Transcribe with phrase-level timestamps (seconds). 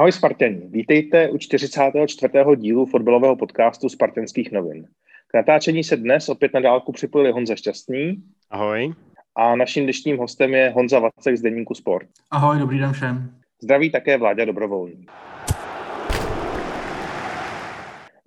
[0.00, 2.32] Ahoj Spartěni, vítejte u 44.
[2.56, 4.86] dílu fotbalového podcastu Spartanských novin.
[5.26, 8.94] K natáčení se dnes opět na dálku připojili Honza Šťastný Ahoj.
[9.36, 12.08] a naším dnešním hostem je Honza Vacek z Deníku Sport.
[12.30, 13.34] Ahoj, dobrý den všem.
[13.62, 15.06] Zdraví také Vláďa Dobrovolný.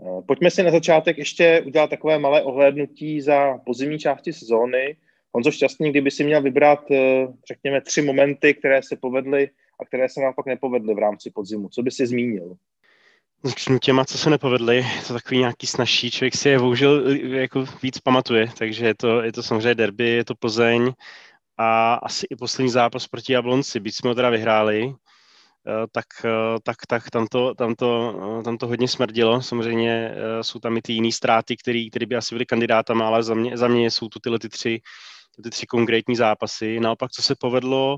[0.02, 4.96] Eh, Pojďme si na začátek ještě udělat takové malé ohlédnutí za pozimní části sezóny.
[5.32, 9.50] Honzo Šťastný, kdyby si měl vybrat, eh, řekněme, tři momenty, které se povedly
[9.80, 12.58] a které se naopak nepovedly v rámci podzimu, co by si zmínil?
[13.46, 14.86] Začnu těma, co se nepovedly.
[15.08, 16.12] To takový nějaký snažší.
[16.12, 20.10] Člověk si je bohužel eh, jako víc pamatuje, takže je to, je to samozřejmě derby,
[20.10, 20.94] je to Plzeň
[21.58, 23.80] a asi i poslední zápas proti Jablonci.
[23.80, 24.96] Byť jsme ho teda vyhráli,
[25.68, 29.42] eh, tak, eh, tak, tak tam, to, tam, to, tam to hodně smrdilo.
[29.42, 33.58] Samozřejmě jsou tam i ty jiné ztráty, které by asi byly kandidátama, ale za mě,
[33.58, 34.82] za mě jsou tu tyhle ty tři,
[35.44, 36.80] ty tři konkrétní zápasy.
[36.80, 37.98] Naopak, co se povedlo,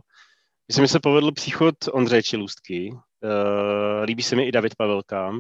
[0.67, 2.91] Myslím, že se povedl příchod Ondřeje Čilůstky.
[2.91, 5.33] Uh, líbí se mi i David Pavelka.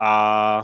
[0.00, 0.62] A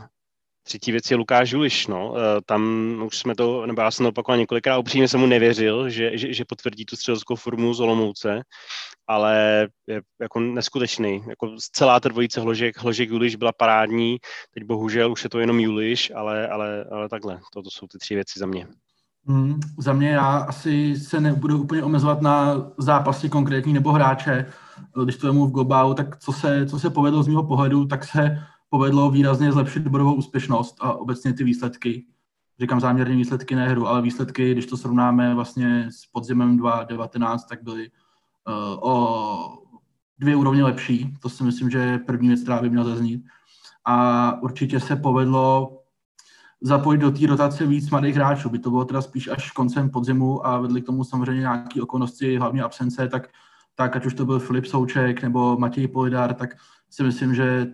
[0.63, 1.87] třetí věc je Lukáš Žuliš.
[1.87, 2.11] No.
[2.11, 2.63] Uh, tam
[3.07, 6.33] už jsme to, nebo já jsem to opakoval několikrát, upřímně jsem mu nevěřil, že, že,
[6.33, 8.43] že potvrdí tu střeleckou formu z Olomouce,
[9.07, 11.23] ale je jako neskutečný.
[11.29, 14.17] Jako celá ta dvojice hložek, hložek Juliš byla parádní,
[14.51, 17.99] teď bohužel už je to jenom Juliš, ale, ale, ale takhle, to, to jsou ty
[17.99, 18.69] tři věci za mě.
[19.29, 24.47] Hmm, za mě já asi se nebudu úplně omezovat na zápasy konkrétní nebo hráče.
[25.05, 28.05] Když to vemu v globálu, tak co se, co se povedlo z mého pohledu, tak
[28.05, 32.05] se povedlo výrazně zlepšit bodovou úspěšnost a obecně ty výsledky.
[32.61, 37.63] Říkám záměrně výsledky ne hru, ale výsledky, když to srovnáme vlastně s podzimem 2019, tak
[37.63, 37.91] byly
[38.49, 39.59] uh, o
[40.19, 41.15] dvě úrovně lepší.
[41.23, 43.25] To si myslím, že je první věc, která by měla zaznít.
[43.85, 45.79] A určitě se povedlo
[46.61, 48.51] zapojit do té rotace víc mladých hráčů.
[48.51, 52.37] By to bylo teda spíš až koncem podzimu a vedli k tomu samozřejmě nějaké okolnosti,
[52.37, 53.29] hlavně absence, tak,
[53.75, 56.51] tak ať už to byl Filip Souček nebo Matěj Polidar, tak
[56.91, 57.67] si myslím, že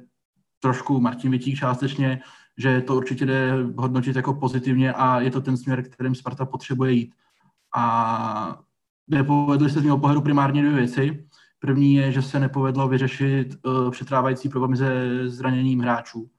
[0.61, 2.21] trošku Martin Vitík částečně,
[2.59, 6.93] že to určitě jde hodnotit jako pozitivně a je to ten směr, kterým Sparta potřebuje
[6.93, 7.15] jít.
[7.77, 8.59] A
[9.09, 11.27] nepovedly se z mého pohledu primárně dvě věci.
[11.59, 16.31] První je, že se nepovedlo vyřešit uh, přetrávající problémy se zraněním hráčů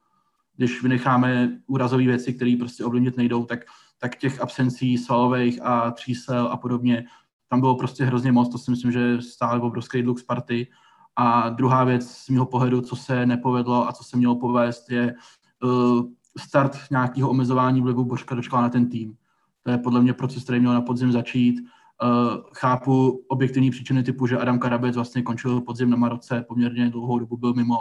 [0.55, 3.59] když vynecháme úrazové věci, které prostě ovlivnit nejdou, tak,
[3.97, 7.05] tak těch absencí svalových a třísel a podobně,
[7.49, 10.67] tam bylo prostě hrozně moc, to si myslím, že stále obrovský dluh Sparty.
[11.15, 15.15] A druhá věc z mého pohledu, co se nepovedlo a co se mělo povést, je
[15.63, 16.03] uh,
[16.39, 19.15] start nějakého omezování vlivu Božka Dočkala na ten tým.
[19.63, 21.61] To je podle mě proces, který měl na podzim začít.
[21.61, 27.19] Uh, chápu objektivní příčiny typu, že Adam Karabec vlastně končil podzim na Maroce, poměrně dlouhou
[27.19, 27.79] dobu byl mimo,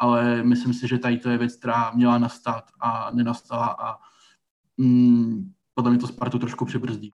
[0.00, 3.98] ale myslím si, že tady to je věc, která měla nastat a nenastala a
[4.76, 7.12] mm, podle mě to Spartu trošku přibrzdí.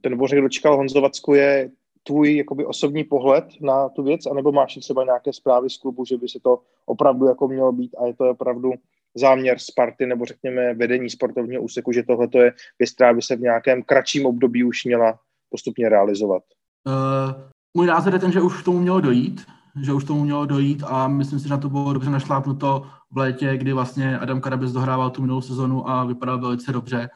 [0.00, 1.70] Ten Bořek dočkal Honzovacku je
[2.02, 6.16] tvůj jakoby osobní pohled na tu věc, anebo máš třeba nějaké zprávy z klubu, že
[6.16, 8.72] by se to opravdu jako mělo být a je to opravdu
[9.14, 13.40] záměr Sparty nebo řekněme vedení sportovního úseku, že tohle je věc, která by se v
[13.40, 15.18] nějakém kratším období už měla
[15.50, 16.42] postupně realizovat?
[16.86, 17.42] Uh,
[17.74, 20.84] můj názor je ten, že už k tomu mělo dojít, že už tomu mělo dojít
[20.86, 24.72] a myslím si, že na to bylo dobře našlápnuto v létě, kdy vlastně Adam Karabes
[24.72, 27.10] dohrával tu minulou sezonu a vypadal velice dobře.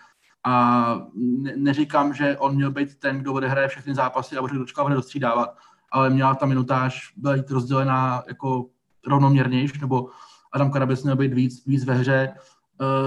[0.45, 4.83] A ne, neříkám, že on měl být ten, kdo odehraje všechny zápasy a bude dočka
[4.83, 5.57] bude dostřídávat,
[5.93, 8.67] ale měla ta minutáž být rozdělená jako
[9.07, 10.09] rovnoměrnější, nebo
[10.53, 12.35] Adam Karabes měl být víc, víc ve hře.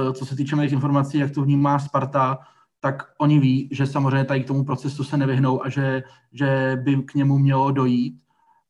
[0.07, 2.37] Uh, co se týče mých informací, jak to vnímá Sparta,
[2.79, 6.95] tak oni ví, že samozřejmě tady k tomu procesu se nevyhnou a že, že by
[6.95, 8.21] k němu mělo dojít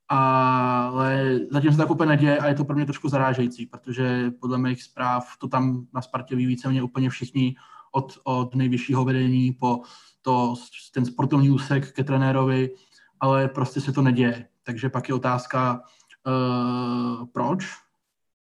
[0.10, 4.58] ale zatím se tak úplně neděje a je to pro mě trošku zarážející, protože podle
[4.58, 7.56] mých zpráv to tam na Spartě ví víceméně úplně všichni
[7.92, 9.82] od, od nejvyššího vedení po
[10.22, 10.56] to,
[10.94, 12.70] ten sportovní úsek ke trenérovi,
[13.20, 14.48] ale prostě se to neděje.
[14.64, 15.82] Takže pak je otázka,
[16.28, 17.66] uh, proč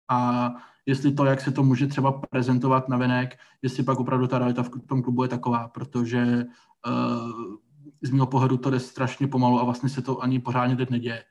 [0.09, 0.50] a
[0.87, 4.62] jestli to, jak se to může třeba prezentovat na venek, jestli pak opravdu ta realita
[4.62, 6.44] v tom klubu je taková, protože
[6.87, 7.56] uh,
[8.02, 11.25] z mého pohledu to jde strašně pomalu a vlastně se to ani pořádně teď neděje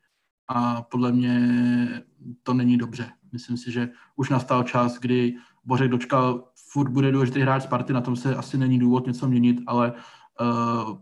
[0.47, 1.39] a podle mě
[2.43, 3.09] to není dobře.
[3.31, 8.01] Myslím si, že už nastal čas, kdy Bořek dočkal, furt bude důležitý hráč Sparty, na
[8.01, 9.93] tom se asi není důvod něco měnit, ale
[10.41, 10.97] uh,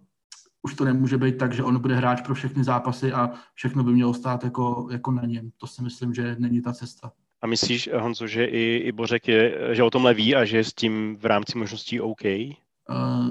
[0.62, 3.94] už to nemůže být tak, že on bude hráč pro všechny zápasy a všechno by
[3.94, 5.52] mělo stát jako, jako na něm.
[5.58, 7.12] To si myslím, že není ta cesta.
[7.42, 10.64] A myslíš, Honzo, že i, i Bořek je, že o tomhle ví a že je
[10.64, 12.24] s tím v rámci možností OK?
[12.24, 12.48] Uh,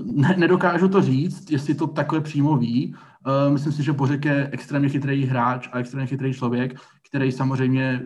[0.05, 2.95] ne, nedokážu to říct, jestli to takhle přímo ví.
[3.27, 8.03] Uh, myslím si, že Bořek je extrémně chytrý hráč a extrémně chytrý člověk, který samozřejmě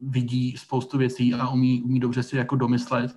[0.00, 3.16] vidí spoustu věcí a umí, umí dobře si jako domyslet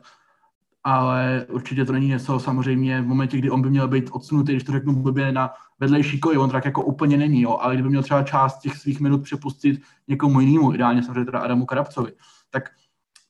[0.89, 4.63] ale určitě to není něco samozřejmě v momentě, kdy on by měl být odsunutý, když
[4.63, 5.49] to řeknu blbě, na
[5.79, 8.99] vedlejší koj, on tak jako úplně není, jo, ale kdyby měl třeba část těch svých
[8.99, 12.11] minut přepustit někomu jinému, ideálně samozřejmě teda Adamu Karabcovi,
[12.49, 12.69] tak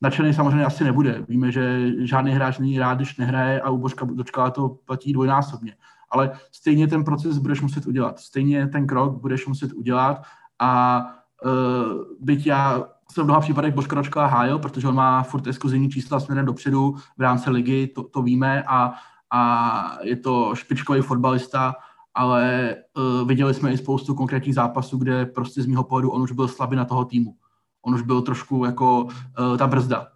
[0.01, 1.25] nadšený samozřejmě asi nebude.
[1.27, 5.75] Víme, že žádný hráč není rád, když nehraje a u Božka dočká to platí dvojnásobně.
[6.09, 8.19] Ale stejně ten proces budeš muset udělat.
[8.19, 10.21] Stejně ten krok budeš muset udělat
[10.59, 11.01] a
[11.45, 15.89] uh, byť já se v mnoha případech Božka Ročka hájil, protože on má furt exkluzivní
[15.89, 18.93] čísla směrem dopředu v rámci ligy, to, to víme a,
[19.31, 21.75] a je to špičkový fotbalista,
[22.13, 26.31] ale uh, viděli jsme i spoustu konkrétních zápasů, kde prostě z mého pohledu on už
[26.31, 27.35] byl slabý na toho týmu.
[27.81, 30.07] On už byl trošku jako uh, ta brzda.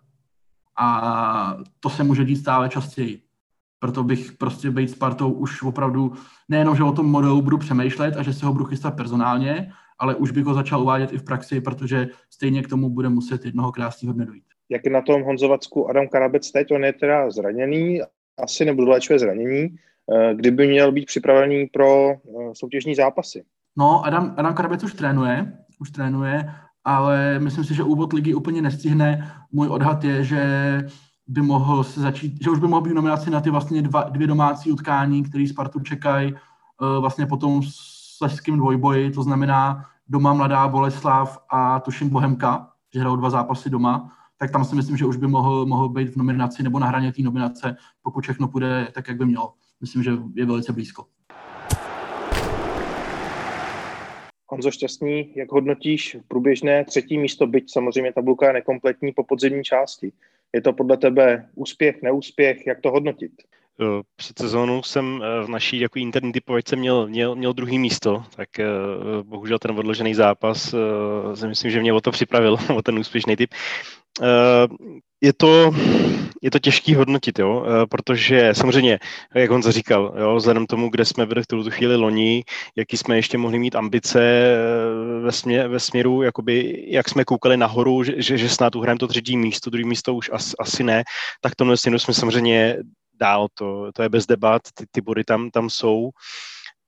[0.79, 3.23] A to se může dít stále častěji.
[3.81, 6.13] Proto bych prostě být Spartou už opravdu
[6.49, 10.15] nejenom, že o tom modelu budu přemýšlet a že se ho budu chystat personálně, ale
[10.15, 13.71] už bych ho začal uvádět i v praxi, protože stejně k tomu bude muset jednoho
[13.71, 14.43] krásného dne dojít.
[14.69, 16.71] Jak je na tom Honzovacku Adam Karabec teď?
[16.71, 18.01] On je teda zraněný,
[18.43, 19.69] asi nebudu léčové zranění.
[20.13, 22.15] Eh, kdyby měl být připravený pro eh,
[22.53, 23.43] soutěžní zápasy?
[23.77, 26.45] No, Adam, Adam Karabec už trénuje, už trénuje,
[26.83, 29.31] ale myslím si, že úvod ligy úplně nestihne.
[29.51, 30.43] Můj odhad je, že
[31.27, 34.27] by mohl se začít, že už by mohl být nominaci na ty vlastně dva, dvě
[34.27, 36.39] domácí utkání, které Spartu čekají uh,
[37.01, 43.29] vlastně potom sleským dvojboji, to znamená doma Mladá Boleslav a tuším Bohemka, že hrajou dva
[43.29, 46.79] zápasy doma, tak tam si myslím, že už by mohl, mohl být v nominaci nebo
[46.79, 49.53] na hraně té nominace, pokud všechno půjde tak, jak by mělo.
[49.81, 51.05] Myslím, že je velice blízko.
[54.47, 60.11] Honzo Šťastný, jak hodnotíš průběžné třetí místo, byť samozřejmě tabulka je nekompletní po podzimní části?
[60.53, 63.31] Je to podle tebe úspěch, neúspěch, jak to hodnotit?
[63.81, 68.23] Eh, před sezónou jsem eh, v naší jako interní typovačce měl, měl, měl druhý místo,
[68.35, 68.65] tak eh,
[69.23, 70.75] bohužel ten odložený zápas
[71.33, 73.53] si myslím, že mě o to připravil, o ten úspěšný typ.
[75.21, 75.71] Je to,
[76.41, 78.99] je to těžký hodnotit, jo, protože samozřejmě,
[79.35, 82.43] jak on říkal, jo, vzhledem tomu, kde jsme byli v tu chvíli loni,
[82.75, 84.19] jaký jsme ještě mohli mít ambice
[85.23, 89.37] ve, smě, ve směru, jakoby, jak jsme koukali nahoru, že, že, snad uhrajeme to třetí
[89.37, 91.03] místo, druhý místo už as, asi ne,
[91.41, 92.77] tak tomhle směru jsme samozřejmě
[93.19, 96.09] dál, to, to je bez debat, ty, ty body tam, tam jsou,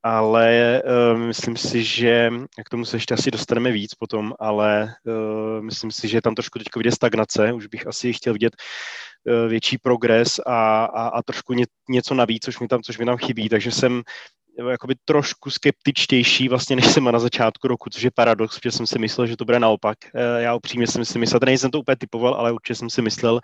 [0.03, 2.29] ale uh, myslím si, že
[2.65, 6.59] k tomu se ještě asi dostaneme víc potom, ale uh, myslím si, že tam trošku
[6.59, 8.55] teď vidět stagnace, už bych asi chtěl vidět
[9.25, 13.05] uh, větší progres a, a, a trošku ně, něco navíc, což mi tam, což mi
[13.05, 14.01] tam chybí, takže jsem
[14.69, 18.99] jakoby trošku skeptičtější vlastně, než jsem na začátku roku, což je paradox, protože jsem si
[18.99, 19.97] myslel, že to bude naopak.
[20.15, 23.39] Eh, já upřímně jsem si myslel, nejsem to úplně typoval, ale určitě jsem si myslel,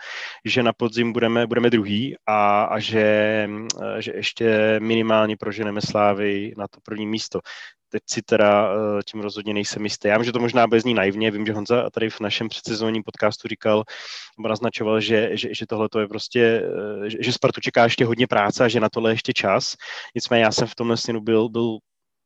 [0.45, 3.47] že na podzim budeme, budeme druhý a, a že,
[3.81, 7.39] eh, že ještě minimálně proženeme Slávy na to první místo
[7.89, 10.07] teď si teda eh, tím rozhodně nejsem jistý.
[10.07, 13.03] Já vím, že to možná bude zní naivně, vím, že Honza tady v našem předsezónním
[13.03, 13.83] podcastu říkal,
[14.37, 16.63] nebo naznačoval, že, že, že tohle to je prostě,
[17.05, 19.75] eh, že, Spartu čeká ještě hodně práce a že na tohle ještě čas.
[20.15, 21.77] Nicméně já jsem v tomhle směru byl, byl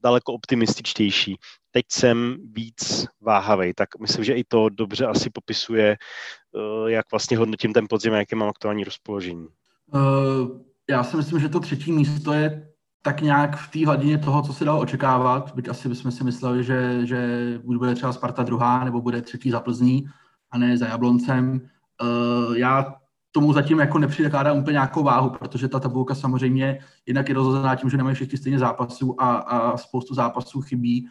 [0.03, 1.35] daleko optimističtější.
[1.71, 7.37] Teď jsem víc váhavý, tak myslím, že i to dobře asi popisuje, eh, jak vlastně
[7.37, 9.47] hodnotím ten podzim, jaké mám aktuální rozpoložení.
[9.93, 12.72] Uh, já si myslím, že to třetí místo je
[13.05, 16.63] tak nějak v té hladině toho, co se dalo očekávat, byť asi bychom si mysleli,
[16.63, 20.05] že, že bude třeba Sparta druhá, nebo bude třetí za Plzní,
[20.51, 21.61] a ne za Jabloncem.
[22.01, 22.95] Uh, já
[23.31, 27.89] tomu zatím jako nepřikládám úplně nějakou váhu, protože ta tabulka samozřejmě jinak je rozhozená tím,
[27.89, 31.07] že nemají všichni stejně zápasů a, a spoustu zápasů chybí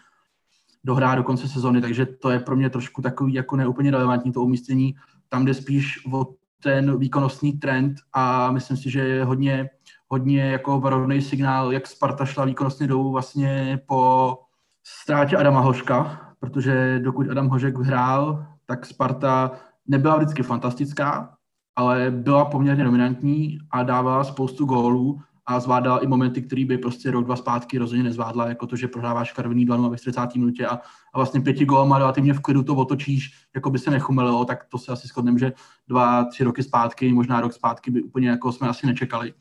[0.84, 4.42] dohrá do konce sezony, takže to je pro mě trošku takový jako neúplně relevantní to
[4.42, 4.94] umístění.
[5.28, 6.26] Tam jde spíš o
[6.62, 9.70] ten výkonnostní trend a myslím si, že je hodně
[10.12, 14.38] hodně jako varovný signál, jak Sparta šla výkonnostně dolů vlastně po
[14.84, 19.50] ztrátě Adama Hoška, protože dokud Adam Hožek hrál, tak Sparta
[19.86, 21.34] nebyla vždycky fantastická,
[21.76, 27.10] ale byla poměrně dominantní a dávala spoustu gólů a zvládala i momenty, které by prostě
[27.10, 30.34] rok, dva zpátky rozhodně nezvládla, jako to, že prohráváš karvený dlanu ve 40.
[30.34, 30.74] minutě a,
[31.14, 34.78] a vlastně pěti gólama relativně v klidu to otočíš, jako by se nechumelilo, tak to
[34.78, 35.52] se asi shodneme, že
[35.88, 39.34] dva, tři roky zpátky, možná rok zpátky by úplně jako jsme asi nečekali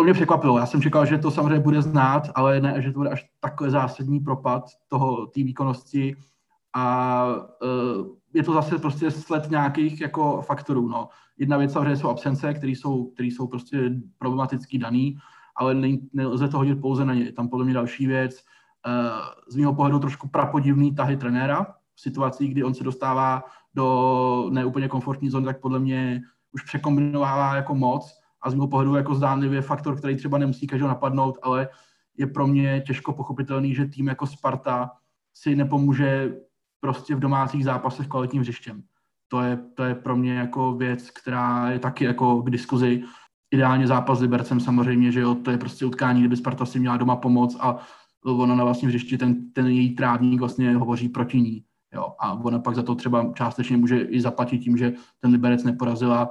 [0.00, 0.58] to mě překvapilo.
[0.58, 3.70] Já jsem čekal, že to samozřejmě bude znát, ale ne, že to bude až takhle
[3.70, 6.16] zásadní propad toho té výkonnosti
[6.74, 7.24] a
[7.62, 10.88] uh, je to zase prostě sled nějakých jako faktorů.
[10.88, 11.08] No.
[11.38, 15.16] Jedna věc samozřejmě jsou absence, které jsou, které jsou prostě problematický daný
[15.56, 15.76] ale
[16.12, 17.32] nelze to hodit pouze na ně.
[17.32, 18.36] Tam podle mě další věc,
[19.48, 24.88] z mého pohledu trošku prapodivný tahy trenéra, v situacích, kdy on se dostává do neúplně
[24.88, 29.62] komfortní zóny, tak podle mě už překombinovává jako moc a z mého pohledu jako zdánlivě
[29.62, 31.68] faktor, který třeba nemusí každého napadnout, ale
[32.16, 34.90] je pro mě těžko pochopitelný, že tým jako Sparta
[35.34, 36.36] si nepomůže
[36.80, 38.82] prostě v domácích zápasech kvalitním hřištěm.
[39.28, 43.02] To je, to je pro mě jako věc, která je taky jako k diskuzi.
[43.50, 46.96] Ideálně zápas s Libercem samozřejmě, že jo, to je prostě utkání, kdyby Sparta si měla
[46.96, 47.76] doma pomoc a
[48.24, 51.64] ona na vlastním hřišti, ten, ten její trávník vlastně hovoří proti ní.
[51.94, 55.64] Jo, a ona pak za to třeba částečně může i zaplatit tím, že ten Liberec
[55.64, 56.30] neporazila.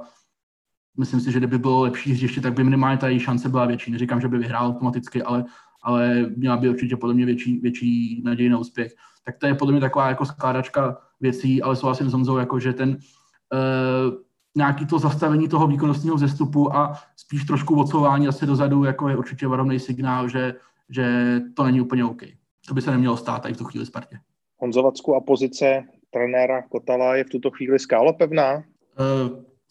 [0.98, 3.90] Myslím si, že kdyby bylo lepší hřiště, tak by minimálně ta její šance byla větší.
[3.90, 5.44] Neříkám, že by vyhrál automaticky, ale,
[5.82, 8.92] ale měla by určitě podle mě větší, větší naději na úspěch.
[9.24, 12.72] Tak to je podle mě taková jako skládačka věcí, ale souhlasím s Honzou, jako že
[12.72, 14.14] ten uh,
[14.56, 19.46] nějaký to zastavení toho výkonnostního zestupu a spíš trošku odsouvání asi dozadu, jako je určitě
[19.46, 20.54] varovný signál, že,
[20.90, 22.22] že to není úplně OK.
[22.68, 24.18] To by se nemělo stát tady v tu chvíli Spartě.
[24.58, 28.54] Honzovacku a pozice trenéra Kotala je v tuto chvíli skálopevná?
[28.54, 28.62] Uh,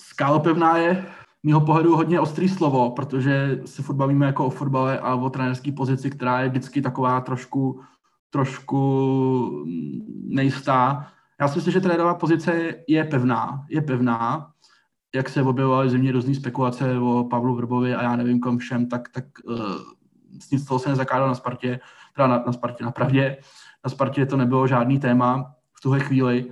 [0.02, 1.06] skálopevná je
[1.44, 5.72] mýho pohledu hodně ostrý slovo, protože se furt bavíme jako o fotbale a o trenérské
[5.72, 7.82] pozici, která je vždycky taková trošku,
[8.30, 9.66] trošku
[10.24, 11.08] nejistá.
[11.42, 13.66] Já si myslím, že trenérová pozice je pevná.
[13.70, 14.52] Je pevná.
[15.16, 19.10] Jak se objevovaly země různé spekulace o Pavlu Vrbovi a já nevím kom všem, tak,
[19.10, 19.58] tak uh,
[20.52, 21.80] nic toho se nezakládalo na Spartě,
[22.16, 23.38] teda na, na Spartě, na pravdě.
[23.84, 26.46] Na Spartě to nebylo žádný téma v tuhle chvíli.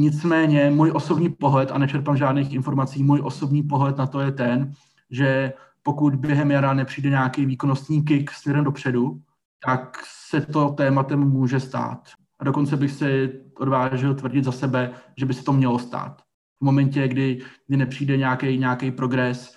[0.00, 4.72] Nicméně můj osobní pohled, a nečerpám žádných informací, můj osobní pohled na to je ten,
[5.10, 5.52] že
[5.82, 9.20] pokud během jara nepřijde nějaký výkonnostní kick směrem dopředu,
[9.64, 9.98] tak
[10.30, 12.08] se to tématem může stát.
[12.38, 16.22] A dokonce bych se odvážil tvrdit za sebe, že by se to mělo stát.
[16.60, 19.56] V momentě, kdy, kdy nepřijde nějaký, nějaký progres,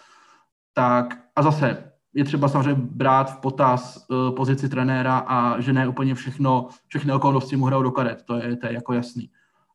[0.74, 5.88] tak a zase je třeba samozřejmě brát v potaz uh, pozici trenéra a že ne
[5.88, 9.30] úplně všechno, všechny okolnosti mu hrajou do karet, to je, to je jako jasný.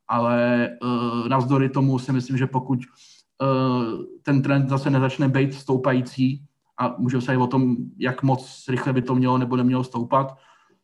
[0.09, 6.45] Ale uh, navzdory tomu si myslím, že pokud uh, ten trend zase nezačne být stoupající
[6.79, 10.37] a můžeme se i o tom, jak moc rychle by to mělo nebo nemělo stoupat,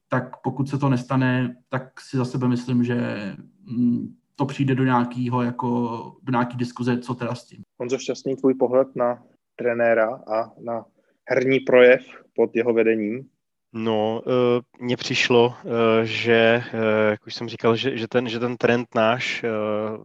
[0.09, 2.97] tak pokud se to nestane, tak si za sebe myslím, že
[3.65, 5.69] mm, to přijde do nějakého, jako
[6.23, 7.63] do nějaký diskuze, co teda s tím.
[7.79, 9.23] Honzo, šťastný tvůj pohled na
[9.57, 10.85] trenéra a na
[11.29, 12.01] herní projev
[12.35, 13.29] pod jeho vedením?
[13.75, 14.33] No, uh,
[14.81, 18.95] mně přišlo, uh, že, uh, jak už jsem říkal, že, že, ten, že ten trend
[18.95, 19.45] náš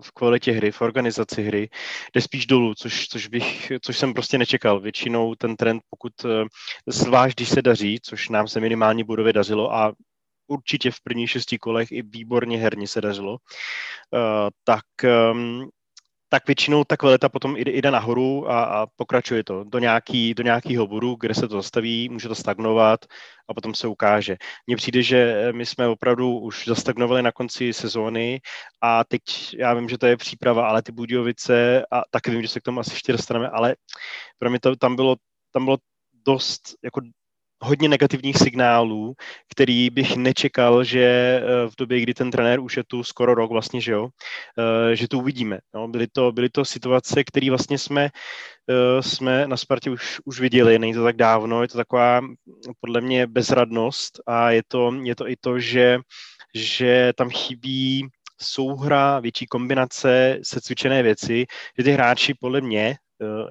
[0.02, 1.70] v kvalitě hry, v organizaci hry,
[2.14, 4.80] jde spíš dolů, což, což, bych, což jsem prostě nečekal.
[4.80, 6.14] Většinou ten trend, pokud,
[6.88, 9.94] zvlášť když se daří, což nám se minimálně budově dařilo a
[10.48, 13.38] určitě v prvních šesti kolech i výborně herně se dařilo,
[14.64, 14.86] tak
[15.32, 15.70] um,
[16.30, 20.44] tak většinou ta kvalita potom jde, jde nahoru a, a pokračuje to do, nějaký, do
[20.44, 23.06] nějakého bodu, kde se to zastaví, může to stagnovat
[23.50, 24.38] a potom se ukáže.
[24.68, 28.42] Mně přijde, že my jsme opravdu už zastagnovali na konci sezóny
[28.82, 29.22] a teď
[29.58, 32.64] já vím, že to je příprava, ale ty Budějovice, a taky vím, že se k
[32.64, 33.76] tomu asi ještě dostaneme, ale
[34.40, 35.16] pro mě to tam bylo,
[35.52, 35.78] tam bylo
[36.26, 37.02] dost jako
[37.62, 39.14] hodně negativních signálů,
[39.50, 43.52] který bych nečekal, že eh, v době, kdy ten trenér už je tu skoro rok
[43.52, 44.10] vlastně, že jo,
[44.60, 45.60] eh, že to uvidíme.
[45.74, 48.10] No, byly, to, byly to situace, které vlastně jsme,
[48.70, 52.22] eh, jsme na Spartě už, už viděli, není to tak dávno, je to taková
[52.82, 56.00] podle mě bezradnost a je to, je to i to, že,
[56.56, 58.08] že tam chybí
[58.42, 61.46] souhra, větší kombinace, se cvičené věci,
[61.78, 62.96] že ty hráči podle mě,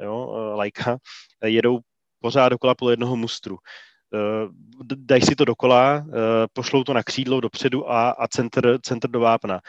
[0.02, 0.96] jo, lajka,
[1.44, 1.80] jedou
[2.20, 3.58] pořád dokola po jednoho mustru.
[4.14, 4.48] Eh,
[4.96, 6.12] dají si to dokola, eh,
[6.52, 9.60] pošlou to na křídlo dopředu a, a center, center do vápna.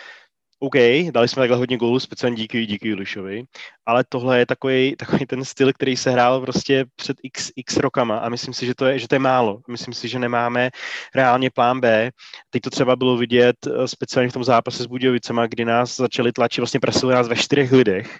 [0.59, 0.75] OK,
[1.11, 3.43] dali jsme takhle hodně gólů, speciálně díky, díky Julišovi,
[3.85, 8.17] ale tohle je takový, takový ten styl, který se hrál prostě před x, x rokama
[8.17, 9.61] a myslím si, že to, je, že to je málo.
[9.69, 10.69] Myslím si, že nemáme
[11.15, 12.11] reálně plán B.
[12.49, 16.31] Teď to třeba bylo vidět eh, speciálně v tom zápase s Budějovicema, kdy nás začali
[16.31, 18.19] tlačit, vlastně presili nás ve čtyřech lidech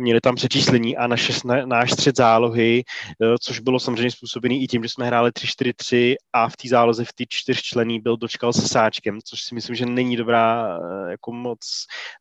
[0.00, 2.84] měli tam přečíslení a naše, na, náš střed zálohy,
[3.22, 7.04] eh, což bylo samozřejmě způsobený i tím, že jsme hráli 3-4-3 a v té záloze
[7.04, 11.32] v té čtyřčlený byl dočkal se sáčkem, což si myslím, že není dobrá eh, jako
[11.32, 11.58] moc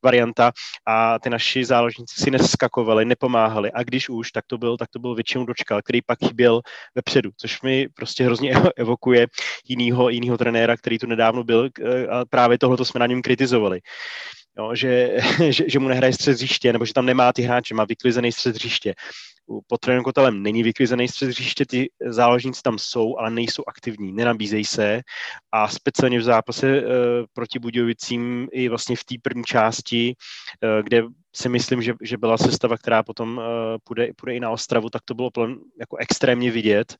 [0.03, 0.51] varianta.
[0.87, 3.71] A ty naši záložníci si neskakovali, nepomáhali.
[3.71, 6.61] A když už, tak to byl, tak to byl většinou dočkal, který pak chyběl
[6.95, 9.27] vepředu, což mi prostě hrozně evokuje
[9.67, 13.81] jinýho, jinýho trenéra, který tu nedávno byl eh, a právě tohle jsme na něm kritizovali
[14.59, 15.17] jo, že,
[15.49, 18.55] že, že mu nehraje střed hřiště, nebo že tam nemá ty hráče, má vyklizený střed
[18.55, 18.93] hřiště.
[19.67, 24.65] pod trenérem Kotelem není vyklizený střed hřiště, ty záložníci tam jsou, ale nejsou aktivní, nenabízejí
[24.65, 25.01] se
[25.51, 26.87] a speciálně v zápase uh,
[27.33, 30.13] proti Budějovicím i vlastně v té první části,
[30.63, 31.03] uh, kde
[31.35, 33.43] si myslím, že, že byla sestava, která potom uh,
[33.83, 36.97] půjde, půjde i na Ostravu, tak to bylo pln, jako extrémně vidět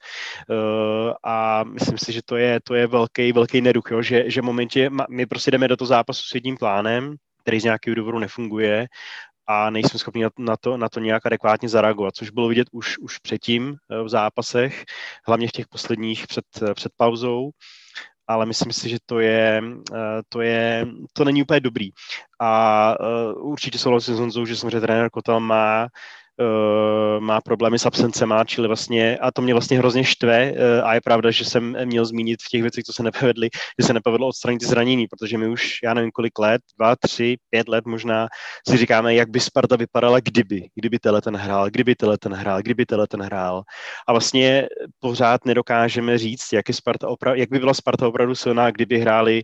[0.50, 4.02] uh, a myslím si, že to je, to je velký, velký neduch, jo?
[4.02, 7.16] Že, že momentě my prostě jdeme do toho zápasu s jedním plánem,
[7.50, 8.88] který z nějakého důvodu nefunguje
[9.48, 13.18] a nejsme schopni na to, na to nějak adekvátně zareagovat, což bylo vidět už, už
[13.18, 14.86] předtím eh, v zápasech,
[15.28, 17.52] hlavně v těch posledních před, před pauzou
[18.28, 19.62] ale myslím si, že to je,
[20.30, 21.90] to je, to není úplně dobrý.
[22.42, 22.96] A
[23.36, 25.88] určitě souhlasím s Honzou, že samozřejmě trenér Kotel má
[26.40, 30.94] uh, má problémy s absencema, čili vlastně, a to mě vlastně hrozně štve uh, a
[30.94, 33.50] je pravda, že jsem měl zmínit v těch věcech, co se nepovedly,
[33.82, 37.38] že se nepovedlo odstranit ty zranění, protože my už, já nevím kolik let, dva, tři,
[37.50, 38.28] pět let možná,
[38.70, 42.62] si říkáme, jak by Sparta vypadala, kdyby, kdyby tenhle ten hrál, kdyby tenhle ten hrál,
[42.62, 43.64] kdyby tenhle ten hrál.
[44.08, 44.68] A vlastně
[45.00, 49.44] pořád nedokážeme říct, jak, je Sparta opra- jak by byla Sparta opravdu silná, kdyby hráli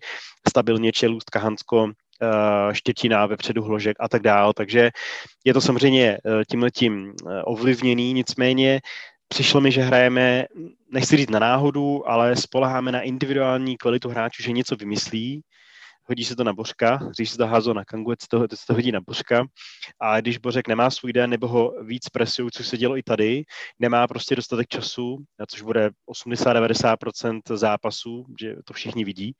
[0.49, 4.53] stabilně Čelůst, Kahansko, Eh, Štětina, vepředu Hložek a tak dál.
[4.53, 4.91] Takže
[5.45, 8.81] je to samozřejmě eh, tímhletím eh, ovlivněný, nicméně
[9.27, 10.45] přišlo mi, že hrajeme,
[10.91, 15.41] nechci říct na náhodu, ale spoleháme na individuální kvalitu hráčů, že něco vymyslí,
[16.07, 18.73] hodí se to na Bořka, když se to házlo na Kangu, se to, se to
[18.73, 19.45] hodí na Bořka
[19.99, 23.43] a když Bořek nemá svůj den nebo ho víc presují, což se dělo i tady,
[23.79, 29.33] nemá prostě dostatek času, což bude 80-90% zápasů, že to všichni vidí,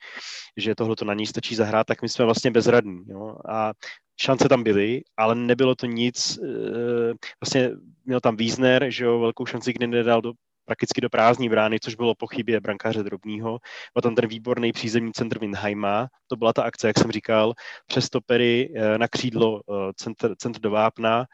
[0.57, 3.03] že tohle to na ní stačí zahrát, tak my jsme vlastně bezradní.
[3.07, 3.35] Jo?
[3.49, 3.73] A
[4.21, 7.71] šance tam byly, ale nebylo to nic, eh, vlastně
[8.05, 10.33] měl tam Wiesner, že jo, velkou šanci, kdy nedal do
[10.65, 13.59] prakticky do prázdní brány, což bylo po chybě brankáře Drobního.
[13.93, 17.53] Byl tam ten výborný přízemní centr Windheima, to byla ta akce, jak jsem říkal,
[17.87, 21.25] přes topery eh, na křídlo eh, centr, centr do Vápna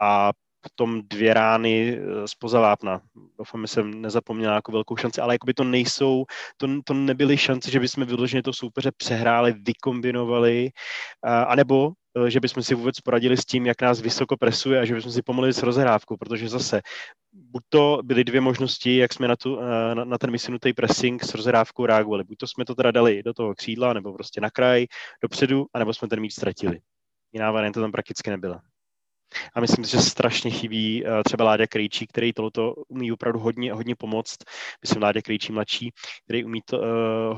[0.00, 3.00] a potom dvě rány eh, spoza vápna.
[3.38, 6.24] Doufám, že jsem nezapomněl jako velkou šanci, ale jakoby to nejsou,
[6.56, 10.70] to, to nebyly šance, že bychom vyloženě to soupeře přehráli, vykombinovali,
[11.46, 14.94] anebo Eh, že bychom si vůbec poradili s tím, jak nás vysoko presuje a že
[14.94, 16.80] bychom si pomohli s rozhrávkou, protože zase
[17.32, 21.24] buď to byly dvě možnosti, jak jsme na, tu, eh, na, na ten vysunutý pressing
[21.24, 22.24] s rozhrávkou reagovali.
[22.24, 24.86] Buď to jsme to teda dali do toho křídla, nebo prostě na kraj,
[25.22, 26.80] dopředu, anebo jsme ten míč ztratili.
[27.32, 28.62] Jiná varianta tam prakticky nebyla.
[29.54, 33.72] A myslím si, že strašně chybí uh, třeba Láďa Krejčí, který tohoto umí opravdu hodně,
[33.72, 34.36] hodně pomoct.
[34.82, 35.92] Myslím Láďa Krejčí mladší,
[36.24, 36.84] který umí to, uh,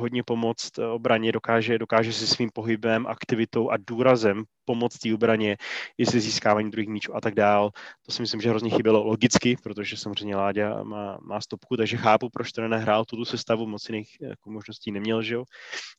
[0.00, 5.56] hodně pomoct uh, obraně, dokáže, dokáže si svým pohybem, aktivitou a důrazem pomoct té obraně,
[5.98, 7.70] i se získávání druhých míčů a tak dál.
[8.06, 12.28] To si myslím, že hrozně chybělo logicky, protože samozřejmě Láďa má, má stopku, takže chápu,
[12.30, 15.44] proč to nehrál tuto sestavu, moc jiných jako možností neměl, že jo?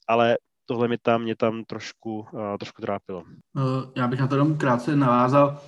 [0.08, 3.24] ale tohle mě tam, mě tam trošku, uh, trošku trápilo.
[3.96, 5.62] Já bych na to jenom krátce navázal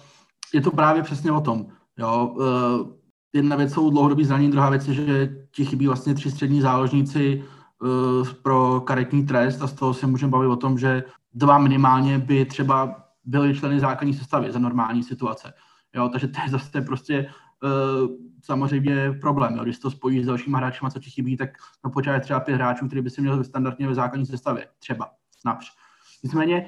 [0.54, 1.66] je to právě přesně o tom.
[1.98, 2.36] Jo.
[2.36, 2.88] Uh,
[3.34, 7.44] jedna věc jsou dlouhodobý zranění, druhá věc je, že ti chybí vlastně tři střední záložníci
[7.82, 12.20] uh, pro karetní trest a z toho se můžeme bavit o tom, že dva minimálně
[12.20, 15.54] by třeba byli členy základní sestavy za normální situace.
[15.96, 17.30] Jo, takže to je zase prostě
[17.64, 18.10] uh,
[18.44, 19.56] samozřejmě problém.
[19.56, 19.64] Jo.
[19.64, 21.50] Když to spojíš s dalšíma hráči, co ti chybí, tak
[21.86, 24.68] na počátku třeba pět hráčů, který by si měl standardně ve základní sestavě.
[24.80, 25.10] Třeba.
[25.46, 25.68] Např.
[26.24, 26.66] Nicméně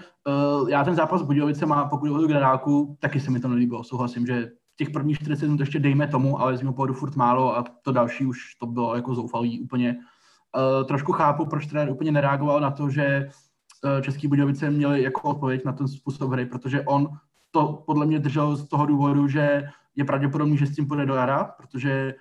[0.61, 3.83] uh, já ten zápas s Budějovicema, pokud o generálku, taky se mi to nelíbilo.
[3.83, 7.57] Souhlasím, že těch prvních 40 minut ještě dejme tomu, ale z mého pohledu furt málo
[7.57, 9.95] a to další už to bylo jako zoufalý úplně.
[10.57, 13.29] Uh, trošku chápu, proč trenér úplně nereagoval na to, že
[13.83, 17.09] uh, Český Budějovice měli jako odpověď na ten způsob hry, protože on
[17.51, 19.63] to podle mě držel z toho důvodu, že
[19.95, 22.15] je pravděpodobný, že s tím půjde do jara, protože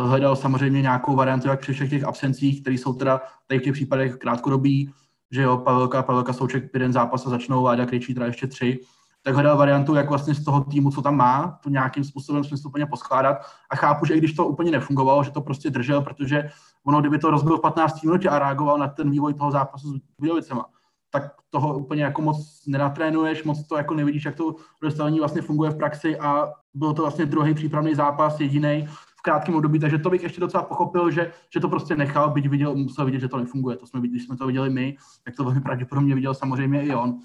[0.00, 3.62] uh, hledal samozřejmě nějakou variantu, jak při všech těch absencích, které jsou teda tady v
[3.62, 4.92] těch případech krátkodobí,
[5.30, 8.80] že jo, Pavelka, Pavelka Souček jeden zápas a začnou, Váďa teda ještě tři,
[9.22, 12.86] tak hledal variantu, jak vlastně z toho týmu, co tam má, to nějakým způsobem smysluplně
[12.86, 13.36] poskládat.
[13.70, 16.50] A chápu, že i když to úplně nefungovalo, že to prostě držel, protože
[16.86, 20.00] ono, kdyby to rozbil v 15 minutě a reagoval na ten vývoj toho zápasu s
[20.20, 20.66] Bílovicema,
[21.10, 25.70] tak toho úplně jako moc nenatrénuješ, moc to jako nevidíš, jak to dostavení vlastně funguje
[25.70, 28.88] v praxi a byl to vlastně druhý přípravný zápas, jediný,
[29.26, 32.74] krátkém období, takže to bych ještě docela pochopil, že, že to prostě nechal, byť viděl,
[32.74, 33.76] musel vidět, že to nefunguje.
[33.76, 37.18] To jsme, když jsme to viděli my, tak to velmi pravděpodobně viděl samozřejmě i on.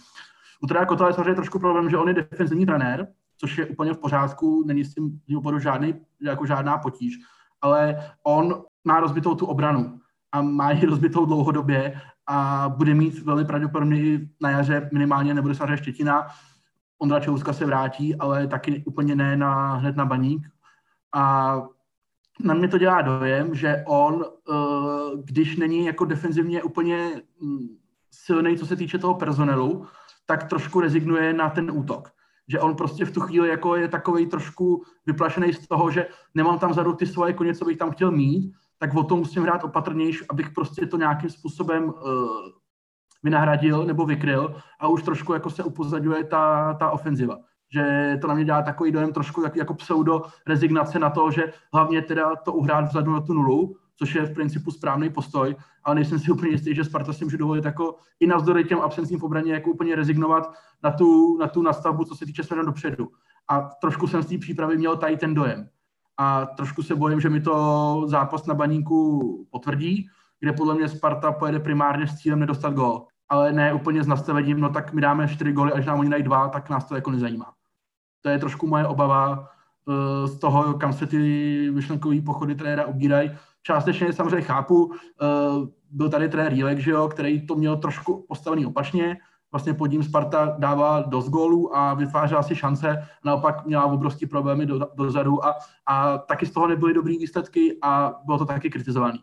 [0.62, 3.94] U Treja Kotela je samozřejmě trošku problém, že on je defenzivní trenér, což je úplně
[3.94, 7.14] v pořádku, není s tím oboru žádný, jako žádná potíž,
[7.62, 10.00] ale on má rozbitou tu obranu
[10.32, 15.78] a má ji rozbitou dlouhodobě a bude mít velmi pravděpodobně na jaře minimálně, nebude samozřejmě
[15.78, 16.28] Štětina,
[17.02, 20.48] Ondra Čeluska se vrátí, ale taky úplně ne na, hned na baník.
[21.16, 21.56] A
[22.44, 24.54] na mě to dělá dojem, že on, eh,
[25.24, 27.68] když není jako defenzivně úplně mm,
[28.12, 29.86] silný, co se týče toho personelu,
[30.26, 32.10] tak trošku rezignuje na ten útok.
[32.48, 36.60] že on prostě v tu chvíli jako je takový trošku vyplašený z toho, že nemám
[36.60, 39.64] tam vzadu ty svoje koně, co bych tam chtěl mít, tak o tom musím hrát
[39.64, 41.94] opatrnější, abych prostě to nějakým způsobem uh,
[43.24, 47.38] vynahradil nebo vykryl a už trošku jako se upozadňuje ta, ta ofenziva.
[47.74, 51.54] Že to na mě dělá takový dojem trošku jak, jako pseudo rezignace na to, že
[51.74, 55.96] hlavně teda to uhrát vzadu na tu nulu, což je v principu správný postoj, ale
[55.96, 59.24] nejsem si úplně jistý, že Sparta si může dovolit jako i navzdory těm absencím v
[59.24, 60.54] obraně jako úplně rezignovat
[60.84, 63.08] na tu, na tu nastavbu, co se týče směrem dopředu.
[63.48, 65.70] A trošku jsem z té přípravy měl tady ten dojem.
[66.18, 70.08] A trošku se bojím, že mi to zápas na baníku potvrdí,
[70.40, 73.06] kde podle mě Sparta pojede primárně s cílem nedostat gol.
[73.30, 76.24] Ale ne úplně s nastavením, no tak my dáme čtyři góly, až nám oni dají
[76.24, 77.54] dva, tak nás to jako nezajímá.
[78.22, 81.18] To je trošku moje obava uh, z toho, kam se ty
[81.72, 83.32] myšlenkové pochody trenéra ubírají.
[83.64, 84.94] Částečně samozřejmě chápu, uh,
[85.92, 89.18] byl tady trenér Jílek, že jo, který to měl trošku postavený opačně,
[89.52, 94.66] vlastně pod ním Sparta dává dost gólů a vytvářela si šance, naopak měla obrovské problémy
[94.66, 95.56] do, dozadu a,
[95.86, 99.20] a taky z toho nebyly dobrý výsledky a bylo to taky kritizovaný.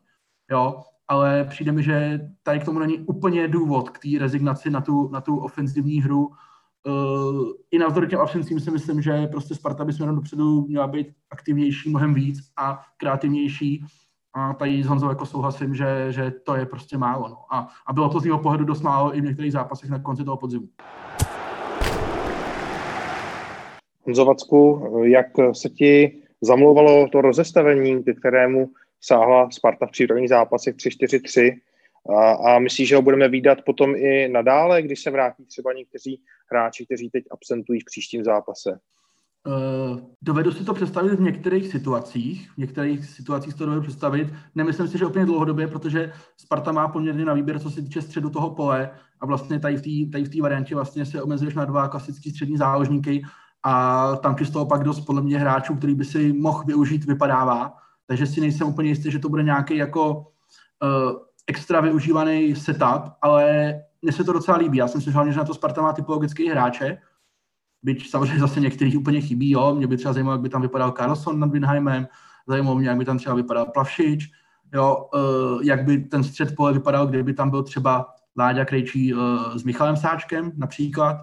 [0.51, 4.81] Jo, ale přijde mi, že tady k tomu není úplně důvod k té rezignaci na
[4.81, 6.31] tu, na tu ofenzivní hru.
[6.87, 11.07] Uh, I navzdory těm absencím si myslím, že prostě Sparta by směrem dopředu měla být
[11.31, 13.85] aktivnější mnohem víc a kreativnější
[14.35, 17.29] a tady s Honzou jako souhlasím, že, že to je prostě málo.
[17.29, 17.37] No.
[17.51, 20.25] A, a bylo to z jeho pohledu dost málo i v některých zápasech na konci
[20.25, 20.69] toho podzimu.
[24.07, 24.35] Honzo
[25.03, 31.59] jak se ti zamlouvalo to rozestavení, ke kterému sáhla Sparta v přírodních zápasech 3-4-3
[32.17, 36.23] a, a myslíš, že ho budeme výdat potom i nadále, když se vrátí třeba někteří
[36.53, 38.79] hráči, kteří teď absentují v příštím zápase?
[39.47, 42.51] Uh, dovedu si to představit v některých situacích.
[42.51, 44.29] V některých situacích to dovedu představit.
[44.55, 48.31] Nemyslím si, že úplně dlouhodobě, protože Sparta má poměrně na výběr, co se týče středu
[48.31, 52.57] toho pole a vlastně tady v té, variantě vlastně se omezuješ na dva klasické střední
[52.57, 53.23] záložníky
[53.65, 57.73] a tam z toho pak dost podle mě hráčů, který by si mohl využít, vypadává.
[58.07, 63.75] Takže si nejsem úplně jistý, že to bude nějaký jako uh, extra využívaný setup, ale
[64.03, 64.79] mně se to docela líbí.
[64.79, 66.99] Já jsem si že na to Sparta má typologické hráče,
[67.83, 69.75] byť samozřejmě zase některých úplně chybí, jo.
[69.75, 72.09] Mě by třeba zajímalo, jak by tam vypadal Carlson nad Winheimem,
[72.47, 74.31] zajímalo mě, jak by tam třeba vypadal Plavšič,
[74.75, 78.07] jo, uh, jak by ten střed pole vypadal, kdyby tam byl třeba
[78.39, 79.21] Láďa Krejčí uh,
[79.57, 81.17] s Michalem Sáčkem například,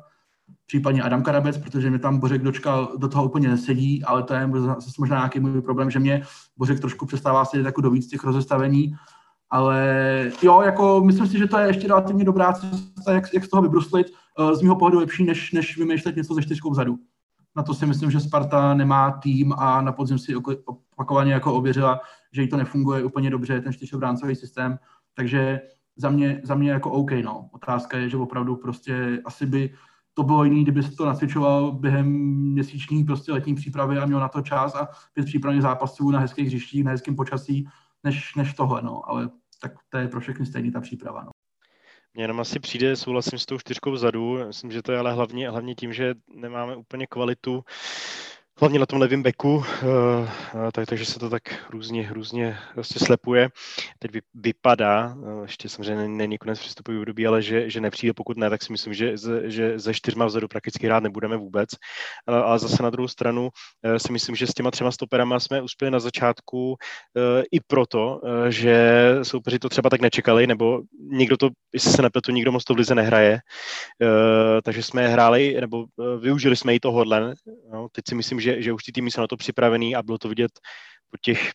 [0.65, 4.49] případně Adam Karabec, protože mě tam Bořek dočkal, do toho úplně nesedí, ale to je
[4.57, 6.23] zase možná nějaký můj problém, že mě
[6.57, 8.95] Bořek trošku přestává sedět jako do víc těch rozestavení,
[9.49, 13.49] ale jo, jako myslím si, že to je ještě relativně dobrá cesta, jak, jak z
[13.49, 14.07] toho vybruslit.
[14.39, 16.97] Eh, z mého pohledu lepší, než, než vymýšlet něco ze čtyřkou vzadu.
[17.55, 21.99] Na to si myslím, že Sparta nemá tým a na podzim si opakovaně jako ověřila,
[22.31, 24.79] že jí to nefunguje úplně dobře, ten čtyřobráncový systém.
[25.13, 25.61] Takže
[25.97, 27.49] za mě, za mě jako OK, no.
[27.51, 29.73] Otázka je, že opravdu prostě asi by
[30.13, 32.07] to bylo jiný, kdyby se to nacvičoval během
[32.51, 36.47] měsíční prostě letní přípravy a měl na to čas a pět přípravných zápasů na hezkých
[36.47, 37.67] hřištích, na hezkém počasí,
[38.05, 39.09] než, než tohle, no.
[39.09, 39.29] Ale
[39.61, 41.31] tak to je pro všechny stejný ta příprava, no.
[42.13, 45.49] Mně jenom asi přijde, souhlasím s tou čtyřkou vzadu, myslím, že to je ale hlavně,
[45.49, 47.63] hlavně tím, že nemáme úplně kvalitu
[48.59, 53.49] hlavně na tom levém beku, eh, tak, takže se to tak různě, různě prostě slepuje.
[53.99, 58.49] Teď vypadá, eh, ještě samozřejmě není konec přístupový období, ale že, že nepřijde, pokud ne,
[58.49, 59.13] tak si myslím, že,
[59.43, 61.69] že ze čtyřma vzadu prakticky hrát nebudeme vůbec.
[62.27, 63.49] Ale zase na druhou stranu
[63.83, 66.75] eh, si myslím, že s těma třema stoperama jsme uspěli na začátku
[67.51, 72.51] i proto, že soupeři to třeba tak nečekali, nebo někdo to, jestli se nepletu, nikdo
[72.51, 73.39] moc to v lize nehraje,
[74.63, 75.85] takže jsme hráli, nebo
[76.19, 77.33] využili jsme i tohohle.
[77.71, 80.17] No, teď si myslím, že, že už ty týmy jsou na to připravený a bylo
[80.17, 80.51] to vidět
[81.09, 81.51] po těch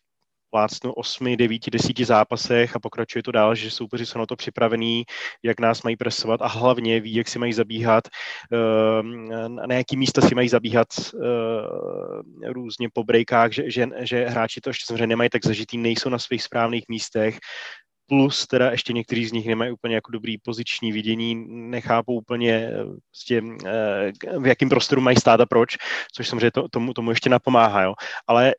[0.51, 5.03] plácnu 8, 9, 10 zápasech a pokračuje to dál, že soupeři jsou na to připravení,
[5.43, 8.03] jak nás mají presovat a hlavně ví, jak si mají zabíhat,
[8.51, 14.61] ehm, na jaký místa si mají zabíhat ehm, různě po breakách, že, že, že hráči
[14.61, 17.39] to ještě samozřejmě nemají tak zažitý, nejsou na svých správných místech,
[18.07, 22.69] plus teda ještě někteří z nich nemají úplně jako dobrý poziční vidění, nechápou úplně
[23.09, 23.41] prostě,
[24.39, 25.77] v jakém prostoru mají stát a proč,
[26.15, 27.93] což samozřejmě to, tomu, tomu ještě napomáhá, jo.
[28.27, 28.55] Ale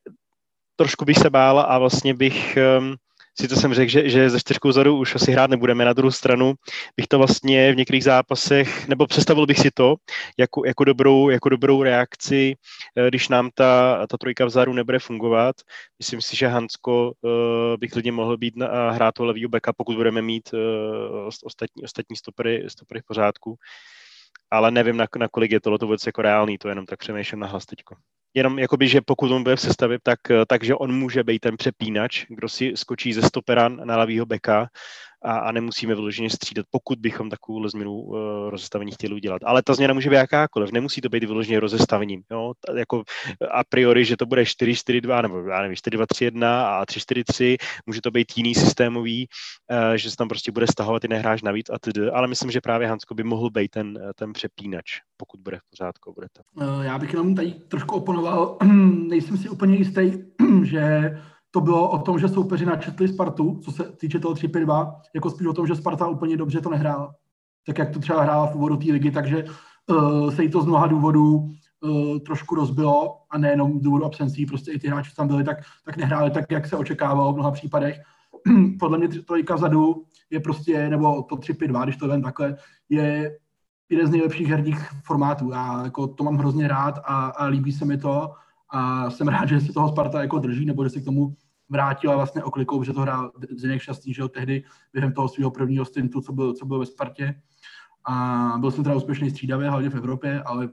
[0.77, 2.97] trošku bych se bál a vlastně bych um,
[3.41, 5.85] si to jsem řekl, že, že ze čtyřkou zadu už asi hrát nebudeme.
[5.85, 6.55] Na druhou stranu
[6.97, 9.95] bych to vlastně v některých zápasech, nebo představil bych si to
[10.39, 12.55] jako, jako, dobrou, jako dobrou reakci,
[12.97, 15.57] eh, když nám ta, ta trojka vzadu nebude fungovat.
[15.99, 17.31] Myslím si, že Hansko uh,
[17.79, 22.17] by klidně mohl být na, hrát toho levýho beka, pokud budeme mít uh, ostatní, ostatní
[22.17, 23.57] stopery, stopery v pořádku.
[24.51, 27.47] Ale nevím, na, na kolik je tohle vůbec jako reálný, to jenom tak přemýšlím na
[27.47, 27.95] hlas teďko
[28.35, 32.27] jenom jakoby, že pokud on bude v sestavě, tak, takže on může být ten přepínač,
[32.29, 34.69] kdo si skočí ze stopera na levýho beka
[35.25, 38.17] a, a nemusíme vyloženě střídat, pokud bychom takovou změnu uh,
[38.49, 39.43] rozestavení chtěli udělat.
[39.45, 42.23] Ale ta změna může být jakákoliv, nemusí to být vyloženě rozestavením.
[42.31, 42.53] Jo?
[42.75, 43.03] Jako
[43.51, 47.57] a priori, že to bude 4-4-2 nebo já nevím, 4-2-3-1 a 3-4-3,
[47.87, 49.29] může to být jiný systémový,
[49.71, 52.61] uh, že se tam prostě bude stahovat i nehráš navíc a tedy, ale myslím, že
[52.61, 54.85] právě Hansko by mohl být ten, ten přepínač,
[55.17, 56.13] pokud bude v pořádku.
[56.15, 56.43] Bude to.
[56.83, 58.59] Já bych jenom tady trošku oponoval,
[59.09, 60.13] nejsem si úplně jistý,
[60.63, 61.13] že
[61.55, 65.47] to bylo o tom, že soupeři načetli Spartu, co se týče toho 3-5-2, jako spíš
[65.47, 67.15] o tom, že Sparta úplně dobře to nehrála.
[67.67, 69.45] Tak jak to třeba hrála v úvodu té ligy, takže
[69.87, 74.47] uh, se jí to z mnoha důvodů uh, trošku rozbilo a nejenom z důvodu absencí,
[74.47, 77.35] prostě i ty hráči, co tam byli, tak, tak nehráli tak, jak se očekávalo v
[77.35, 78.01] mnoha případech.
[78.79, 82.57] Podle mě trojka vzadu je prostě, nebo to 3-5-2, když to vem takhle,
[82.89, 83.39] je
[83.91, 85.51] jeden z nejlepších herních formátů.
[85.51, 88.33] Já jako to mám hrozně rád a, a líbí se mi to
[88.71, 91.35] a jsem rád, že se toho Sparta jako drží, nebo že se k tomu
[91.73, 95.85] vrátila vlastně oklikou, že to hrál Zdeněk Šťastný, že jo, tehdy během toho svého prvního
[95.85, 97.41] stintu, co byl, co byl ve Spartě.
[98.05, 100.69] A byl jsem teda úspěšný střídavě, hlavně v Evropě, ale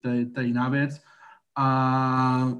[0.00, 1.00] to je, to je jiná věc.
[1.58, 2.52] A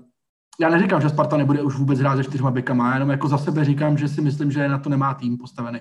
[0.61, 3.65] já neříkám, že Sparta nebude už vůbec hrát se čtyřma bekama, jenom jako za sebe
[3.65, 5.81] říkám, že si myslím, že na to nemá tým postavený.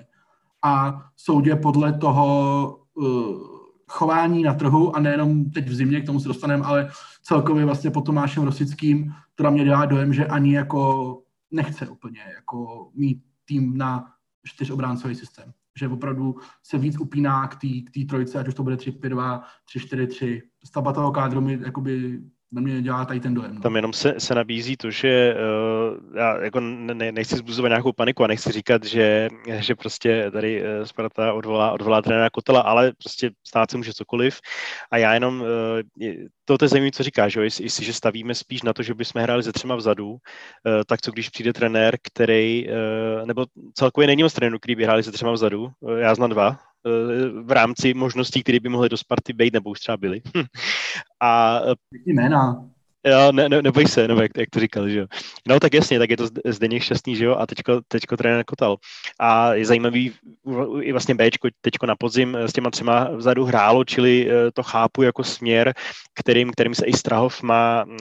[0.62, 3.06] A soudě podle toho uh,
[3.88, 6.90] chování na trhu a nejenom teď v zimě, k tomu se dostaneme, ale
[7.22, 11.18] celkově vlastně po Tomášem Rosickým, která mě dělá dojem, že ani jako
[11.50, 14.12] nechce úplně jako mít tým na
[14.44, 15.52] čtyřobráncový systém.
[15.78, 17.56] Že opravdu se víc upíná k
[17.94, 19.42] té trojce, ať už to bude 3-5-2,
[19.76, 20.42] 3-4-3.
[20.64, 22.20] Stavba toho kádru mi
[22.52, 23.54] na mě dělá tady ten dojem.
[23.54, 23.60] No.
[23.60, 28.24] Tam jenom se, se nabízí to, že uh, já jako ne, nechci zbuzovat nějakou paniku
[28.24, 33.30] a nechci říkat, že, že prostě tady uh, Sparta odvolá, odvolá trenéra Kotela, ale prostě
[33.46, 34.40] stát se může cokoliv.
[34.90, 35.46] A já jenom, uh,
[36.44, 38.94] to, to je zajímavé, co říkáš, že jestli, jestli, že stavíme spíš na to, že
[38.94, 40.18] bychom hráli ze třema vzadu, uh,
[40.86, 45.02] tak co když přijde trenér, který, uh, nebo celkově není moc trenérů, který by hráli
[45.02, 46.58] ze třema vzadu, uh, já znám dva,
[47.42, 50.22] v rámci možností, které by mohly do Sparty být, nebo už třeba byly.
[51.20, 51.60] A
[52.06, 52.70] jména.
[53.06, 55.06] Jo, ne, ne, neboj se, nebo jak, jak to říkal, že jo.
[55.48, 58.76] No tak jasně, tak je to Zdeněk šťastný, že jo, a teďko, teďko trenér Kotal.
[59.20, 60.12] A je zajímavý,
[60.80, 65.02] i vlastně Bčko teďko na podzim s těma třema vzadu hrálo, čili eh, to chápu
[65.02, 65.74] jako směr,
[66.14, 67.96] kterým, kterým se i Strahov má uh,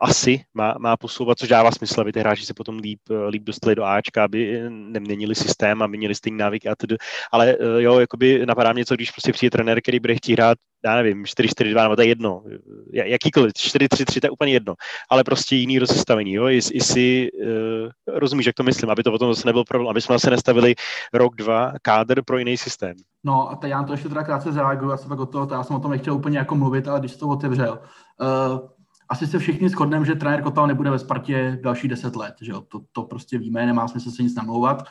[0.00, 3.42] asi, má, má posouvat, což dává smysl, aby ty hráči se potom líp, eh, líp
[3.42, 6.96] dostali do Ačka, aby neměnili systém, aby měli stejný návyk a tedy.
[7.32, 10.58] Ale uh, jo, jakoby napadá mě něco, když prostě přijde trenér, který bude chtít hrát
[10.84, 12.42] já nevím, 4-4-2, nebo to je jedno,
[12.92, 14.74] jakýkoliv, 4-3-3, to je úplně jedno,
[15.10, 19.34] ale prostě jiný rozestavení, jo, jestli, jestli uh, rozumíš, jak to myslím, aby to potom
[19.34, 20.74] zase nebyl problém, aby jsme zase nestavili
[21.12, 22.96] rok, dva kádr pro jiný systém.
[23.24, 25.76] No a já to ještě teda krátce zareaguju, já jsem pak o toho, já jsem
[25.76, 27.78] o tom nechtěl úplně jako mluvit, ale když to otevřel.
[28.20, 28.68] Uh,
[29.08, 32.60] asi se všichni shodneme, že trenér Kotal nebude ve Spartě další deset let, že jo?
[32.60, 34.84] To, to prostě víme, nemá smysl se nic namlouvat.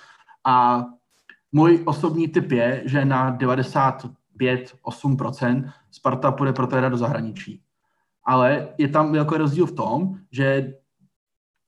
[0.45, 0.85] A
[1.51, 4.05] můj osobní tip je, že na 90
[4.41, 7.61] 5-8%, Sparta půjde pro do zahraničí.
[8.25, 10.73] Ale je tam velký rozdíl v tom, že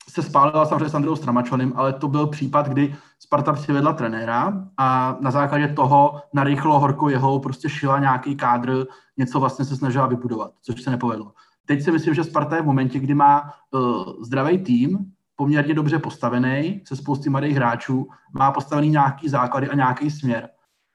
[0.10, 5.18] se spálila samozřejmě s Andreou Stramačonem, ale to byl případ, kdy Sparta přivedla trenéra a
[5.22, 8.86] na základě toho narychlo horkou jeho prostě šila nějaký kádr,
[9.18, 11.32] něco vlastně se snažila vybudovat, což se nepovedlo.
[11.66, 14.98] Teď si myslím, že Sparta je v momentě, kdy má uh, zdravý tým,
[15.36, 20.50] poměrně dobře postavený, se spousty mladých hráčů, má postavený nějaký základy a nějaký směr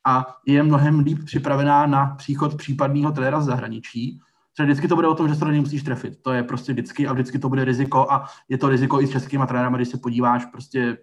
[0.08, 4.20] a je mnohem líp připravená na příchod případného trenéra z zahraničí.
[4.52, 6.22] Protože vždycky to bude o tom, že se to nemusíš trefit.
[6.22, 9.10] To je prostě vždycky a vždycky to bude riziko a je to riziko i s
[9.10, 10.98] českými trenérama, když se podíváš, prostě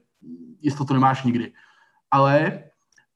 [0.61, 1.53] jistotu nemáš nikdy.
[2.11, 2.63] Ale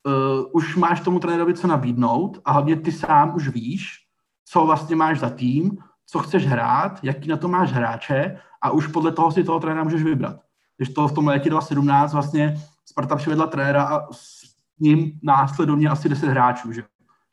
[0.07, 4.05] uh, už máš tomu trenérovi co nabídnout a hlavně ty sám už víš,
[4.45, 8.87] co vlastně máš za tým, co chceš hrát, jaký na to máš hráče a už
[8.87, 10.37] podle toho si toho trenéra můžeš vybrat.
[10.77, 14.07] Když to v tom létě 2017 vlastně Sparta přivedla trenéra a
[14.79, 16.83] ním následovně asi 10 hráčů, že?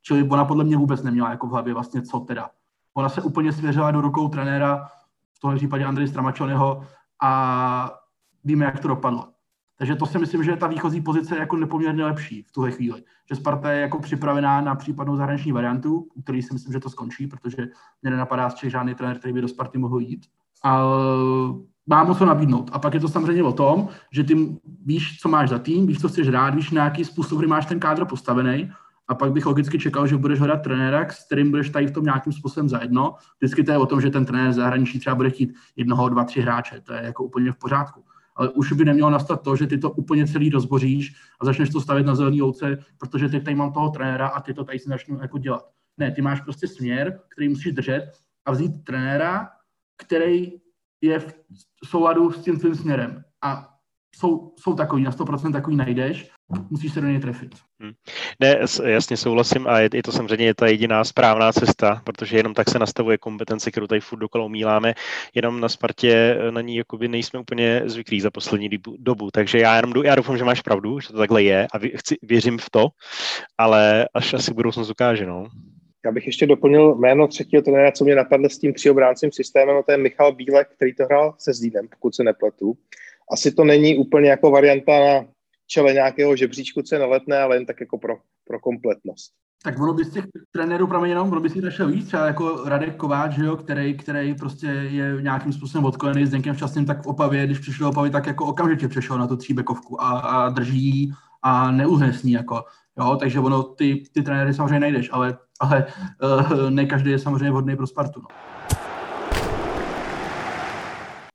[0.03, 2.51] Čili ona podle mě vůbec neměla jako v hlavě vlastně co teda.
[2.95, 4.89] Ona se úplně svěřila do rukou trenéra,
[5.37, 6.87] v tomhle případě Andrej Stramačonyho
[7.23, 7.93] a
[8.45, 9.29] víme, jak to dopadlo.
[9.79, 13.03] Takže to si myslím, že ta výchozí pozice je jako nepoměrně lepší v tuhle chvíli.
[13.29, 16.91] Že Sparta je jako připravená na případnou zahraniční variantu, u který si myslím, že to
[16.91, 17.67] skončí, protože
[18.03, 20.27] mě nenapadá z Čech žádný trenér, který by do Sparty mohl jít.
[20.63, 20.97] Ale
[21.87, 22.71] mám co nabídnout.
[22.73, 26.01] A pak je to samozřejmě o tom, že ty víš, co máš za tým, víš,
[26.01, 28.73] co chceš rád, víš, na jaký způsob, kdy máš ten kádr postavený.
[29.09, 32.05] A pak bych logicky čekal, že budeš hledat trenéra, s kterým budeš tady v tom
[32.05, 33.15] nějakým způsobem zajedno.
[33.39, 36.41] Vždycky to je o tom, že ten trenér zahraničí třeba bude chtít jednoho, dva, tři
[36.41, 36.81] hráče.
[36.81, 38.05] To je jako úplně v pořádku.
[38.37, 41.81] Ale už by nemělo nastat to, že ty to úplně celý rozboříš a začneš to
[41.81, 44.89] stavit na zelený ouce, protože ty tady mám toho trenéra a ty to tady si
[44.89, 45.63] začnu jako dělat.
[45.99, 48.13] Ne, ty máš prostě směr, který musíš držet
[48.45, 49.49] a vzít trenéra,
[49.97, 50.53] který
[51.01, 51.35] je v
[51.85, 53.25] souladu s tím tvým směrem.
[53.43, 53.77] A
[54.17, 56.31] jsou, jsou takový, na 100% takový najdeš,
[56.71, 57.55] musíš se do něj trefit.
[57.81, 57.93] Hmm.
[58.41, 62.71] Ne, jasně souhlasím a je, je to samozřejmě ta jediná správná cesta, protože jenom tak
[62.71, 64.95] se nastavuje kompetence, kterou tady furt dokola umíláme,
[65.35, 69.93] jenom na Spartě na ní jakoby nejsme úplně zvyklí za poslední dobu, takže já jenom
[70.05, 72.89] já doufám, že máš pravdu, že to takhle je a chci, věřím v to,
[73.59, 75.47] ale až asi budoucnost ukáže, no.
[76.07, 79.83] Já bych ještě doplnil jméno třetího trenéra, co mě napadlo s tím tříobráncím systémem, a
[79.83, 82.77] to je Michal Bílek, který to hrál se Zdínem, pokud se nepletu.
[83.33, 85.27] Asi to není úplně jako varianta na
[85.67, 89.33] čele nějakého žebříčku, co je na letné, ale jen tak jako pro, pro kompletnost.
[89.63, 92.65] Tak ono by z těch trenérů, promiň jenom, ono by si našel víc, třeba jako
[92.65, 97.07] Radek Kováč, jo, který, který prostě je nějakým způsobem odkojený s Denkem Šťastným, tak v
[97.07, 101.13] Opavě, když přišel do Opavy, tak jako okamžitě přešel na tu tříbekovku a, a drží
[101.43, 102.65] a neuhnesní, jako,
[102.99, 105.87] jo, takže ono, ty, ty trenéry samozřejmě najdeš, ale, ale
[106.23, 108.29] uh, ne každý je samozřejmě vhodný pro Spartu, no.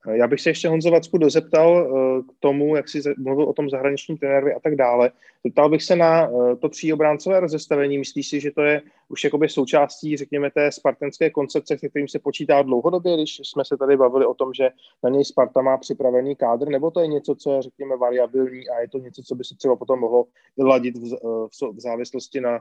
[0.10, 3.70] Já bych se ještě Honzo Vacku dozeptal eh, k tomu, jak jsi mluvil o tom
[3.70, 5.12] zahraničním trenérovi a tak dále.
[5.46, 7.98] Zeptal bych se na eh, to tříobráncové rozestavení.
[7.98, 12.20] Myslíš si, že to je už jakoby součástí, řekněme, té spartanské koncepce, se kterým se
[12.20, 14.70] počítá dlouhodobě, když jsme se tady bavili o tom, že
[15.04, 18.80] na něj Sparta má připravený kádr, nebo to je něco, co je, řekněme, variabilní a
[18.80, 20.26] je to něco, co by se třeba potom mohlo
[20.58, 21.16] vyladit v,
[21.48, 22.60] v, v závislosti na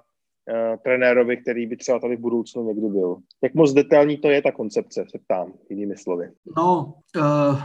[0.50, 3.16] uh, trenérovi, který by třeba tady v budoucnu někdy byl.
[3.42, 6.30] Jak moc detailní to je ta koncepce, se ptám, jinými slovy.
[6.56, 7.62] No, uh,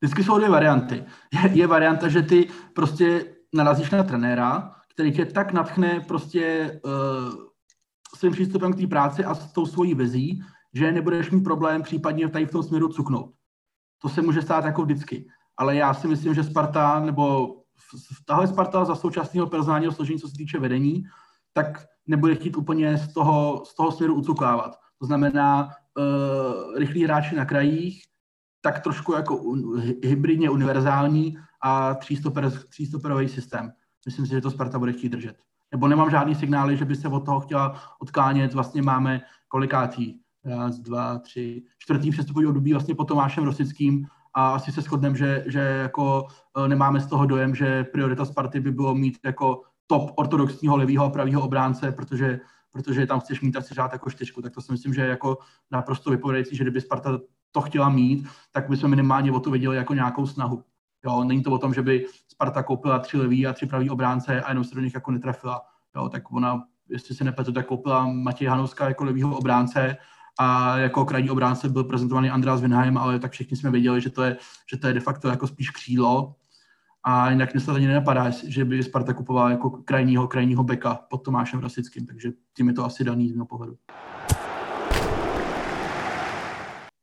[0.00, 1.04] vždycky jsou dvě varianty.
[1.32, 7.34] Je, je varianta, že ty prostě narazíš na trenéra, který tě tak natchne prostě uh,
[8.16, 10.40] svým přístupem k té práci a s tou svojí vizí,
[10.74, 13.30] že nebudeš mít problém případně tady v tom směru cuknout.
[14.02, 15.26] To se může stát jako vždycky.
[15.56, 17.54] Ale já si myslím, že Sparta, nebo
[18.26, 21.04] tahle Sparta za současného personálního složení, co se týče vedení,
[21.52, 24.78] tak nebude chtít úplně z toho, z toho směru ucukávat.
[24.98, 28.02] To znamená uh, rychlí hráči na krajích,
[28.60, 33.72] tak trošku jako un, hybridně univerzální a třístoper, třístoperový systém.
[34.06, 35.36] Myslím si, že to Sparta bude chtít držet.
[35.72, 38.54] Nebo nemám žádný signály, že by se od toho chtěla odkánět.
[38.54, 40.20] Vlastně máme kolikátí?
[40.44, 45.44] Raz, dva, tři, čtvrtý přestupový období vlastně po Tomášem Rosickým a asi se shodneme, že,
[45.46, 50.10] že jako eh, nemáme z toho dojem, že priorita Sparty by bylo mít jako top
[50.16, 52.40] ortodoxního levého a pravého obránce, protože,
[52.72, 55.38] protože tam chceš mít asi řád jako čtyřku, tak to si myslím, že je jako
[55.70, 57.18] naprosto vypovědající, že kdyby Sparta
[57.52, 60.64] to chtěla mít, tak bychom minimálně o to viděli jako nějakou snahu.
[61.04, 64.42] Jo, není to o tom, že by Sparta koupila tři levý a tři pravý obránce
[64.42, 65.62] a jenom se do nich jako netrefila.
[65.96, 69.96] Jo, tak ona, jestli se nepletu, tak koupila Matěj Hanovská jako levýho obránce
[70.38, 74.22] a jako krajní obránce byl prezentovaný Andreas Winheim, ale tak všichni jsme věděli, že to
[74.22, 74.36] je,
[74.70, 76.34] že to je de facto jako spíš křídlo,
[77.10, 81.24] a jinak mě se ani nenapadá, že by Sparta kupovala jako krajního, krajního beka pod
[81.24, 83.76] Tomášem Rasickým, takže tím je to asi daný z mého pohledu.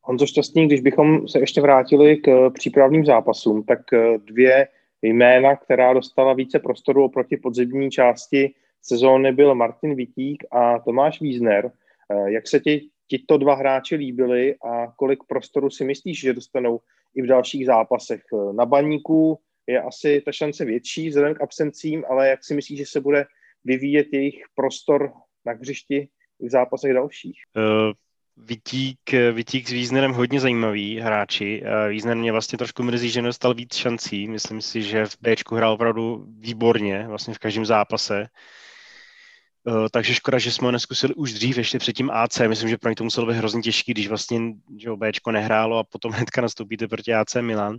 [0.02, 4.68] Honzo Šťastný, když bychom se ještě vrátili k přípravným zápasům, tak eh, dvě
[5.02, 11.70] jména, která dostala více prostoru oproti podzimní části sezóny, byl Martin Vitík a Tomáš Vízner.
[12.10, 16.80] Eh, jak se ti tito dva hráči líbili a kolik prostoru si myslíš, že dostanou
[17.14, 18.22] i v dalších zápasech?
[18.52, 22.86] Na baníku je asi ta šance větší vzhledem k absencím, ale jak si myslíš, že
[22.86, 23.26] se bude
[23.64, 25.12] vyvíjet jejich prostor
[25.46, 26.08] na hřišti
[26.40, 27.42] v zápasech dalších?
[27.56, 27.92] Uh,
[28.36, 28.98] Vytík,
[29.32, 31.62] Vytík s Víznerem hodně zajímavý hráči.
[31.88, 34.28] Vízner mě vlastně trošku mrzí, že nedostal víc šancí.
[34.28, 38.26] Myslím si, že v Bčku hrál opravdu výborně, vlastně v každém zápase.
[39.68, 42.38] Uh, takže škoda, že jsme ho neskusili už dřív, ještě před tím AC.
[42.38, 44.40] Myslím, že pro ně to muselo být hrozně těžký, když vlastně
[44.78, 47.76] že Bčko nehrálo a potom hnedka nastoupíte proti AC Milan.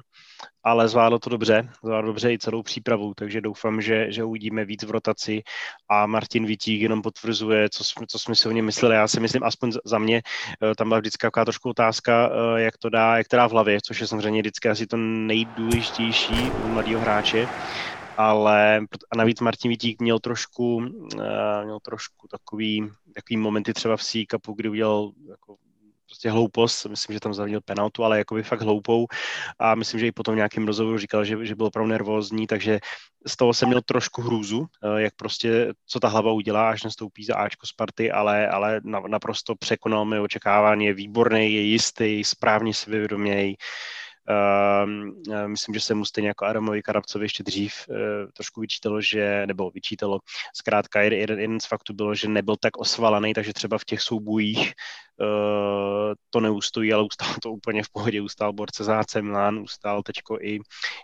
[0.64, 4.84] Ale zvládlo to dobře, zvládlo dobře i celou přípravu, takže doufám, že, že uvidíme víc
[4.84, 5.42] v rotaci
[5.90, 8.96] a Martin Vítík jenom potvrzuje, co jsme, co jsme si o něm mysleli.
[8.96, 10.22] Já si myslím, aspoň za mě,
[10.62, 13.52] uh, tam byla vždycky taková trošku otázka, uh, jak to dá, jak to dá v
[13.52, 17.48] hlavě, což je samozřejmě vždycky asi to nejdůležitější u mladého hráče
[18.18, 20.84] ale a navíc Martin Vítík měl trošku, uh,
[21.64, 25.56] měl trošku takový, takový momenty třeba v C Cupu, kdy udělal jako
[26.08, 29.08] prostě hloupost, myslím, že tam zavinil penaltu, ale jako by fakt hloupou.
[29.60, 32.80] A myslím, že i potom nějakým rozhovoru říkal, že, že byl opravdu nervózní, takže
[33.28, 37.26] z toho jsem měl trošku hrůzu, eh, jak prostě, co ta hlava udělá, až nastoupí
[37.26, 42.92] za Ačko Sparty, ale, ale naprosto překonal mi očekávání, je výborný, je jistý, správně si
[42.92, 43.56] vědoměj,
[44.30, 47.96] Uh, myslím, že se mu stejně jako Adamovi Karabcovi ještě dřív uh,
[48.34, 50.20] trošku vyčítalo, že, nebo vyčítalo,
[50.56, 54.74] zkrátka jeden, jeden z faktů bylo, že nebyl tak osvalený, takže třeba v těch soubojích
[55.22, 60.04] uh, to neustojí, ale ustál to úplně v pohodě, ustál borce za AC Milan, ustál
[60.04, 60.60] teďko i,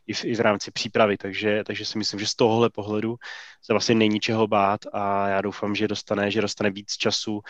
[0.07, 3.15] i, v, i v rámci přípravy, takže, takže si myslím, že z tohohle pohledu
[3.61, 7.41] se vlastně není čeho bát a já doufám, že dostane, že dostane víc času.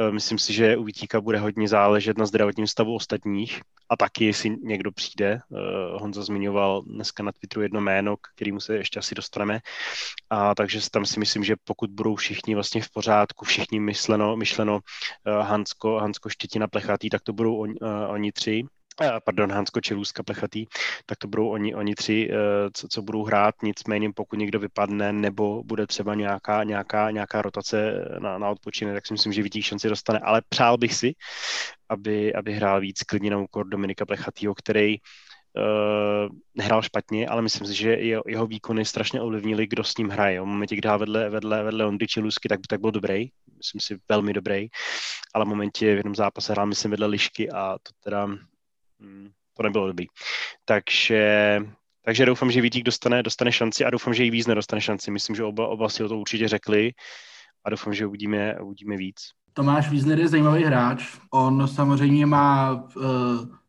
[0.00, 4.24] Uh, myslím si, že u Vítíka bude hodně záležet na zdravotním stavu ostatních a taky,
[4.24, 5.40] jestli někdo přijde.
[5.48, 5.58] Uh,
[6.00, 9.60] Honza zmiňoval dneska na Twitteru jedno jméno, k kterému se ještě asi dostaneme.
[10.30, 14.74] A takže tam si myslím, že pokud budou všichni vlastně v pořádku, všichni myšleno, myšleno
[14.74, 17.76] uh, Hansko, Hansko Štětina Plechatý, tak to budou on, uh,
[18.08, 18.64] oni tři
[19.24, 20.66] pardon, Hansko Čelůzka Plechatý,
[21.06, 22.30] tak to budou oni, oni tři,
[22.72, 28.04] co, co budou hrát, nicméně pokud někdo vypadne nebo bude třeba nějaká, nějaká, nějaká rotace
[28.18, 31.12] na, na odpočinek, tak si myslím, že Vítík šanci dostane, ale přál bych si,
[31.88, 37.66] aby, aby hrál víc klidně na úkor Dominika Plechatýho, který uh, nehrál špatně, ale myslím
[37.66, 40.40] si, že jeho, jeho výkony strašně ovlivnili, kdo s ním hraje.
[40.40, 44.32] V momentě, kdy vedle, vedle, vedle Ondry Čilusky, tak, tak byl dobrý, myslím si velmi
[44.32, 44.68] dobrý,
[45.34, 48.28] ale v momentě v jednom zápase hrál, myslím, vedle Lišky a to teda
[49.56, 50.06] to nebylo dobrý.
[50.64, 51.60] Takže,
[52.04, 55.10] takže doufám, že Vítík dostane, dostane šanci a doufám, že i víc nedostane šanci.
[55.10, 56.92] Myslím, že oba, oba si o to určitě řekli
[57.64, 59.16] a doufám, že uvidíme, uvidíme víc.
[59.52, 61.18] Tomáš Wiesner je zajímavý hráč.
[61.30, 63.02] On samozřejmě má uh,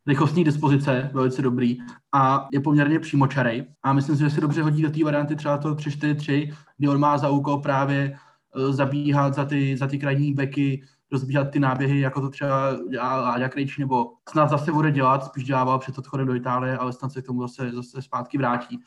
[0.07, 1.77] rychlostní dispozice, velice dobrý,
[2.13, 3.65] a je poměrně přímočarej.
[3.83, 6.99] A myslím si, že se dobře hodí do té varianty třeba to 3-4-3, kdy on
[6.99, 8.17] má za úkol právě
[8.55, 13.21] uh, zabíhat za ty, za ty krajní beky, rozbíhat ty náběhy, jako to třeba dělá
[13.21, 17.11] Láďa Krejčí, nebo snad zase bude dělat, spíš dělával před odchodem do Itálie, ale snad
[17.11, 18.79] se k tomu zase, zase zpátky vrátí.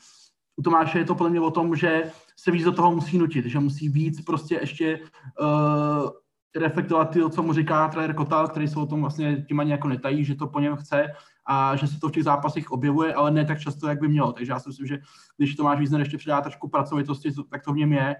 [0.55, 2.03] U Tomáše je to podle mě o tom, že
[2.39, 4.99] se víc do toho musí nutit, že musí víc prostě ještě
[5.41, 6.09] uh,
[6.55, 9.87] reflektovat to, co mu říká trenér Kotal, který se o tom vlastně tím ani jako
[9.87, 11.07] netají, že to po něm chce
[11.47, 14.31] a že se to v těch zápasech objevuje, ale ne tak často, jak by mělo.
[14.31, 14.97] Takže já si myslím, že
[15.37, 18.15] když to máš význam ještě přidá trošku pracovitosti, tak to v něm je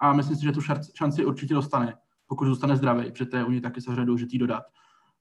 [0.00, 0.60] a myslím si, že tu
[0.94, 1.94] šanci určitě dostane,
[2.32, 4.62] pokud zůstane zdravý, protože to je u něj taky samozřejmě důležitý dodat.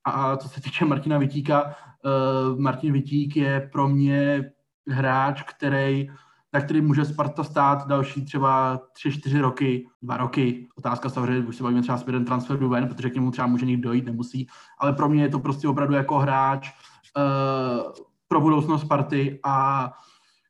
[0.04, 4.52] A co se týče Martina Vitíka, uh, Martin Vitík je pro mě
[4.88, 6.10] hráč, který
[6.54, 10.68] na který může Sparta stát další třeba 3-4 roky, 2 roky.
[10.76, 13.90] Otázka samozřejmě, už se bavíme třeba směrem transferu ven, protože k němu třeba může někdo
[13.90, 14.48] dojít, nemusí,
[14.80, 16.70] ale pro mě je to prostě opravdu jako hráč
[17.18, 17.92] uh,
[18.28, 19.90] pro budoucnost Sparty a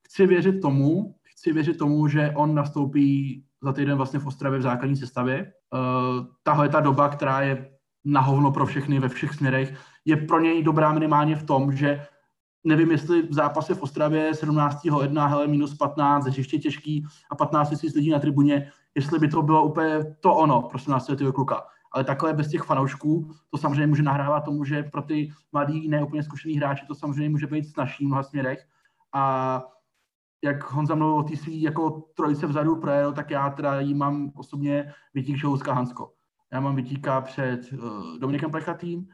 [0.03, 4.61] chci věřit tomu, chci věřit tomu, že on nastoupí za týden vlastně v Ostravě v
[4.61, 5.53] základní sestavě.
[5.73, 7.71] Uh, tahle ta doba, která je
[8.05, 9.73] na hovno pro všechny ve všech směrech,
[10.05, 12.05] je pro něj dobrá minimálně v tom, že
[12.63, 14.85] nevím, jestli v zápase v Ostravě 17.
[14.85, 19.41] ledna, hele, minus 15, hřiště těžký a 15 tisíc lidí na tribuně, jestli by to
[19.41, 21.63] bylo úplně to ono pro 17 letého kluka.
[21.93, 26.23] Ale takhle bez těch fanoušků, to samozřejmě může nahrávat tomu, že pro ty mladý, neúplně
[26.23, 28.65] zkušený hráče to samozřejmě může být snažší v mnoha směrech.
[29.13, 29.63] A
[30.43, 34.31] jak Honza mluvil o té svý jako trojice vzadu projel, tak já teda jí mám
[34.35, 36.11] osobně Vytík Šouska Hansko.
[36.53, 39.07] Já mám Vytíka před uh, Dominikem Plechatým,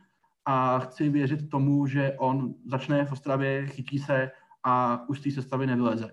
[0.49, 4.31] a chci věřit tomu, že on začne v Ostravě, chytí se
[4.63, 6.11] a už z té sestavy nevyleze.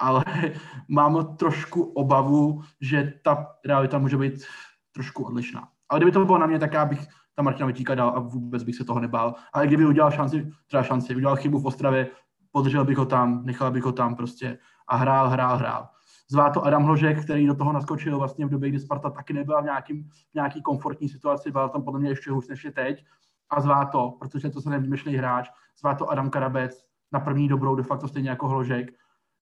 [0.00, 0.24] Ale
[0.88, 4.44] mám trošku obavu, že ta realita může být
[4.92, 5.68] trošku odlišná.
[5.88, 8.62] Ale kdyby to bylo na mě, tak já bych tam Martina Vytíka dal a vůbec
[8.62, 9.34] bych se toho nebál.
[9.52, 12.10] Ale kdyby udělal šanci, třeba šanci, udělal chybu v Ostravě,
[12.54, 15.88] podržel bych ho tam, nechal bych ho tam prostě a hrál, hrál, hrál.
[16.30, 19.60] Zvá to Adam Hložek, který do toho naskočil vlastně v době, kdy Sparta taky nebyla
[19.60, 23.04] v, nějakým, v nějaký komfortní situaci, byl tam podle mě ještě hůř než je teď
[23.50, 27.74] a zvá to, protože to se nevymyšlí hráč, zvá to Adam Karabec na první dobrou,
[27.74, 28.94] de facto stejně jako Hložek,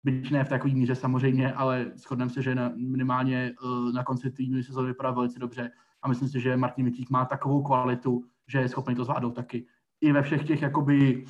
[0.04, 4.30] byť ne v takové míře samozřejmě, ale shodneme se, že na, minimálně uh, na konci
[4.30, 5.70] týdnu se to vypadá velice dobře
[6.02, 9.66] a myslím si, že Martin Vitík má takovou kvalitu, že je schopný to zvládnout taky.
[10.00, 11.24] I ve všech těch jakoby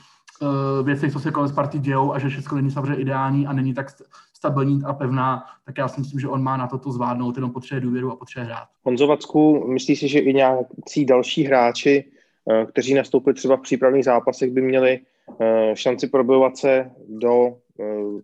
[0.83, 3.87] věcech, co se kolem Sparty dějou a že všechno není samozřejmě ideální a není tak
[4.35, 7.51] stabilní a pevná, tak já si myslím, že on má na to to zvládnout, jenom
[7.51, 8.69] potřebuje důvěru a potřebuje hrát.
[8.83, 12.05] Honzovacku, myslíš si, že i nějací další hráči
[12.51, 15.01] Eh, kteří nastoupili třeba v přípravných zápasech, by měli
[15.41, 18.23] eh, šanci probojovat se do eh,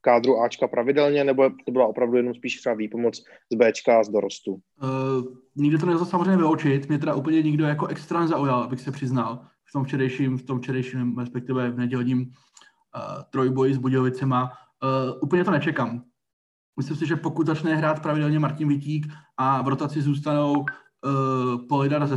[0.00, 4.08] kádru Ačka pravidelně, nebo to byla opravdu jenom spíš třeba výpomoc z Bčka a z
[4.08, 4.52] dorostu?
[4.52, 4.58] Uh,
[5.56, 6.88] nikdy to nelze samozřejmě vyučit.
[6.88, 9.46] Mě teda úplně nikdo jako extra nezaujal, abych se přiznal.
[9.76, 14.42] V tom včerejším, v tom včerejším, respektive v nedělním uh, trojboji s Budějovicema.
[14.44, 16.02] Uh, úplně to nečekám.
[16.76, 22.08] Myslím si, že pokud začne hrát pravidelně Martin Vitík a v rotaci zůstanou uh, Polidar
[22.08, 22.16] se,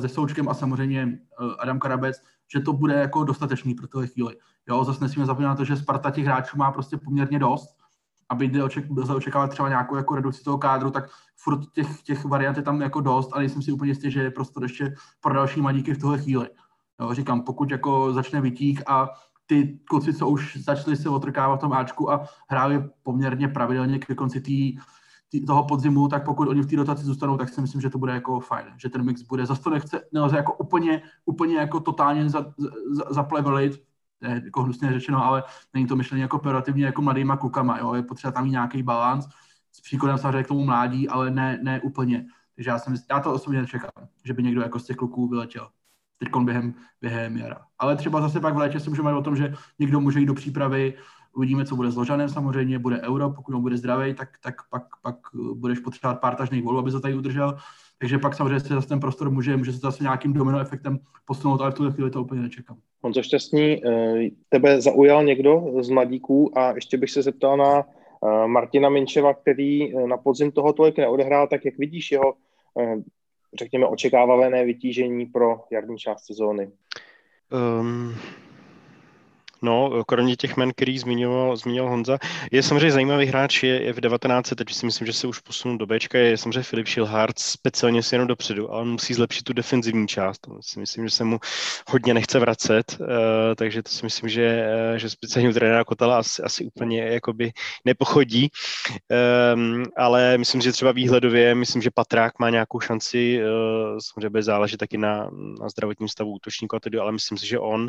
[0.00, 1.04] se Součkem a samozřejmě
[1.40, 2.16] uh, Adam Karabec,
[2.52, 4.36] že to bude jako dostatečný pro tuhle chvíli.
[4.68, 7.68] Jo, zase nesmíme zapomínat na to, že Sparta těch hráčů má prostě poměrně dost,
[8.28, 8.84] aby oček,
[9.16, 13.00] očekávat třeba nějakou jako redukci toho kádru, tak furt těch, těch variant je tam jako
[13.00, 16.18] dost, ale jsem si úplně jistý, že je prostě ještě pro další mladíky v tuhle
[16.18, 16.48] chvíli.
[17.00, 19.10] Jo, říkám, pokud jako začne vytík a
[19.46, 24.14] ty kluci, co už začali se otrkávat v tom Ačku a hráli poměrně pravidelně ke
[24.14, 24.80] konci té
[25.28, 27.98] tý, toho podzimu, tak pokud oni v té dotaci zůstanou, tak si myslím, že to
[27.98, 29.46] bude jako fajn, že ten mix bude.
[29.46, 32.54] Zase to nechce, nelze jako úplně, úplně jako totálně za,
[32.90, 33.82] za, zaplevelit,
[34.22, 35.42] je jako hnusně řečeno, ale
[35.74, 37.94] není to myšlení jako operativně jako mladýma klukama, jo?
[37.94, 39.26] je potřeba tam mít nějaký balans
[39.72, 42.26] s příkladem samozřejmě k tomu mládí, ale ne, ne úplně.
[42.54, 45.68] Takže já, jsem, já to osobně nečekám, že by někdo jako z těch kluků vyletěl.
[46.24, 47.60] Teď během, během jara.
[47.78, 50.34] Ale třeba zase pak v létě se můžeme o tom, že někdo může jít do
[50.34, 50.94] přípravy,
[51.36, 54.82] uvidíme, co bude s Ložanem samozřejmě, bude euro, pokud on bude zdravý, tak, tak pak,
[55.02, 55.16] pak
[55.54, 57.56] budeš potřebovat pár tažných volů, aby se tady udržel.
[57.98, 61.60] Takže pak samozřejmě se zase ten prostor může, může se zase nějakým domino efektem posunout,
[61.60, 62.76] ale v tuhle chvíli to úplně nečekám.
[63.02, 68.46] Honzo Šťastný, eh, tebe zaujal někdo z mladíků a ještě bych se zeptal na eh,
[68.46, 72.34] Martina Minčeva, který eh, na podzim toho tolik neodehrál, tak jak vidíš jeho,
[73.58, 76.70] řekněme, očekávané vytížení pro jarní část sezóny?
[77.80, 78.14] Um,
[79.64, 82.18] No, kromě těch men, který zmiňoval, zmiňoval Honza,
[82.50, 85.78] je samozřejmě zajímavý hráč, je, je v 19, teď si myslím, že se už posunul
[85.78, 90.08] do Bčka, je samozřejmě Filip Schilhardt, speciálně si jenom dopředu, ale musí zlepšit tu defenzivní
[90.08, 90.38] část.
[90.38, 91.38] To si myslím, že se mu
[91.88, 93.06] hodně nechce vracet, uh,
[93.56, 97.52] takže to si myslím, že, uh, že speciálně u trenéra Kotala asi, asi úplně jakoby
[97.84, 98.48] nepochodí,
[99.54, 104.76] um, ale myslím, že třeba výhledově, myslím, že Patrák má nějakou šanci, uh, samozřejmě záležet
[104.76, 107.88] taky na, na zdravotním stavu útočníku a tedy, ale myslím si, že on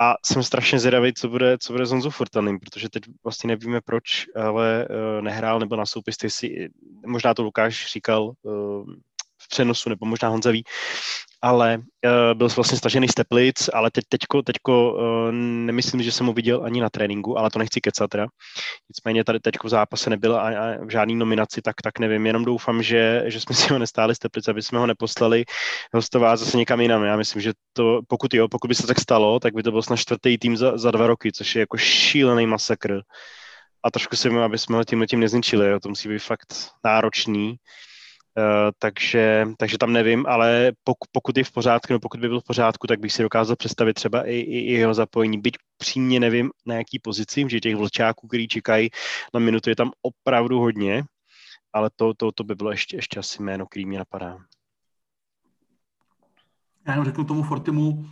[0.00, 3.80] a jsem strašně zvědavý, co bude, co bude s Honzou Furtaným, protože teď vlastně nevíme
[3.80, 6.68] proč, ale uh, nehrál nebo na soupis, si,
[7.06, 8.84] možná to Lukáš říkal uh,
[9.42, 10.64] v přenosu, nebo možná Honza ví,
[11.42, 15.00] ale uh, byl vlastně stažený z Teplic, ale teď, teďko, teďko uh,
[15.32, 18.26] nemyslím, že jsem ho viděl ani na tréninku, ale to nechci kecat teda.
[18.88, 22.44] Nicméně tady teďko v zápase nebyl a, a v žádný nominaci, tak, tak nevím, jenom
[22.44, 25.44] doufám, že, že jsme si ho nestáli z Teplic, aby jsme ho neposlali
[25.94, 27.04] hostovat zase někam jinam.
[27.04, 29.82] Já myslím, že to, pokud jo, pokud by se tak stalo, tak by to byl
[29.82, 33.00] snad čtvrtý tým za, za dva roky, což je jako šílený masakr.
[33.82, 35.80] A trošku si aby jsme ho tímhle tím nezničili, jo.
[35.80, 37.56] to musí být fakt náročný.
[38.40, 42.40] Uh, takže, takže tam nevím, ale pokud, pokud je v pořádku, nebo pokud by byl
[42.40, 45.40] v pořádku, tak bych si dokázal představit třeba i, i, i jeho zapojení.
[45.40, 48.90] Byť přímě nevím, na jaký pozici, že těch vlčáků, který čekají
[49.34, 51.04] na minutu, je tam opravdu hodně,
[51.72, 54.38] ale to, to, to by bylo ještě, ještě asi jméno, který mě napadá.
[56.86, 58.06] Já jenom řeknu tomu Fortimu, uh,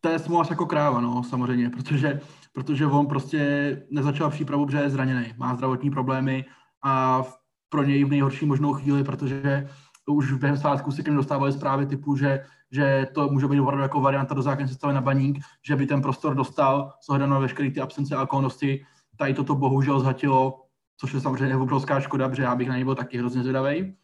[0.00, 2.20] to je smlouva jako kráva, no, samozřejmě, protože,
[2.52, 3.42] protože on prostě
[3.90, 6.44] nezačal přípravu, protože je zraněný, má zdravotní problémy
[6.82, 7.41] a v
[7.72, 9.68] pro něj v nejhorší možnou chvíli, protože
[10.06, 14.00] už během svátku si k dostávali zprávy typu, že, že to může být opravdu jako
[14.00, 17.70] varianta do základní sestavy na baník, že by ten prostor dostal s ohledem na veškeré
[17.70, 18.84] ty absence a okolnosti.
[19.16, 20.62] Tady toto bohužel zhatilo,
[20.96, 23.96] což je samozřejmě obrovská škoda, protože já bych na něj byl taky hrozně zvědavý.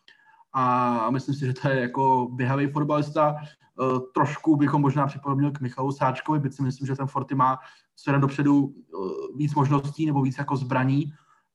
[0.52, 3.36] A myslím si, že to je jako běhavý fotbalista.
[3.36, 3.44] E,
[4.14, 7.58] trošku bychom možná připomněl k Michalu Sáčkovi, byť si myslím, že ten Forty má
[7.96, 11.12] směrem dopředu e, víc možností nebo víc jako zbraní.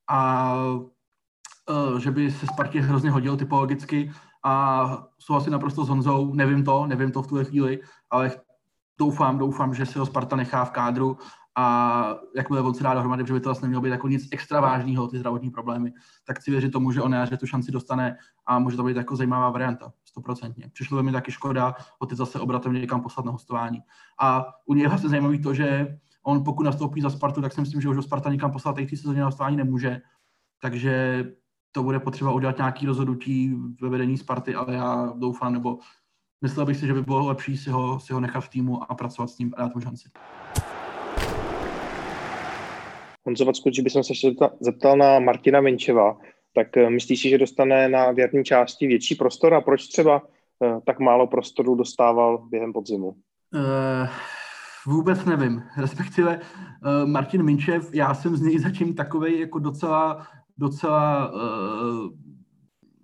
[0.09, 0.55] A
[1.97, 4.11] že by se Spartě hrozně hodil typologicky
[4.43, 4.86] a
[5.20, 8.32] souhlasím naprosto s Honzou, nevím to, nevím to v tuhle chvíli, ale
[8.97, 11.18] doufám, doufám, že si ho Sparta nechá v kádru
[11.55, 14.61] a jakmile on se dá dohromady, že by to vlastně nemělo být jako nic extra
[14.61, 15.93] vážného, ty zdravotní problémy,
[16.28, 19.16] tak chci věřit tomu, že on že tu šanci dostane a může to být jako
[19.16, 20.70] zajímavá varianta, stoprocentně.
[20.74, 23.82] Přišlo by mi taky škoda ho teď zase obratem někam poslat na hostování.
[24.20, 27.61] A u něj je vlastně zajímavý to, že on pokud nastoupí za Spartu, tak si
[27.61, 30.01] myslím, že už ho Sparta nikam poslat teď sezóně na hostování nemůže.
[30.61, 31.24] Takže
[31.76, 35.80] to bude potřeba udělat nějaký rozhodnutí ve vedení Sparty, ale já doufám, nebo
[36.41, 38.95] myslel bych si, že by bylo lepší si ho, si ho nechat v týmu a
[38.95, 40.09] pracovat s ním a dát mu šanci.
[43.26, 46.17] Honzo Vacku, bych se ještě zeptal na Martina Minčeva,
[46.55, 50.21] tak eh, myslíš si, že dostane na věrní části větší prostor a proč třeba
[50.63, 53.07] eh, tak málo prostoru dostával během podzimu?
[53.07, 54.07] Uh,
[54.88, 55.63] vůbec nevím.
[55.78, 60.28] Respektive uh, Martin Minčev, já jsem z něj zatím takový jako docela
[60.58, 62.10] docela uh,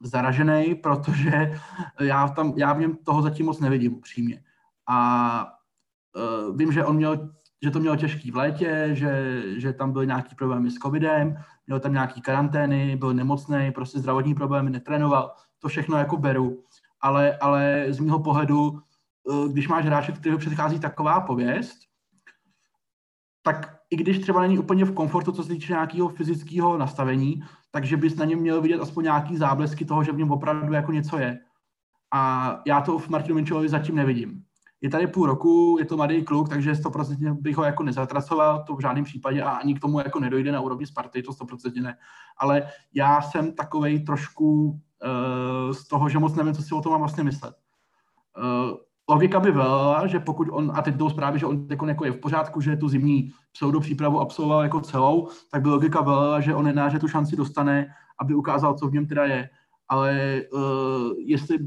[0.04, 1.60] zaražený, protože
[2.00, 4.44] já, tam, já v něm toho zatím moc nevidím upřímně.
[4.88, 5.48] A
[6.48, 7.30] uh, vím, že on měl,
[7.64, 11.38] že to měl těžký v létě, že, že tam byly nějaký problémy s covidem,
[11.68, 16.64] měl tam nějaký karantény, byl nemocný, prostě zdravotní problémy, netrénoval, to všechno jako beru.
[17.02, 18.82] Ale, ale z mého pohledu,
[19.24, 21.78] uh, když máš hráče, kterého předchází taková pověst,
[23.42, 27.98] tak i když třeba není úplně v komfortu, co se týče nějakého fyzického nastavení, takže
[27.98, 31.18] bys na něm měl vidět aspoň nějaký záblesky toho, že v něm opravdu jako něco
[31.18, 31.40] je.
[32.14, 34.44] A já to v Martinu Minčovi zatím nevidím.
[34.82, 38.76] Je tady půl roku, je to mladý kluk, takže 100% bych ho jako nezatracoval, to
[38.76, 41.98] v žádném případě a ani k tomu jako nedojde na úrovni Sparty, to 100% ne.
[42.38, 46.92] Ale já jsem takovej trošku uh, z toho, že moc nevím, co si o tom
[46.92, 47.56] mám vlastně myslet.
[48.38, 48.78] Uh,
[49.10, 52.12] logika by byla, že pokud on, a teď jdou zprávy, že on jako, jako je
[52.12, 56.56] v pořádku, že tu zimní pseudo přípravu absolvoval jako celou, tak by logika byla, že
[56.56, 57.88] on jedná, že tu šanci dostane,
[58.22, 59.50] aby ukázal, co v něm teda je.
[59.90, 60.62] Ale uh,
[61.18, 61.58] jestli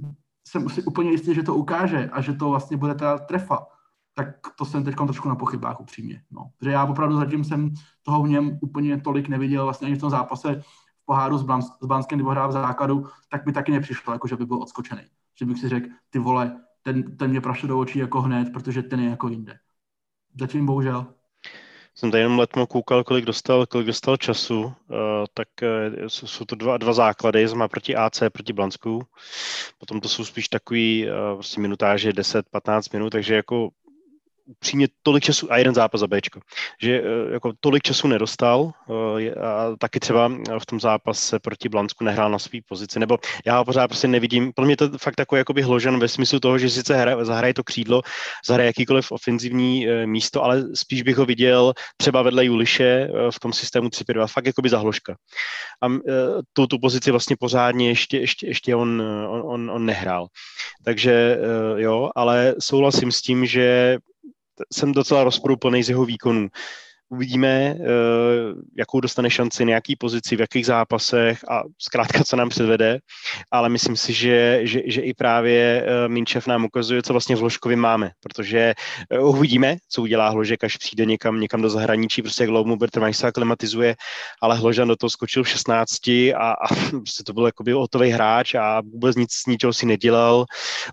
[0.48, 3.66] jsem si úplně jistý, že to ukáže a že to vlastně bude teda trefa,
[4.14, 4.28] tak
[4.58, 6.22] to jsem teď trošku na pochybách upřímně.
[6.30, 6.50] No.
[6.58, 7.70] Protože já opravdu zatím jsem
[8.02, 10.62] toho v něm úplně tolik neviděl, vlastně ani v tom zápase
[11.02, 14.28] v poháru s, Blans, s Banskem, nebo hrál v základu, tak mi taky nepřišlo, jako
[14.28, 15.02] že by byl odskočený.
[15.38, 18.82] Že bych si řekl, ty vole, ten, ten mě prašil do očí jako hned, protože
[18.82, 19.58] ten je jako jinde.
[20.40, 21.06] Zatím bohužel.
[21.94, 24.72] Jsem tady jenom letmo koukal, kolik dostal, kolik dostal času, uh,
[25.34, 29.02] tak uh, jsou to dva, dva základy, má proti AC, proti Blansku,
[29.78, 33.70] potom to jsou spíš takový uh, prostě minutáže 10-15 minut, takže jako
[34.46, 36.40] upřímně tolik času a jeden zápas za Bčko,
[36.82, 38.72] že eh, jako tolik času nedostal
[39.20, 40.28] eh, a taky třeba
[40.58, 44.52] v tom zápase proti Blansku nehrál na své pozici, nebo já ho pořád prostě nevidím,
[44.52, 47.64] pro mě to fakt takový jakoby hložen ve smyslu toho, že sice hraje, zahraje to
[47.64, 48.02] křídlo,
[48.46, 53.52] zahraje jakýkoliv ofenzivní eh, místo, ale spíš bych ho viděl třeba vedle Juliše v tom
[53.52, 55.16] systému 3-5-2, fakt jakoby zahložka.
[55.82, 55.86] A
[56.52, 60.26] tu, tu pozici vlastně pořádně ještě, ještě, ještě on, on, on, on nehrál.
[60.84, 61.38] Takže
[61.76, 63.98] jo, ale souhlasím s tím, že
[64.72, 66.48] jsem docela rozporuplný z jeho výkonů.
[67.12, 67.78] Uvidíme, eh,
[68.78, 72.98] jakou dostane šanci, nějaký pozici, v jakých zápasech a zkrátka, co nám předvede,
[73.50, 77.38] ale myslím si, že, že, že i právě eh, Minčev nám ukazuje, co vlastně v
[77.38, 78.74] Hložkovi máme, protože
[79.10, 83.16] eh, uvidíme, co udělá Hložek, až přijde někam, někam do zahraničí, prostě jak dlouho Bertrand
[83.16, 83.96] se aklimatizuje,
[84.40, 88.54] ale Hložan do toho skočil v 16 a, a prostě to byl jakoby hotový hráč
[88.54, 90.44] a vůbec nic z ničeho si nedělal.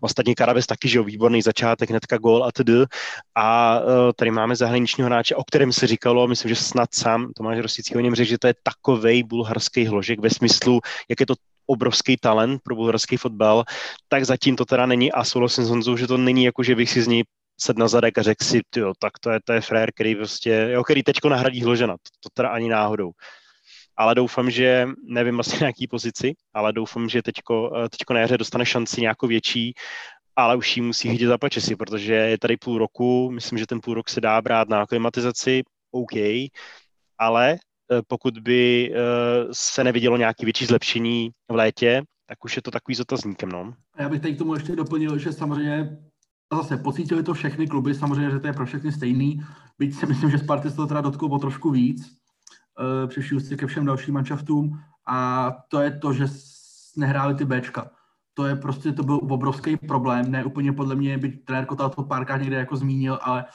[0.01, 2.91] Ostatně Karabes taky, že jo, výborný začátek, hnedka gol a td.
[3.35, 3.79] A
[4.15, 7.95] tady máme zahraničního hráče, o kterém se říkal, říkalo, myslím, že snad sám Tomáš Rosický
[7.95, 11.33] o něm řekl, že to je takovej bulharský hložek ve smyslu, jak je to
[11.67, 13.63] obrovský talent pro bulharský fotbal,
[14.07, 16.89] tak zatím to teda není a souhlasím s Honzou, že to není jako, že bych
[16.89, 17.23] si z něj
[17.61, 20.69] sed na zadek a řekl si, tyjo, tak to je, to je frér, který prostě,
[20.71, 23.11] jo, který teďko nahradí Hložena, to, to teda ani náhodou.
[23.97, 28.37] Ale doufám, že, nevím vlastně na jaký pozici, ale doufám, že teďko, teďko na jaře
[28.37, 29.73] dostane šanci nějakou větší
[30.39, 33.81] ale už ji musí chytit za pačesy, protože je tady půl roku, myslím, že ten
[33.81, 36.15] půl rok se dá brát na aklimatizaci, OK,
[37.17, 38.99] ale eh, pokud by eh,
[39.51, 43.49] se nevidělo nějaké větší zlepšení v létě, tak už je to takový s otazníkem.
[43.49, 43.73] No.
[43.99, 45.97] Já bych tady k tomu ještě doplnil, že samozřejmě
[46.53, 49.41] zase pocítili to všechny kluby, samozřejmě, že to je pro všechny stejný,
[49.79, 52.17] byť si myslím, že Sparty se to teda dotklo o trošku víc,
[53.03, 56.25] uh, při ke všem dalším manšaftům a to je to, že
[56.97, 57.91] nehráli ty Bčka.
[58.33, 62.03] To je prostě, to byl obrovský problém, ne úplně podle mě, byť trenér Kotal to
[62.03, 63.49] párkrát někde jako zmínil, ale uh,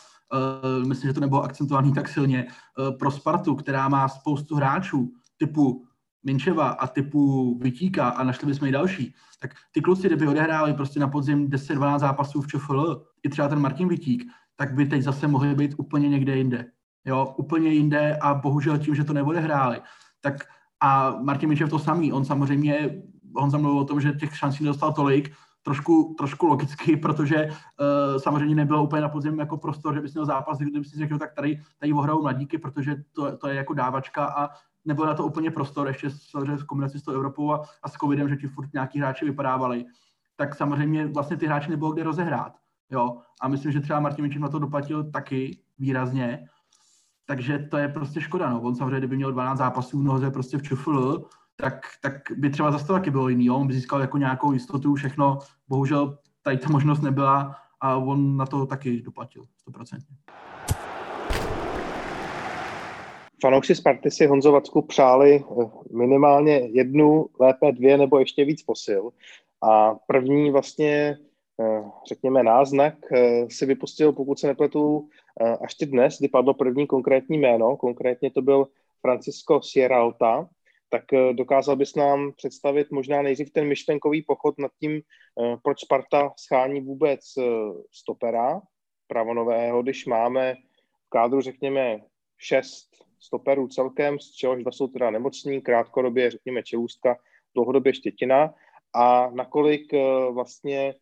[0.87, 5.85] myslím, že to nebylo akcentovaný tak silně, uh, pro Spartu, která má spoustu hráčů typu
[6.25, 11.01] Minčeva a typu Vytíka a našli bychom i další, tak ty kluci, kdyby odehráli prostě
[11.01, 14.25] na podzim 10-12 zápasů v ČFL, i třeba ten Martin Vytík,
[14.57, 16.67] tak by teď zase mohli být úplně někde jinde.
[17.05, 19.81] Jo, úplně jinde a bohužel tím, že to neodehráli.
[20.21, 20.35] Tak
[20.81, 23.03] a Martin Minčev to samý, on samozřejmě,
[23.37, 25.33] on mluvil o tom, že těch šancí nedostal tolik,
[25.65, 30.27] trošku, trošku logicky, protože uh, samozřejmě nebylo úplně na podzim jako prostor, že bys měl
[30.27, 34.25] zápas, kdyby si řekl, tak tady, tady ohrajou mladíky, protože to, to je jako dávačka
[34.27, 34.49] a
[34.85, 37.93] nebyl na to úplně prostor, ještě samozřejmě v kombinaci s tou Evropou a, a s
[37.93, 39.85] covidem, že ti furt nějaký hráči vypadávali,
[40.37, 42.53] tak samozřejmě vlastně ty hráči nebylo kde rozehrát.
[42.91, 43.19] Jo?
[43.41, 46.49] A myslím, že třeba Martin Miček na to doplatil taky výrazně,
[47.27, 48.51] takže to je prostě škoda.
[48.51, 48.61] No.
[48.61, 51.25] On samozřejmě, kdyby měl 12 zápasů v noze prostě v ČFL,
[51.57, 53.47] tak, tak by třeba zase to taky bylo jiný.
[53.47, 53.57] Jo?
[53.57, 55.39] On by získal jako nějakou jistotu, všechno.
[55.69, 59.99] Bohužel tady ta možnost nebyla a on na to taky doplatil 100%.
[63.43, 65.65] Fanoušci Sparty si Honzo Vacku přáli eh,
[65.97, 69.11] minimálně jednu, lépe dvě nebo ještě víc posil.
[69.63, 71.19] A první vlastně,
[71.61, 75.09] eh, řekněme, náznak eh, si vypustil, pokud se nepletu,
[75.61, 77.77] až ty dnes, kdy padlo první konkrétní jméno.
[77.77, 78.67] Konkrétně to byl
[79.01, 80.49] Francisco Sierralta,
[80.95, 85.81] tak eh, dokázal bys nám představit možná nejdřív ten myšlenkový pochod nad tím, eh, proč
[85.81, 87.43] Sparta schání vůbec eh,
[87.93, 88.61] stopera
[89.07, 90.55] pravonového, když máme
[91.07, 92.01] v kádru, řekněme,
[92.39, 92.89] šest
[93.21, 97.17] stoperů celkem, z čehož dva jsou teda nemocní, krátkodobě, řekněme, čelůstka,
[97.55, 98.55] dlouhodobě štětina.
[98.95, 99.93] A nakolik
[100.31, 100.95] vlastně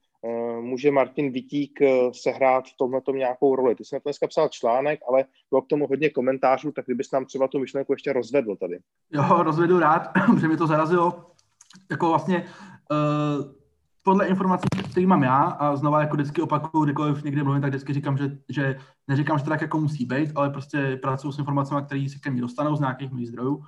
[0.61, 3.75] může Martin Vitík eh, sehrát v tomhle nějakou roli.
[3.75, 7.11] Ty jsi na to dneska psal článek, ale bylo k tomu hodně komentářů, tak kdybys
[7.11, 8.79] nám třeba tu myšlenku ještě rozvedl tady.
[9.13, 11.27] Jo, rozvedu rád, protože mi to zarazilo.
[11.91, 12.45] Jako vlastně
[12.91, 13.53] uh,
[14.03, 17.93] podle informací, které mám já, a znova jako vždycky opakuju, kdykoliv někde mluvím, tak vždycky
[17.93, 21.83] říkám, že, že neříkám, že to tak jako musí být, ale prostě pracuji s informacemi,
[21.83, 23.55] které se ke mně dostanou z nějakých mých zdrojů.
[23.55, 23.65] Uh,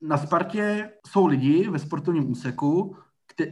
[0.00, 2.96] na Spartě jsou lidi ve sportovním úseku,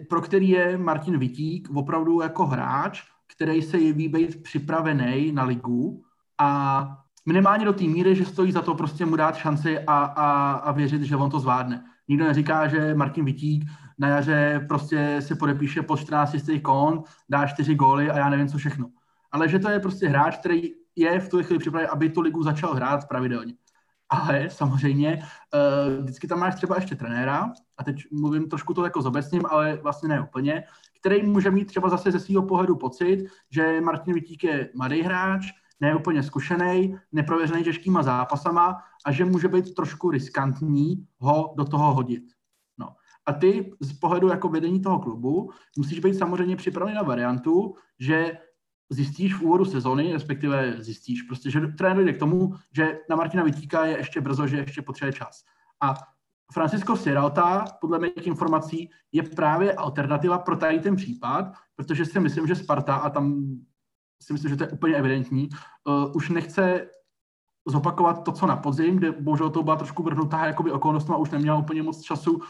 [0.09, 3.03] pro který je Martin Vitík opravdu jako hráč,
[3.37, 6.03] který se jeví být připravený na ligu
[6.39, 10.53] a minimálně do té míry, že stojí za to prostě mu dát šanci a, a,
[10.53, 11.85] a věřit, že on to zvládne.
[12.09, 13.65] Nikdo neříká, že Martin Vitík
[13.99, 18.49] na jaře prostě si podepíše po 14 jistý kon, dá 4 góly a já nevím
[18.49, 18.91] co všechno.
[19.33, 22.43] Ale že to je prostě hráč, který je v tu chvíli připravený, aby tu ligu
[22.43, 23.55] začal hrát pravidelně
[24.09, 29.03] ale samozřejmě uh, vždycky tam máš třeba ještě trenéra, a teď mluvím trošku to jako
[29.03, 30.65] zobecním, ale vlastně ne úplně,
[31.01, 35.47] který může mít třeba zase ze svého pohledu pocit, že Martin Vitík je mladý hráč,
[35.81, 38.77] ne úplně zkušený, neprověřený těžkýma zápasama
[39.07, 42.25] a že může být trošku riskantní ho do toho hodit.
[42.79, 42.89] No.
[43.27, 48.39] A ty z pohledu jako vedení toho klubu musíš být samozřejmě připravený na variantu, že
[48.91, 53.45] zjistíš v úvodu sezony, respektive zjistíš prostě, že trenér dojde k tomu, že na Martina
[53.45, 55.45] Vitíka je ještě brzo, že ještě potřebuje čas.
[55.83, 55.95] A
[56.53, 62.47] Francisco Sierralta, podle mých informací, je právě alternativa pro tady ten případ, protože si myslím,
[62.47, 63.45] že Sparta, a tam
[64.23, 65.49] si myslím, že to je úplně evidentní,
[65.85, 66.87] uh, už nechce
[67.67, 71.31] zopakovat to, co na podzim, kde bohužel to byla trošku vrhnutá jakoby okolnost a už
[71.31, 72.41] neměla úplně moc času uh,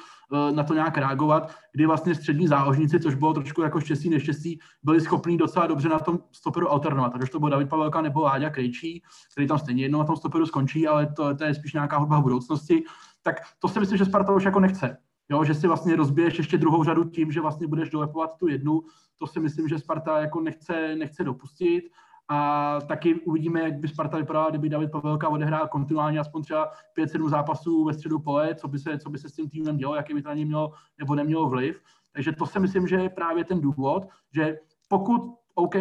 [0.52, 5.00] na to nějak reagovat, kdy vlastně střední záložníci, což bylo trošku jako štěstí, neštěstí, byli
[5.00, 7.12] schopní docela dobře na tom stoperu alternovat.
[7.12, 9.02] Takže to byl David Pavelka nebo Láďa Krejčí,
[9.32, 12.18] který tam stejně jednou na tom stoperu skončí, ale to, to je spíš nějaká hudba
[12.18, 12.84] v budoucnosti.
[13.22, 14.96] Tak to si myslím, že Sparta už jako nechce.
[15.28, 18.82] Jo, že si vlastně rozbiješ ještě druhou řadu tím, že vlastně budeš dolepovat tu jednu,
[19.18, 21.84] to si myslím, že Sparta jako nechce, nechce dopustit.
[22.28, 27.28] A taky uvidíme, jak by Sparta vypadala, kdyby David Pavelka odehrál kontinuálně aspoň třeba 5-7
[27.28, 30.14] zápasů ve středu pole, co by, se, co by se s tím týmem dělo, jaký
[30.14, 31.82] by to na něj mělo nebo nemělo vliv.
[32.12, 34.58] Takže to si myslím, že je právě ten důvod, že
[34.88, 35.74] pokud, OK,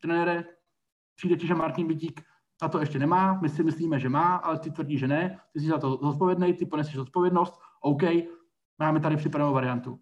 [0.00, 0.44] trenére,
[1.16, 2.22] přijde ti, že Martin Vidík
[2.62, 5.60] na to ještě nemá, my si myslíme, že má, ale ty tvrdí, že ne, ty
[5.60, 8.02] jsi za to zodpovědný, ty poneseš odpovědnost, OK,
[8.78, 9.98] máme tady připravenou variantu.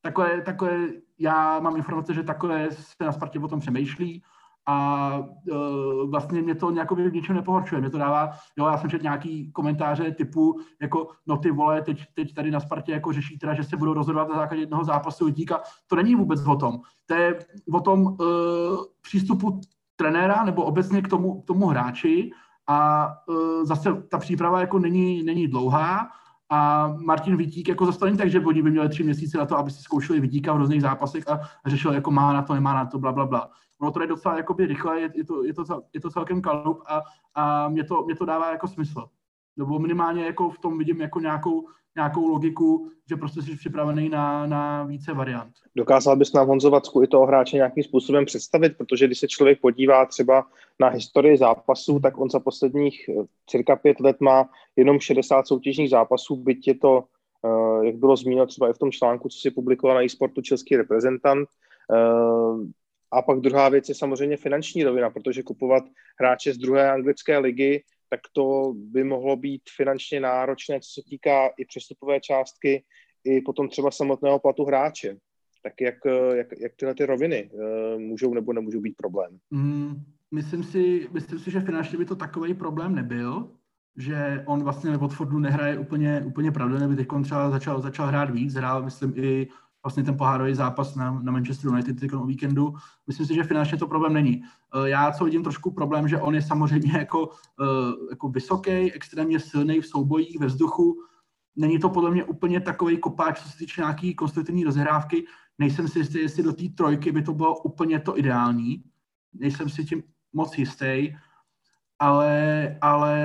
[0.00, 0.88] Takové, takové,
[1.18, 4.22] já mám informace, že takové se na Spartě o tom přemýšlí
[4.66, 5.18] a
[5.52, 7.80] uh, vlastně mě to nějak v ničem nepohorčuje.
[7.80, 12.02] Mě to dává, jo, já jsem četl nějaký komentáře typu, jako, no ty vole, teď,
[12.14, 15.28] teď tady na Spartě jako řeší teda, že se budou rozhodovat na základě jednoho zápasu
[15.28, 15.60] díka.
[15.86, 16.80] To není vůbec o tom.
[17.06, 17.38] To je
[17.72, 18.16] o tom uh,
[19.02, 19.60] přístupu
[19.96, 22.30] trenéra nebo obecně k tomu, k tomu hráči
[22.66, 26.08] a uh, zase ta příprava jako není, není dlouhá
[26.50, 29.70] a Martin Vítík jako zastavení tak, že oni by měli tři měsíce na to, aby
[29.70, 32.98] si zkoušeli Vítíka v různých zápasech a řešil, jako má na to, nemá na to,
[32.98, 33.50] bla, bla, bla.
[33.80, 36.82] Ono to je docela jakoby rychle, je, je, to, je, to, je to celkem kalup
[36.86, 37.02] a,
[37.34, 39.08] a mě, to, mě to dává jako smysl.
[39.56, 41.66] Nebo minimálně jako v tom vidím jako nějakou,
[41.96, 45.52] nějakou logiku, že prostě jsi připravený na, na více variant.
[45.76, 49.60] Dokázal bys nám Honzo Vacku i toho hráče nějakým způsobem představit, protože když se člověk
[49.60, 50.46] podívá třeba
[50.80, 55.90] na historii zápasů, tak on za posledních eh, cirka pět let má jenom 60 soutěžních
[55.90, 57.04] zápasů, byť je to,
[57.44, 60.76] eh, jak bylo zmíněno třeba i v tom článku, co si publikoval na e-sportu český
[60.76, 61.48] reprezentant.
[63.14, 65.84] Eh, a pak druhá věc je samozřejmě finanční rovina, protože kupovat
[66.20, 71.48] hráče z druhé anglické ligy tak to by mohlo být finančně náročné, co se týká
[71.58, 72.84] i přestupové částky,
[73.24, 75.16] i potom třeba samotného platu hráče.
[75.62, 75.94] Tak jak,
[76.34, 79.38] jak, jak tyhle ty roviny uh, můžou nebo nemůžou být problém?
[79.50, 79.94] Mm,
[80.34, 83.50] myslím, si, myslím si, že finančně by to takový problém nebyl,
[83.96, 88.30] že on vlastně ve Watfordu nehraje úplně, úplně pravidelně, by teď třeba začal, začal hrát
[88.30, 89.48] víc, hrál, myslím, i
[89.86, 92.74] vlastně ten pohárový zápas na, na Manchester United o víkendu.
[93.06, 94.42] Myslím si, že finančně to problém není.
[94.42, 97.30] Eh, já co vidím trošku problém, že on je samozřejmě jako,
[97.62, 101.02] eh, jako vysoký, extrémně silný v soubojích, ve vzduchu.
[101.56, 105.26] Není to podle mě úplně takový kopáč, co se týče nějaký konstruktivní rozhrávky.
[105.58, 108.82] Nejsem si jistý, jestli do té trojky by to bylo úplně to ideální.
[109.34, 111.14] Nejsem si tím moc jistý
[111.98, 113.18] ale, ale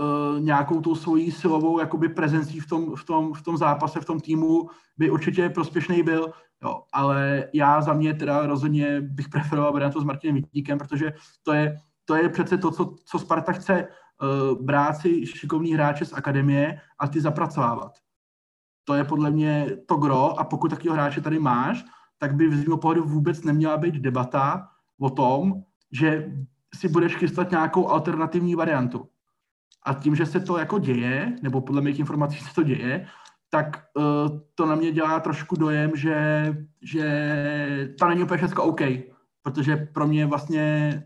[0.00, 4.04] uh, nějakou tou svojí silovou jakoby prezencí v tom, v, tom, v tom zápase, v
[4.04, 9.72] tom týmu by určitě prospěšný byl, jo, ale já za mě teda rozhodně bych preferoval
[9.72, 11.12] variantu s Martinem Vítíkem, protože
[11.42, 13.88] to je, to je přece to, co, co Sparta chce,
[14.22, 17.92] uh, brát si šikovný hráče z akademie a ty zapracovávat.
[18.84, 21.84] To je podle mě to gro a pokud takového hráče tady máš,
[22.18, 24.68] tak by z mého pohledu vůbec neměla být debata
[25.00, 25.62] o tom,
[25.92, 26.32] že
[26.74, 29.08] si budeš chystat nějakou alternativní variantu.
[29.86, 33.06] A tím, že se to jako děje, nebo podle mých informací se to děje,
[33.50, 36.16] tak uh, to na mě dělá trošku dojem, že,
[36.82, 38.80] že to není úplně všechno OK,
[39.42, 41.02] protože pro mě vlastně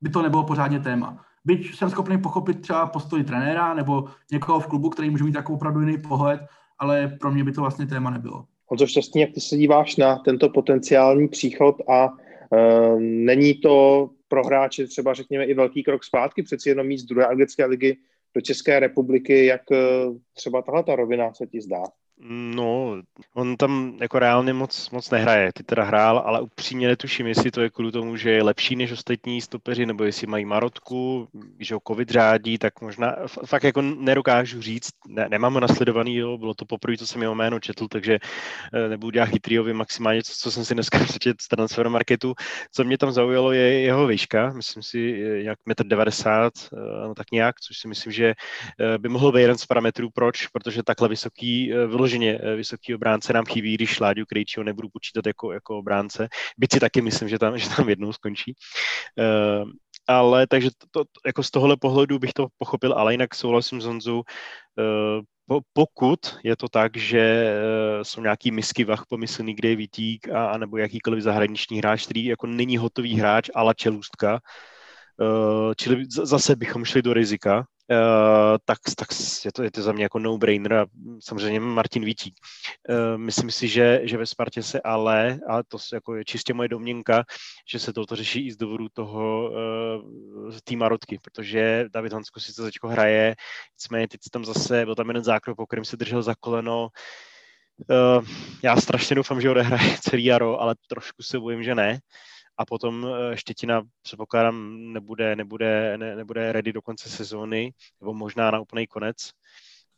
[0.00, 1.24] by to nebylo pořádně téma.
[1.44, 5.56] Byť jsem schopný pochopit třeba postoj trenéra nebo někoho v klubu, který může mít takovou
[5.56, 6.40] opravdu jiný pohled,
[6.78, 8.44] ale pro mě by to vlastně téma nebylo.
[8.66, 14.44] Honzo Šťastný, jak ty se díváš na tento potenciální příchod a uh, není to pro
[14.44, 17.96] hráče třeba řekněme i velký krok zpátky, přeci jenom mít z druhé anglické ligy
[18.34, 19.76] do České republiky, jak eh,
[20.32, 21.82] třeba tahle ta rovina se ti zdá?
[22.20, 22.96] No,
[23.34, 25.52] on tam jako reálně moc, moc nehraje.
[25.52, 28.92] Ty teda hrál, ale upřímně netuším, jestli to je kvůli tomu, že je lepší než
[28.92, 34.62] ostatní stopeři, nebo jestli mají marotku, že ho covid řádí, tak možná fakt jako nedokážu
[34.62, 34.90] říct.
[35.08, 38.18] Ne, nemám ho nasledovaný, jo, bylo to poprvé, co jsem jeho jméno četl, takže
[38.74, 42.34] eh, nebudu dělat chytrýovi maximálně, co, co jsem si dneska přečet z transfer marketu.
[42.72, 47.60] Co mě tam zaujalo, je jeho výška, myslím si jak 1,90 m, no tak nějak,
[47.60, 48.34] což si myslím, že
[48.98, 51.72] by mohl být jeden z parametrů, proč, protože takhle vysoký
[52.06, 56.28] vyloženě vysoký obránce nám chybí, když Láďu Krejčího nebudu počítat jako, jako obránce,
[56.58, 58.54] byť si taky myslím, že tam, že tam jednou skončí.
[59.18, 59.70] Uh,
[60.06, 63.84] ale takže to, to, jako z tohohle pohledu bych to pochopil, ale jinak souhlasím s
[63.84, 69.76] Honzou, uh, pokud je to tak, že uh, jsou nějaký misky vach pomyslný, kde je
[69.76, 74.40] Vítík a, a nebo jakýkoliv zahraniční hráč, který jako není hotový hráč, ale čelůstka,
[75.18, 79.08] uh, čili zase bychom šli do rizika, Uh, tak, tak
[79.44, 80.86] je, to, je to za mě jako no-brainer a
[81.20, 82.34] samozřejmě Martin Vítík.
[82.88, 86.68] Uh, myslím si, že, že ve Spartě se ale, a to jako je čistě moje
[86.68, 87.24] domněnka,
[87.68, 92.54] že se toto řeší i z důvodu toho uh, té Marotky, protože David Hansko si
[92.54, 93.34] to teď hraje,
[93.78, 96.88] nicméně teď tam zase, byl tam jeden zákrok, po kterém se držel za koleno,
[97.90, 98.24] Uh,
[98.62, 102.00] já strašně doufám, že odehraje celý jaro, ale trošku se bojím, že ne
[102.58, 108.50] a potom eh, Štětina předpokládám nebude, nebude, ne, nebude ready do konce sezóny, nebo možná
[108.50, 109.16] na úplný konec.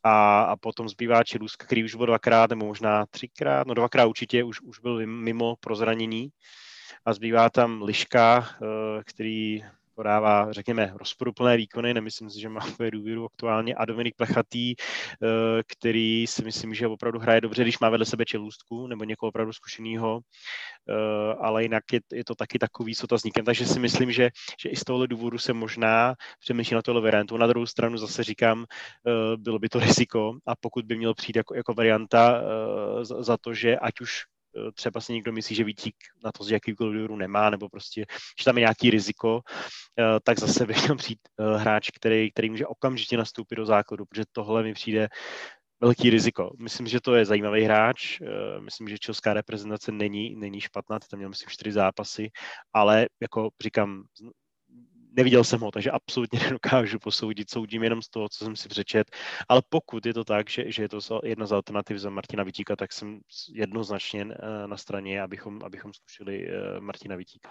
[0.03, 4.45] A, a potom zbývá Čiluska, který už byl dvakrát, nebo možná třikrát, no dvakrát určitě
[4.45, 6.29] už, už byl mimo pro zranění.
[7.05, 9.65] A zbývá tam Liška, eh, který
[9.99, 15.63] podává, řekněme, rozporuplné výkony, nemyslím si, že má úplně důvěru aktuálně, a Dominik Plechatý, eh,
[15.67, 19.53] který si myslím, že opravdu hraje dobře, když má vedle sebe čelůstku nebo někoho opravdu
[19.53, 24.31] zkušeného, eh, ale jinak je, je to taky takový s otazníkem, takže si myslím, že,
[24.63, 27.37] že i z tohohle důvodu se možná přemýšlí na tohle variantu.
[27.37, 30.39] Na druhou stranu zase říkám, eh, bylo by to riziko.
[30.47, 32.43] A pokud by měl přijít jako, jako varianta
[33.03, 34.23] za to, že ať už
[34.75, 38.05] třeba si někdo myslí, že Vítík na to z jakýkoliv důvodu nemá, nebo prostě,
[38.39, 39.41] že tam je nějaký riziko,
[39.99, 44.07] eh, tak zase by měl přijít eh, hráč, který, který může okamžitě nastoupit do základu,
[44.07, 45.09] protože tohle mi přijde
[45.81, 46.51] velký riziko.
[46.59, 48.21] Myslím, že to je zajímavý hráč,
[48.61, 52.31] myslím, že česká reprezentace není, není špatná, tam měl myslím čtyři zápasy,
[52.73, 54.03] ale jako říkám,
[55.19, 59.11] neviděl jsem ho, takže absolutně nedokážu posoudit, soudím jenom z toho, co jsem si přečet,
[59.49, 62.77] ale pokud je to tak, že, že je to jedna z alternativ za Martina Vitíka,
[62.77, 63.21] tak jsem
[63.55, 67.51] jednoznačně eh, na straně, abychom, abychom zkušili eh, Martina Vitíka.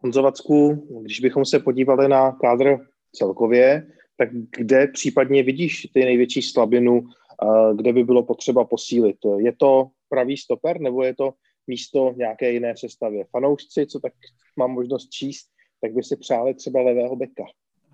[0.00, 2.76] Honzovacku, když bychom se podívali na kádr
[3.12, 3.86] celkově,
[4.18, 9.16] tak kde případně vidíš ty největší slabinu, eh, kde by bylo potřeba posílit?
[9.38, 11.32] Je to pravý stoper nebo je to
[11.66, 13.24] místo nějaké jiné sestavě.
[13.30, 14.12] Fanoušci, co tak
[14.56, 15.46] mám možnost číst,
[15.80, 17.44] tak by si přáli třeba levého beka.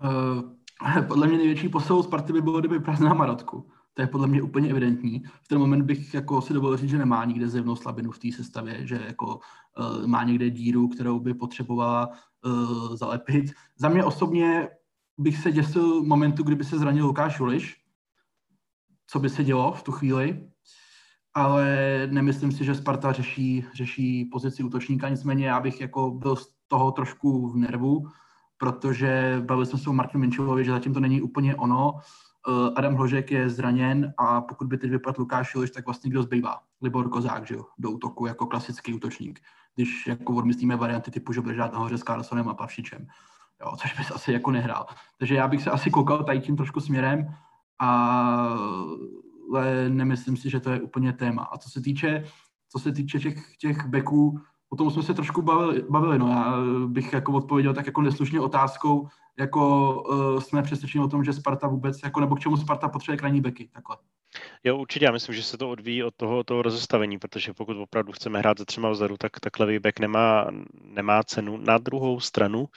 [0.03, 3.69] Uh, podle mě největší posil Sparty by bylo, kdyby prázdná Marotku.
[3.93, 5.23] To je podle mě úplně evidentní.
[5.41, 8.31] V ten moment bych jako si dovolil říct, že nemá nikde zjevnou slabinu v té
[8.31, 12.09] sestavě, že jako uh, má někde díru, kterou by potřebovala
[12.45, 13.45] uh, zalepit.
[13.77, 14.69] Za mě osobně
[15.17, 17.77] bych se děsil momentu, kdyby se zranil Lukáš Uliš,
[19.07, 20.49] co by se dělo v tu chvíli
[21.33, 21.67] ale
[22.11, 26.91] nemyslím si, že Sparta řeší, řeší pozici útočníka, nicméně já bych jako byl z toho
[26.91, 28.07] trošku v nervu,
[28.57, 31.93] protože bavili jsme se o Martinu Minčovovi, že zatím to není úplně ono.
[32.49, 36.23] Eh, Adam Hložek je zraněn a pokud by teď vypadl Lukáš Jiliš, tak vlastně kdo
[36.23, 36.59] zbývá?
[36.81, 39.39] Libor Kozák, že jo, do útoku jako klasický útočník.
[39.75, 43.07] Když jako odmyslíme varianty typu, že bude žádná nahoře s Carlsonem a Pavšičem,
[43.61, 44.85] jo, což bys asi jako nehrál.
[45.17, 47.35] Takže já bych se asi koukal tady tím trošku směrem
[47.79, 48.57] a
[49.51, 51.43] ale nemyslím si, že to je úplně téma.
[51.43, 52.25] A co se týče,
[52.71, 54.39] co se týče těch, těch beků,
[54.69, 56.19] o tom jsme se trošku bavili, bavili.
[56.19, 56.27] No.
[56.29, 59.07] Já bych jako odpověděl tak jako neslušně otázkou,
[59.39, 63.17] jako uh, jsme přesvědčeni o tom, že Sparta vůbec, jako nebo k čemu Sparta potřebuje
[63.17, 63.97] krajní beky, takhle.
[64.63, 68.11] Jo, určitě, já myslím, že se to odvíjí od toho, toho rozestavení, protože pokud opravdu
[68.11, 70.47] chceme hrát ze třema vzadu, tak, tak levý nemá,
[70.83, 71.57] nemá cenu.
[71.57, 72.67] Na druhou stranu, uh,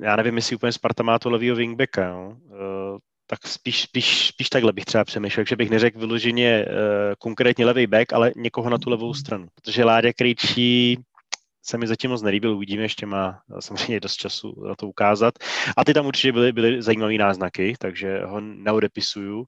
[0.00, 2.36] já nevím, jestli úplně Sparta má to levýho wingbacka, jo.
[2.46, 2.98] Uh,
[3.30, 6.72] tak spíš, spíš, spíš takhle bych třeba přemýšlel, že bych neřekl vyloženě uh,
[7.18, 9.46] konkrétně levý back, ale někoho na tu levou stranu.
[9.54, 10.98] Protože Láďa Krejčí
[11.62, 15.34] se mi zatím moc nelíbil, uvidíme, ještě má samozřejmě dost času na to ukázat.
[15.76, 19.44] A ty tam určitě byly, byly zajímavé náznaky, takže ho neodepisuju.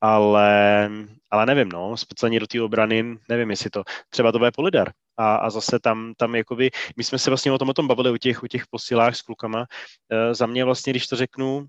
[0.00, 0.90] Ale,
[1.30, 5.34] ale nevím, no, speciálně do té obrany, nevím, jestli to, třeba to bude Polidar, a,
[5.36, 8.18] a zase tam, tam jakoby, my jsme se vlastně o tom, o tom bavili, o
[8.18, 9.66] těch, o těch posilách s klukama.
[10.12, 11.66] E, za mě vlastně, když to řeknu,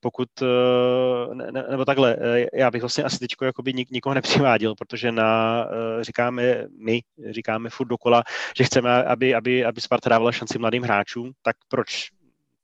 [0.00, 4.74] pokud, e, ne, nebo takhle, e, já bych vlastně asi teď jakoby nik, nikoho nepřiváděl,
[4.74, 5.64] protože na,
[6.00, 7.00] říkáme, my
[7.30, 8.22] říkáme furt dokola,
[8.56, 12.08] že chceme, aby, aby, aby Sparta dávala šanci mladým hráčům, tak proč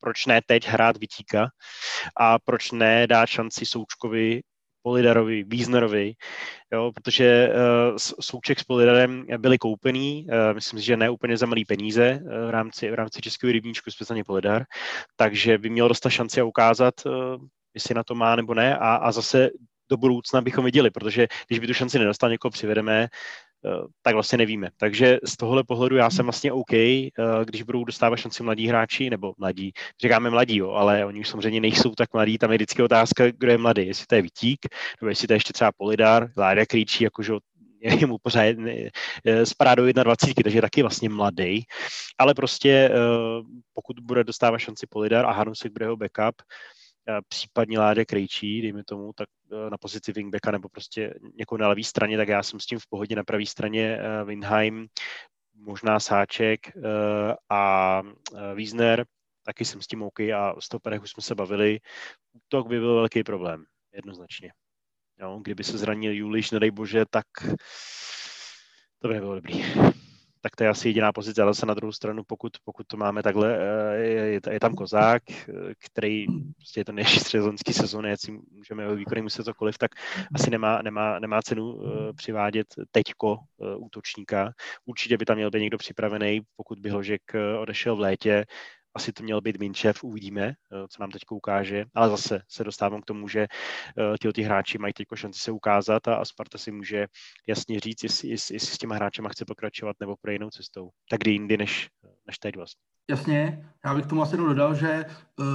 [0.02, 1.48] proč ne teď hrát Vitíka
[2.16, 4.40] a proč ne dát šanci Součkovi
[4.82, 6.12] Polidarovi, Wiesnerovi,
[6.72, 11.46] jo, protože uh, Souček s Polidarem byli koupený, uh, myslím si, že ne úplně za
[11.46, 14.64] malý peníze uh, v rámci, v rámci českého rybníčku, speciálně Polidar,
[15.16, 17.12] takže by měl dostat šanci a ukázat, uh,
[17.74, 19.50] jestli na to má nebo ne a, a zase
[19.90, 23.08] do budoucna bychom viděli, protože když by tu šanci nedostal, někoho přivedeme,
[24.02, 24.68] tak vlastně nevíme.
[24.76, 26.72] Takže z tohohle pohledu já jsem vlastně OK,
[27.44, 31.60] když budou dostávat šanci mladí hráči, nebo mladí, říkáme mladí, jo, ale oni už samozřejmě
[31.60, 34.66] nejsou tak mladí, tam je vždycky otázka, kdo je mladý, jestli to je Vítík,
[35.00, 37.32] nebo jestli to je ještě třeba Polidar, Láďa Krýčí, jakože
[37.80, 38.56] je mu pořád
[39.44, 41.62] spadá do 21, takže je taky vlastně mladý,
[42.18, 42.90] ale prostě
[43.74, 46.42] pokud bude dostávat šanci Polidar a Hanusek bude jeho backup,
[47.28, 49.28] případně Láde Krejčí, dejme tomu, tak
[49.70, 52.86] na pozici wingbacka nebo prostě někoho na levé straně, tak já jsem s tím v
[52.88, 54.86] pohodě na pravé straně Windheim,
[55.54, 56.60] možná Sáček
[57.50, 58.02] a
[58.54, 59.04] Wiesner,
[59.44, 61.78] taky jsem s tím OK a o stoperech už jsme se bavili.
[62.48, 64.52] To by byl velký problém, jednoznačně.
[65.20, 67.26] Jo, kdyby se zranil Juliš, nedej bože, tak
[68.98, 69.64] to by nebylo dobrý.
[70.44, 73.22] Tak to je asi jediná pozice, ale se na druhou stranu, pokud, pokud to máme
[73.22, 75.44] takhle, eh, je, je tam Kozák, eh,
[75.78, 76.26] který
[76.56, 79.90] prostě je to nejší sezonský sezóny, si můžeme jeho výkony muset cokoliv, tak
[80.34, 83.36] asi nemá, nemá, nemá cenu uh, přivádět teďko
[83.76, 84.52] útočníka.
[84.84, 87.22] Určitě by tam měl být někdo připravený, pokud by Hložek
[87.58, 88.44] odešel v létě,
[88.94, 93.00] asi to měl být Minčev, uvidíme, eh, co nám teď ukáže, ale zase se dostávám
[93.00, 96.72] k tomu, že eh, ty ty hráči mají teď šanci se ukázat a, Sparta si
[96.72, 97.06] může
[97.46, 100.90] jasně říct, jestli, jestli, jestli s těma hráčema chce pokračovat nebo pro jinou cestou.
[101.10, 101.88] Tak kdy jindy než,
[102.26, 102.80] než teď vlastně.
[103.10, 105.04] Jasně, já bych tomu asi dodal, že
[105.38, 105.46] uh,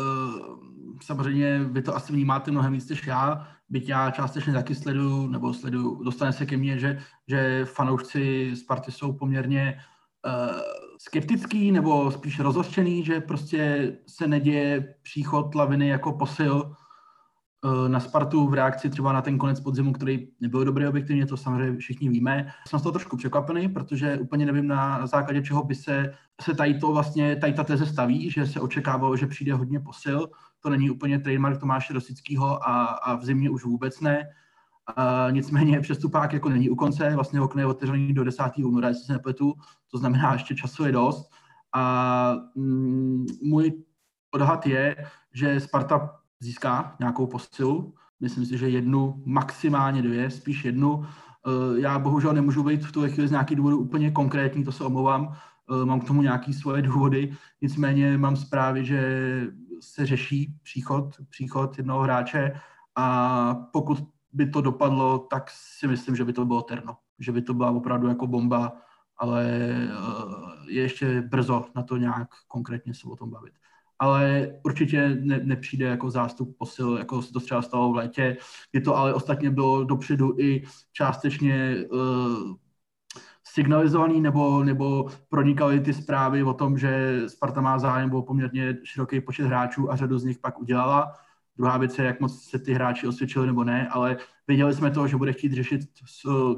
[0.00, 0.58] uh,
[1.02, 5.54] samozřejmě vy to asi vnímáte mnohem víc než já, byť já částečně taky sleduju, nebo
[5.54, 9.80] sleduju, dostane se ke mně, že, že fanoušci Sparty jsou poměrně
[10.26, 16.72] uh, skeptický nebo spíš rozhořčený, že prostě se neděje příchod laviny jako posil
[17.64, 21.36] eh, na Spartu v reakci třeba na ten konec podzimu, který nebyl dobrý objektivně, to
[21.36, 22.52] samozřejmě všichni víme.
[22.68, 26.74] Jsem z toho trošku překvapený, protože úplně nevím na základě čeho by se, se tady
[26.74, 30.28] to vlastně, tady ta teze staví, že se očekávalo, že přijde hodně posil.
[30.60, 34.28] To není úplně trademark Tomáše Rosického a, a v zimě už vůbec ne.
[34.96, 38.42] Uh, nicméně přestupák jako není u konce, vlastně okno je otevřený do 10.
[38.64, 39.54] února, jestli se nepletu,
[39.90, 41.30] to znamená, ještě času je dost.
[41.74, 43.72] A mm, můj
[44.34, 44.96] odhad je,
[45.34, 50.94] že Sparta získá nějakou posilu, myslím si, že jednu, maximálně dvě, spíš jednu.
[50.96, 51.04] Uh,
[51.78, 55.26] já bohužel nemůžu být v tuhle chvíli z nějakých důvodů úplně konkrétní, to se omlouvám,
[55.26, 59.00] uh, mám k tomu nějaké svoje důvody, nicméně mám zprávy, že
[59.80, 62.52] se řeší příchod, příchod jednoho hráče
[62.96, 63.98] a pokud
[64.32, 66.96] by to dopadlo, tak si myslím, že by to bylo terno.
[67.18, 68.72] Že by to byla opravdu jako bomba,
[69.16, 69.88] ale eh,
[70.68, 73.52] je ještě brzo na to nějak konkrétně se o tom bavit.
[73.98, 78.36] Ale určitě ne, nepřijde jako zástup posil, jako se to třeba stalo v létě,
[78.72, 80.62] kdy to ale ostatně bylo dopředu i
[80.92, 82.54] částečně uh,
[83.44, 89.20] signalizovaný nebo, nebo pronikaly ty zprávy o tom, že Sparta má zájem o poměrně široký
[89.20, 91.12] počet hráčů a řadu z nich pak udělala
[91.58, 94.16] Druhá věc je, jak moc se ty hráči osvědčili nebo ne, ale
[94.48, 95.80] věděli jsme to, že bude chtít řešit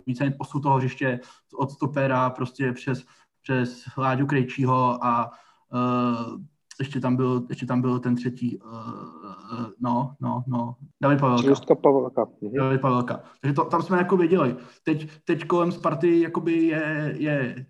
[0.07, 1.20] více postu toho hřiště
[1.55, 3.05] od stopera prostě přes,
[3.42, 5.30] přes Láďu Krejčího a
[5.72, 6.40] uh,
[6.80, 11.74] ještě tam byl, ještě tam byl ten třetí, uh, uh, no, no, no, David Pavelka.
[11.82, 12.26] Pavelka.
[12.40, 12.53] Mhm.
[12.55, 13.20] David Pavelka.
[13.40, 14.57] Takže to, tam jsme jako věděli.
[14.84, 17.66] Teď, teď kolem Sparty jakoby je, je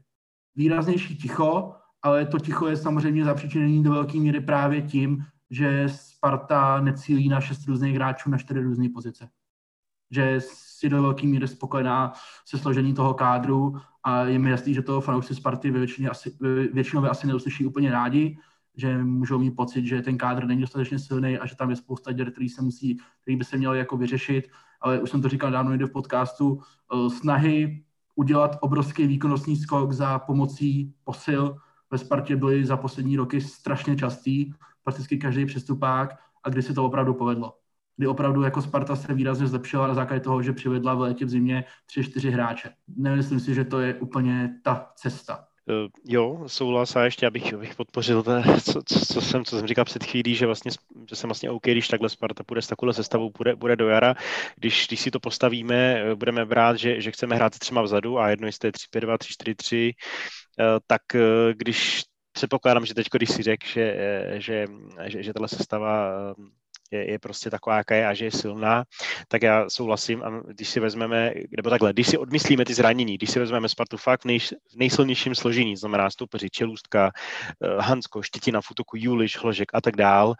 [0.56, 6.80] výraznější ticho, ale to ticho je samozřejmě zapříčinění do velké míry právě tím, že Sparta
[6.80, 9.28] necílí na šest různých hráčů na čtyři různé pozice.
[10.10, 12.12] Že si do velké míry spokojená
[12.46, 16.36] se složení toho kádru a je mi jasný, že toho fanoušci Sparty většině asi,
[16.72, 18.38] většinově asi neuslyší úplně rádi,
[18.76, 22.12] že můžou mít pocit, že ten kádr není dostatečně silný a že tam je spousta
[22.12, 24.48] děr, který se musí, který by se měl jako vyřešit,
[24.80, 27.84] ale už jsem to říkal dávno někde v podcastu, eh, snahy
[28.14, 31.56] udělat obrovský výkonnostní skok za pomocí posil
[31.90, 34.52] ve Spartě byly za poslední roky strašně častý
[34.84, 36.14] prakticky každý přestupák
[36.44, 37.54] a kdy se to opravdu povedlo.
[37.96, 41.28] Kdy opravdu jako Sparta se výrazně zlepšila na základě toho, že přivedla v létě v
[41.28, 42.70] zimě tři, čtyři hráče.
[42.96, 45.44] Nemyslím si, že to je úplně ta cesta.
[45.70, 48.32] Uh, jo, souhlas a ještě abych, abych podpořil to,
[48.64, 50.70] co, co, co, jsem, co jsem říkal před chvílí, že vlastně
[51.08, 54.14] že jsem vlastně OK, když takhle Sparta půjde s takovou sestavou, bude, bude do jara.
[54.56, 58.28] Když, když si to postavíme, eh, budeme brát, že, že chceme hrát třema vzadu a
[58.28, 59.92] jedno jestli je 3-5-2, 3-4-3,
[60.86, 61.02] tak
[61.52, 62.02] když
[62.32, 64.66] předpokládám, že teď, když si řekl, že, eh, že,
[65.06, 66.60] že, že tahle sestava eh,
[66.90, 68.84] je, je prostě taková, jaká je a že je silná,
[69.28, 70.22] tak já souhlasím.
[70.22, 73.96] A když si vezmeme, nebo takhle, když si odmyslíme ty zranění, když si vezmeme Spartu
[73.96, 77.10] fakt v, nej, v nejsilnějším složení, znamená stoupeři, Čelůstka,
[77.64, 80.34] eh, Hansko, Štětina, Futoku, Juliš, Hložek a tak dál,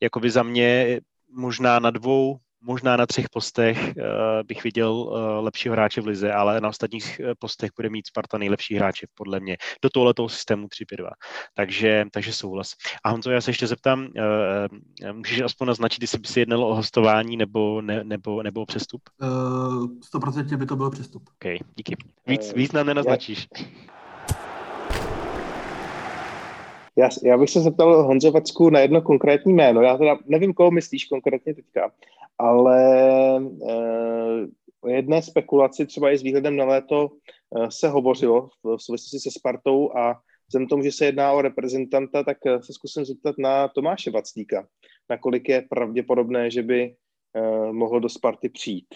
[0.00, 4.02] jako by za mě možná na dvou, možná na třech postech uh,
[4.46, 8.74] bych viděl uh, lepšího hráče v lize, ale na ostatních postech bude mít Sparta nejlepší
[8.74, 11.10] hráče, podle mě, do tohoto systému 3-5-2.
[11.54, 12.72] Takže, takže souhlas.
[13.04, 16.74] A Honzo, já se ještě zeptám, uh, můžeš aspoň naznačit, jestli by se jednalo o
[16.74, 19.02] hostování nebo, ne, nebo, nebo o přestup?
[19.22, 21.22] Uh, 100% by to byl přestup.
[21.28, 21.96] OK, díky.
[22.26, 23.48] Víc, víc nám nenaznačíš.
[26.98, 29.82] Já, já bych se zeptal Honzo Vacku na jedno konkrétní jméno.
[29.82, 31.90] Já teda nevím, koho myslíš konkrétně teďka,
[32.38, 32.80] ale
[33.68, 34.46] eh,
[34.80, 39.30] o jedné spekulaci třeba i s výhledem na léto eh, se hovořilo v souvislosti se
[39.30, 43.68] Spartou a vzhledem tomu, že se jedná o reprezentanta, tak eh, se zkusím zeptat na
[43.68, 44.66] Tomáše Vaclíka,
[45.10, 46.96] nakolik je pravděpodobné, že by
[47.72, 48.86] mohl do Sparty přijít.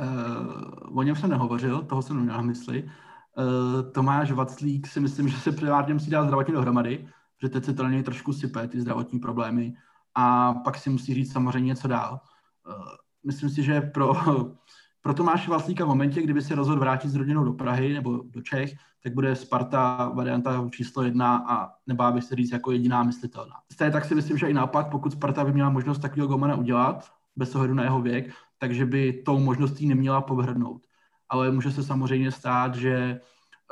[0.00, 2.82] Uh, o něm jsem nehovořil, toho jsem neměl na mysli.
[2.82, 7.08] Uh, Tomáš Vaclík si myslím, že se primárně musí dát zdravotně dohromady,
[7.42, 9.74] že teď se to na něj trošku sype, ty zdravotní problémy,
[10.14, 12.20] a pak si musí říct samozřejmě, co dál.
[12.66, 12.84] Uh,
[13.26, 14.12] myslím si, že pro,
[15.02, 18.42] pro Tomáše Vaclíka v momentě, kdyby se rozhodl vrátit s rodinou do Prahy nebo do
[18.42, 23.54] Čech, tak bude Sparta varianta číslo jedna a nebá by se říct jako jediná myslitelná.
[23.72, 27.12] Stejně tak si myslím, že i naopak, pokud Sparta by měla možnost takového gomana udělat,
[27.36, 30.82] bez ohledu na jeho věk, takže by tou možností neměla povhrdnout
[31.32, 33.20] ale může se samozřejmě stát, že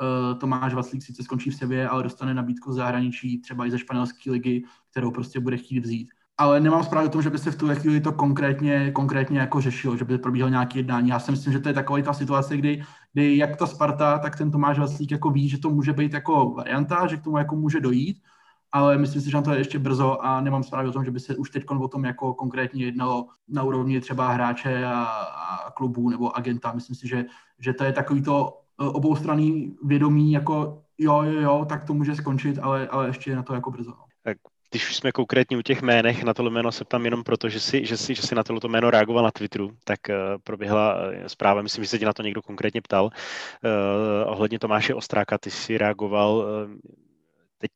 [0.01, 3.79] uh, Tomáš Vaclík sice skončí v Sevě, ale dostane nabídku z zahraničí, třeba i ze
[3.79, 6.09] španělské ligy, kterou prostě bude chtít vzít.
[6.37, 9.61] Ale nemám zprávu o tom, že by se v tu chvíli to konkrétně, konkrétně jako
[9.61, 11.09] řešilo, že by probíhalo nějaké jednání.
[11.09, 14.37] Já si myslím, že to je taková ta situace, kdy, kdy jak ta Sparta, tak
[14.37, 17.55] ten Tomáš Vaclík jako ví, že to může být jako varianta, že k tomu jako
[17.55, 18.21] může dojít,
[18.71, 21.11] ale myslím si, že na to je ještě brzo a nemám zprávy o tom, že
[21.11, 25.71] by se už teď o tom jako konkrétně jednalo na úrovni třeba hráče a, a
[25.71, 26.71] klubů nebo agenta.
[26.71, 27.25] Myslím si, že,
[27.59, 32.15] že to je takový to e, oboustranný vědomí, jako jo, jo, jo, tak to může
[32.15, 33.89] skončit, ale, ale ještě je na to jako brzo.
[33.89, 34.05] No.
[34.23, 34.37] Tak
[34.71, 37.59] když už jsme konkrétně u těch jménech, na tohle jméno se ptám jenom proto, že
[37.59, 41.25] si, že si, že si na tohle jméno reagoval na Twitteru, tak uh, proběhla uh,
[41.27, 43.11] zpráva, myslím, že se tě na to někdo konkrétně ptal, uh,
[44.25, 46.45] ohledně Tomáše Ostráka, ty si reagoval,
[47.57, 47.71] teď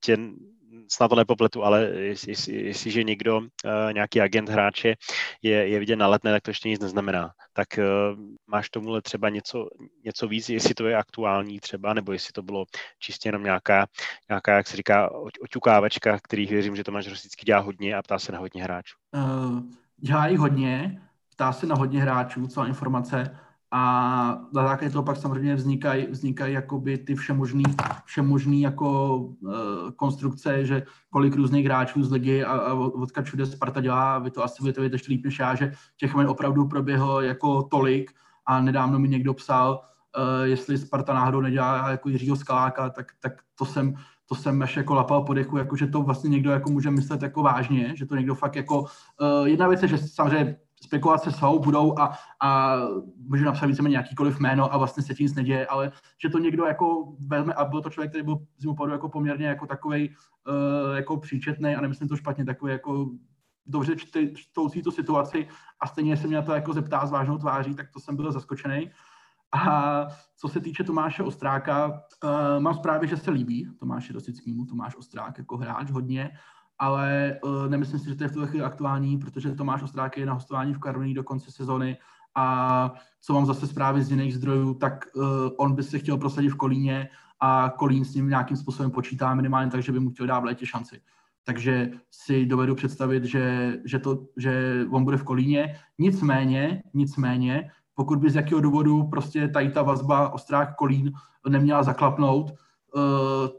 [0.92, 3.48] snad to nepopletu, ale jestli, jestliže někdo, uh,
[3.94, 4.96] nějaký agent hráče
[5.42, 7.32] je, je vidět na letné, tak to ještě nic neznamená.
[7.54, 9.68] Tak uh, máš tomuhle třeba něco,
[10.06, 12.66] něco víc, jestli to je aktuální třeba, nebo jestli to bylo
[13.00, 13.88] čistě jenom nějaká,
[14.30, 15.12] nějaká jak se říká,
[15.42, 18.96] oťukávačka, kterých věřím, že Tomáš Rosický dělá hodně a ptá se na hodně hráčů.
[19.16, 19.62] Uh,
[19.98, 23.38] dělá jich hodně, ptá se na hodně hráčů, co informace,
[23.78, 27.64] a na základě toho pak samozřejmě vznikají, vznikají jakoby ty všemožný,
[28.06, 29.54] všemožný jako uh,
[29.96, 34.44] konstrukce, že kolik různých hráčů z ligy a, a odkud všude Sparta dělá, vy to
[34.44, 38.12] asi budete vědět ještě líp než já, že těch men opravdu proběhlo jako tolik
[38.46, 39.82] a nedávno mi někdo psal,
[40.18, 43.96] uh, jestli Sparta náhodou nedělá jako Jiřího Skaláka, tak, tak to jsem
[44.26, 47.22] to jsem až jako lapal po dechu, jako že to vlastně někdo jako může myslet
[47.22, 51.60] jako vážně, že to někdo fakt jako, uh, jedna věc je, že samozřejmě spekulace jsou,
[51.60, 52.78] budou a, a
[53.18, 56.66] můžu napsat víceméně nějakýkoliv jméno a vlastně se tím nic neděje, ale že to někdo
[56.66, 60.16] jako vezme a byl to člověk, který byl z mého jako poměrně jako takovej
[60.48, 63.10] uh, jako příčetný a nemyslím to špatně, takový jako
[63.66, 63.96] dobře
[64.36, 65.48] čtoucí tu situaci
[65.80, 68.92] a stejně se mě to jako zeptá s vážnou tváří, tak to jsem byl zaskočený.
[69.52, 74.96] A co se týče Tomáše Ostráka, uh, mám zprávy, že se líbí Tomáši Rosickýmu, Tomáš
[74.96, 76.32] Ostrák jako hráč hodně
[76.80, 80.26] ale uh, nemyslím si, že to je v tuhle chvíli aktuální, protože Tomáš Ostrák je
[80.26, 81.98] na hostování v Karviní do konce sezony
[82.36, 85.24] a co mám zase zprávy z jiných zdrojů, tak uh,
[85.58, 87.10] on by se chtěl prosadit v Kolíně
[87.40, 90.46] a Kolín s ním nějakým způsobem počítá minimálně tak, že by mu chtěl dát v
[90.46, 91.02] létě šanci.
[91.44, 95.80] Takže si dovedu představit, že, že, to, že on bude v Kolíně.
[96.00, 101.12] Nicméně, nicméně, pokud by z jakého důvodu prostě tady ta vazba Ostrák Kolín
[101.50, 102.54] neměla zaklapnout,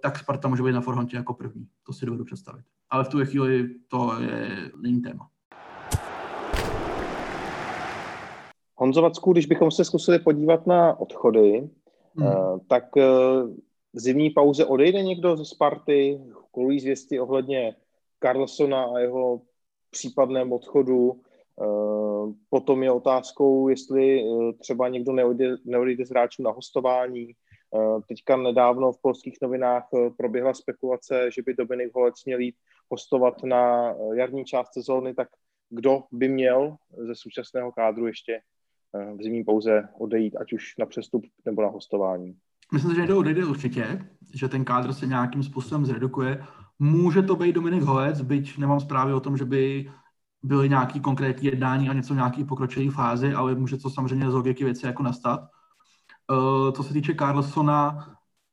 [0.00, 1.66] tak Sparta může být na forhontě jako první.
[1.86, 2.64] To si dovedu představit.
[2.90, 5.28] Ale v tu chvíli to je, není téma.
[8.74, 11.68] Honzovacku, když bychom se zkusili podívat na odchody,
[12.16, 12.28] hmm.
[12.28, 13.02] uh, tak uh,
[13.92, 16.20] v zimní pauze odejde někdo ze Sparty,
[16.50, 17.76] kolují zvěsti ohledně
[18.22, 19.40] Carlsona a jeho
[19.90, 21.20] případném odchodu.
[22.50, 24.24] Potom je otázkou, jestli
[24.58, 27.45] třeba někdo neodejde, neodejde z hráčů na hostování, Eh,
[28.08, 32.54] teďka nedávno v polských novinách eh, proběhla spekulace, že by Dominik Holec měl jít
[32.90, 35.28] hostovat na eh, jarní část sezóny, tak
[35.70, 38.40] kdo by měl ze současného kádru ještě
[38.92, 42.36] v zimní pouze odejít, ať už na přestup nebo na hostování?
[42.72, 46.44] Myslím, že někdo odejde určitě, že ten kádr se nějakým způsobem zredukuje.
[46.78, 49.90] Může to být Dominik Holec, byť nemám zprávy o tom, že by
[50.42, 54.64] byly nějaký konkrétní jednání a něco nějaký pokročilý fázi, ale může to samozřejmě z logiky
[54.64, 55.40] věci jako nastat.
[56.30, 58.08] Uh, co se týče Carlsona,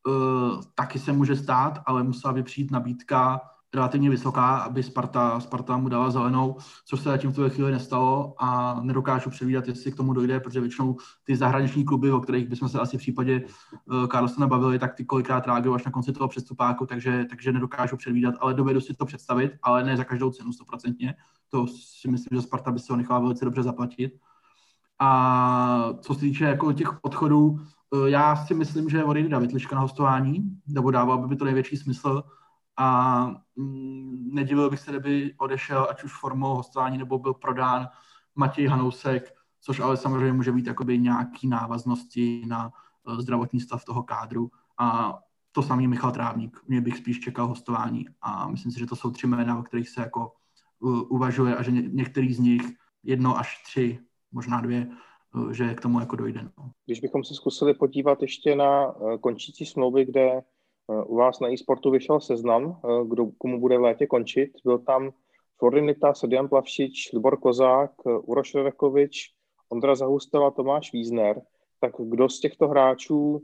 [0.08, 3.42] uh, taky se může stát, ale musela by přijít nabídka
[3.74, 8.36] relativně vysoká, aby Sparta, Sparta mu dala zelenou, což se zatím v tuhle chvíli nestalo
[8.38, 12.70] a nedokážu předvídat, jestli k tomu dojde, protože většinou ty zahraniční kluby, o kterých bychom
[12.70, 13.42] se asi v případě
[13.86, 17.98] uh, Carlsona bavili, tak ty kolikrát reagují až na konci toho přestupáku, takže, takže nedokážu
[17.98, 21.16] předvídat, ale dovedu si to představit, ale ne za každou cenu stoprocentně.
[21.50, 24.14] To si myslím, že Sparta by se ho nechala velice dobře zaplatit.
[25.04, 29.76] A co se týče jako těch odchodů, eh, já si myslím, že odejde David Liška
[29.76, 32.24] na hostování, nebo dával by to největší smysl
[32.78, 33.26] a
[33.56, 37.88] mm, nedivil bych se, kdyby odešel ať už formou hostování nebo byl prodán
[38.36, 42.72] Matěj Hanousek, což ale samozřejmě může být jakoby nějaký návaznosti na
[43.04, 45.20] uh, zdravotní stav toho kádru a
[45.52, 46.60] to samý Michal Trávník.
[46.68, 49.90] Mě bych spíš čekal hostování a myslím si, že to jsou tři jména, o kterých
[49.90, 50.34] se jako
[50.80, 52.62] uh, uvažuje a že ně, některý z nich,
[53.04, 54.00] jedno až tři,
[54.34, 54.88] možná dvě,
[55.36, 56.42] uh, že k tomu jako dojde.
[56.58, 56.72] No.
[56.86, 60.42] Když bychom se zkusili podívat ještě na končící smlouvy, kde
[60.92, 64.52] Eh, u vás na e-sportu vyšel seznam, eh, kdo komu bude v létě končit.
[64.66, 65.12] Byl tam
[65.58, 69.34] Florinita, Sedian Plavšič, Libor Kozák, eh, Uroš Rekovič,
[69.70, 71.42] Ondra Zahustela, Tomáš Vízner.
[71.80, 73.42] Tak kdo z těchto hráčů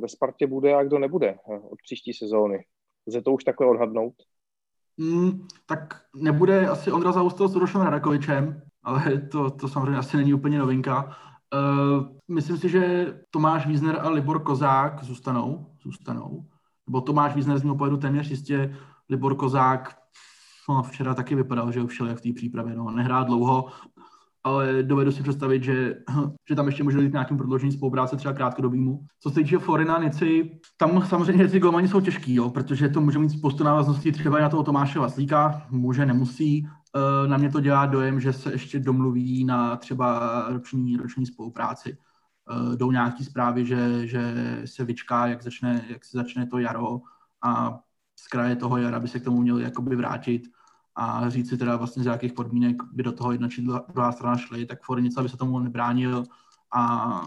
[0.00, 1.36] ve Spartě bude a kdo nebude
[1.70, 2.64] od příští sezóny?
[3.08, 4.14] Lze to už takhle odhadnout?
[4.96, 5.80] Mm, tak
[6.16, 11.16] nebude asi Ondra Zahustel s Urošem Radakovičem, ale to, to samozřejmě asi není úplně novinka.
[11.54, 16.44] Uh, myslím si, že Tomáš Vízner a Libor Kozák zůstanou, zůstanou.
[16.86, 18.76] Nebo Tomáš Vízner z mého pohledu téměř jistě,
[19.08, 19.96] Libor Kozák
[20.68, 23.68] no, včera taky vypadal, že už v té přípravě, no, nehrá dlouho,
[24.46, 25.94] ale dovedu si představit, že,
[26.48, 29.00] že tam ještě může být nějakým prodloužení spolupráce třeba krátkodobýmu.
[29.20, 33.18] Co se týče Florina Nici, tam samozřejmě ty golmani jsou těžký, jo, protože to může
[33.18, 36.58] mít spoustu návazností třeba na toho Tomáše Vaslíka, může, nemusí.
[36.58, 41.90] E, na mě to dělá dojem, že se ještě domluví na třeba roční, roční spolupráci.
[41.92, 47.00] E, jdou nějaký zprávy, že, že se vyčká, jak, začne, jak se začne to jaro
[47.44, 47.78] a
[48.18, 50.42] z kraje toho jara by se k tomu měli jakoby vrátit
[50.96, 53.62] a říct si teda vlastně z jakých podmínek by do toho jedna či
[53.92, 56.24] druhá strana šly, tak Fornica by se tomu nebránil
[56.74, 57.22] a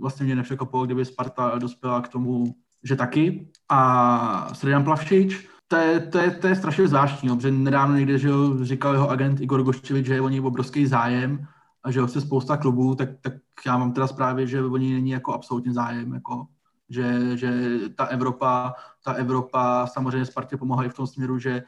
[0.00, 3.48] vlastně mě nepřekopilo, kdyby Sparta dospěla k tomu, že taky.
[3.68, 8.28] A Sredan Plavšič, to je, to je, to je strašně zvláštní, protože nedávno někde že
[8.62, 11.46] říkal jeho agent Igor Goščevič, že je o něj obrovský zájem
[11.82, 13.34] a že ho chce spousta klubů, tak, tak
[13.66, 16.46] já mám teda zprávy, že o něj není jako absolutně zájem, jako,
[16.88, 18.74] že, že ta Evropa,
[19.04, 21.62] ta Evropa samozřejmě Spartě pomáhá i v tom směru, že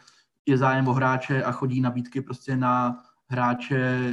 [0.46, 4.12] je zájem o hráče a chodí nabídky prostě na hráče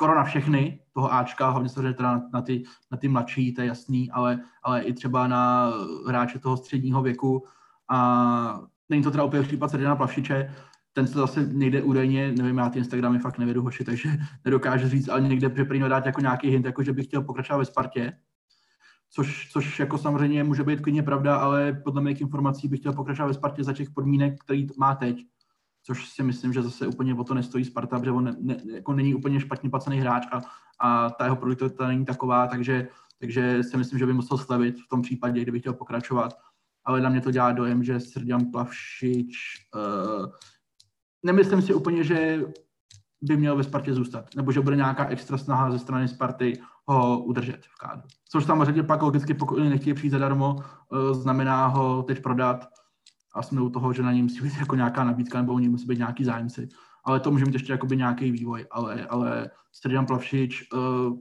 [0.00, 3.66] skoro na všechny toho Ačka, hlavně se teda na, ty, na ty mladší, to je
[3.66, 5.72] jasný, ale, ale i třeba na
[6.06, 7.44] hráče toho středního věku.
[7.90, 10.54] A není to teda úplně případ Srdina Plavšiče,
[10.92, 14.08] ten se zase někde údajně, nevím, já ty Instagramy fakt nevědu hoši, takže
[14.44, 17.64] nedokážu říct, ale někde prý dát jako nějaký hint, jako že bych chtěl pokračovat ve
[17.64, 18.12] Spartě,
[19.10, 23.28] což, což jako samozřejmě může být klidně pravda, ale podle mých informací bych chtěl pokračovat
[23.28, 25.26] ve Spartě za těch podmínek, který má teď,
[25.82, 28.92] což si myslím, že zase úplně o to nestojí Sparta, protože on ne, ne, jako
[28.92, 30.40] není úplně špatně placený hráč a,
[30.80, 32.88] a ta jeho produktivita není taková, takže,
[33.18, 36.34] takže si myslím, že by musel slevit v tom případě, kdyby chtěl pokračovat.
[36.84, 39.36] Ale na mě to dělá dojem, že Srdian Plavšič,
[39.74, 40.26] uh,
[41.22, 42.44] nemyslím si úplně, že
[43.22, 47.22] by měl ve Spartě zůstat, nebo že bude nějaká extra snaha ze strany Sparty ho
[47.22, 48.08] udržet v kádru.
[48.28, 52.66] Což samozřejmě pak logicky, pokud nechtějí přijít zadarmo, eh, znamená ho teď prodat
[53.34, 55.68] a jsme u toho, že na něm musí být jako nějaká nabídka nebo u něj
[55.68, 56.68] musí být nějaký zájemci.
[57.04, 61.16] Ale to může mít ještě jakoby nějaký vývoj, ale, ale Strdian Plavšič, uh,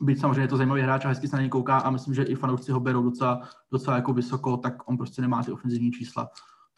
[0.00, 2.34] byť samozřejmě to zajímavý hráč a hezky se na něj kouká a myslím, že i
[2.34, 6.28] fanoušci ho berou docela, docela jako vysoko, tak on prostě nemá ty ofenzivní čísla.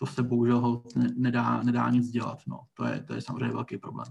[0.00, 0.82] To se bohužel ho
[1.16, 2.38] nedá, nedá nic dělat.
[2.48, 2.60] No.
[2.76, 4.06] To, je, to je samozřejmě velký problém.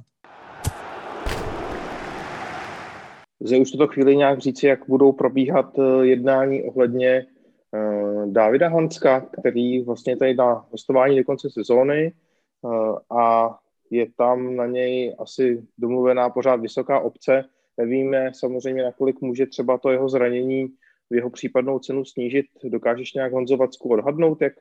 [3.42, 7.26] Lze už tuto chvíli nějak říci, jak budou probíhat eh, jednání ohledně
[7.72, 12.14] uh, Davida Hanska, který vlastně tady na hostování do konce sezóny
[12.62, 13.58] uh, a
[13.92, 17.44] je tam na něj asi domluvená pořád vysoká obce.
[17.78, 20.68] Nevíme samozřejmě, nakolik může třeba to jeho zranění
[21.10, 22.46] v jeho případnou cenu snížit.
[22.64, 24.54] Dokážeš nějak Honzo Vacku odhadnout, jak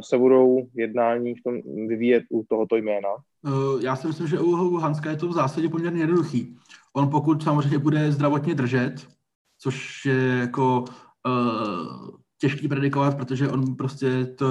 [0.00, 1.54] se budou jednání v tom
[1.88, 3.08] vyvíjet u tohoto jména?
[3.80, 6.56] Já si myslím, že u Hanska je to v zásadě poměrně jednoduchý.
[6.92, 9.08] On pokud samozřejmě bude zdravotně držet,
[9.58, 10.84] což je jako
[11.26, 14.46] uh, těžký predikovat, protože on prostě to,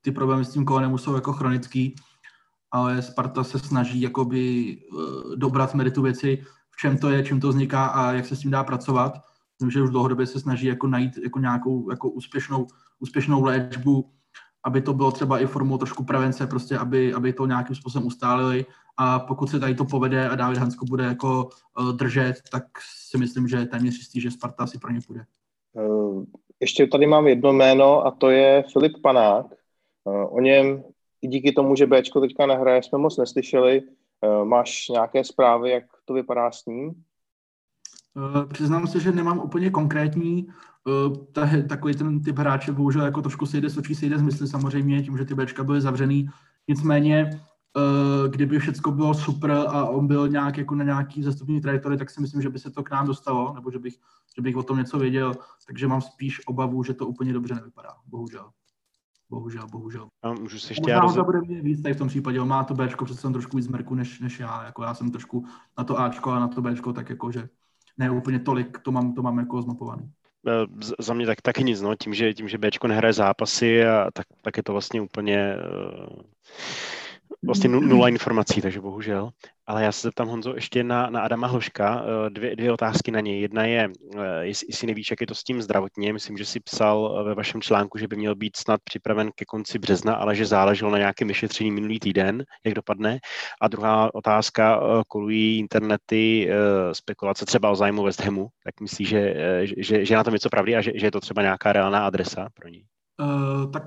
[0.00, 1.94] ty problémy s tím kolenem jsou jako chronický,
[2.70, 7.48] ale Sparta se snaží jakoby uh, dobrat meritu věci, v čem to je, čím to
[7.48, 9.12] vzniká a jak se s tím dá pracovat.
[9.52, 12.66] Myslím, že už dlouhodobě se snaží jako najít jako nějakou jako úspěšnou,
[13.00, 14.10] úspěšnou léčbu,
[14.64, 18.66] aby to bylo třeba i formou trošku prevence, prostě aby, aby to nějakým způsobem ustálili
[18.96, 21.48] a pokud se tady to povede a David Hansko bude jako
[21.80, 22.64] uh, držet, tak
[23.08, 25.24] si myslím, že téměř jistý, že Sparta si pro ně půjde.
[25.72, 26.24] Uh,
[26.60, 29.46] ještě tady mám jedno jméno a to je Filip Panák.
[30.04, 30.84] Uh, o něm
[31.22, 33.82] i díky tomu, že Bčko teďka nehraje, jsme moc neslyšeli.
[34.44, 36.94] Máš nějaké zprávy, jak to vypadá s ním?
[38.14, 40.46] Uh, přiznám se, že nemám úplně konkrétní
[40.84, 45.02] uh, takový ten typ hráče, bohužel jako trošku sejde s očí, sejde z mysli samozřejmě,
[45.02, 46.28] tím, že ty Bčka byly zavřený.
[46.68, 47.40] Nicméně
[47.76, 52.10] Eh, kdyby všechno bylo super a on byl nějak jako na nějaký zastupní trajektory, tak
[52.10, 53.94] si myslím, že by se to k nám dostalo, nebo že bych,
[54.36, 55.34] že bych o tom něco věděl,
[55.66, 58.50] takže mám spíš obavu, že to úplně dobře nevypadá, bohužel.
[59.30, 60.08] Bohužel, bohužel.
[60.22, 61.26] A můžu se ještě Možná já rozhod...
[61.26, 63.68] bude mě víc tady v tom případě, on má to Bčko přece jsem trošku víc
[63.68, 65.44] mrku než, než já, jako já jsem trošku
[65.78, 67.48] na to Ačko a na to Bčko, tak jako, že
[67.98, 70.10] ne úplně tolik, to mám, to mám jako zmapovaný.
[70.48, 70.66] Eh,
[70.98, 71.94] za mě tak, taky nic, no.
[71.94, 76.16] tím, že, tím, že Bčko nehraje zápasy, a tak, tak je to vlastně úplně uh
[77.46, 79.30] vlastně nula informací, takže bohužel.
[79.72, 82.04] Ale já se zeptám, Honzo, ještě na, na Adama Hloška.
[82.04, 83.40] Eh, dvě, dvě otázky na něj.
[83.40, 86.12] Jedna je, eh, jestli, nevíš, jak je to s tím zdravotně.
[86.12, 89.44] Myslím, že si psal eh, ve vašem článku, že by měl být snad připraven ke
[89.44, 93.18] konci března, ale že záleželo na nějakém vyšetření minulý týden, jak dopadne.
[93.60, 96.48] A druhá otázka, kolují internety
[96.92, 98.48] spekulace třeba o zájmu West Hamu.
[98.64, 99.34] Tak myslíš, že,
[99.76, 102.48] že, že na tom něco pravdy a že, že je to třeba nějaká reálná adresa
[102.54, 102.84] pro ní?
[103.20, 103.84] Uh, tak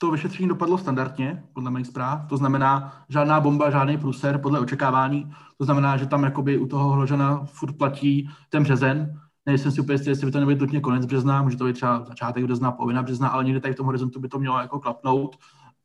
[0.00, 2.28] to vyšetření dopadlo standardně, podle mých zpráv.
[2.28, 5.32] To znamená, žádná bomba, žádný pruser podle očekávání.
[5.58, 9.20] To znamená, že tam jakoby u toho hložena furt platí ten březen.
[9.46, 12.04] Nejsem si úplně jistý, jestli by to nebyl nutně konec března, může to být třeba
[12.04, 15.36] začátek března, polovina března, ale někde tady v tom horizontu by to mělo jako klapnout.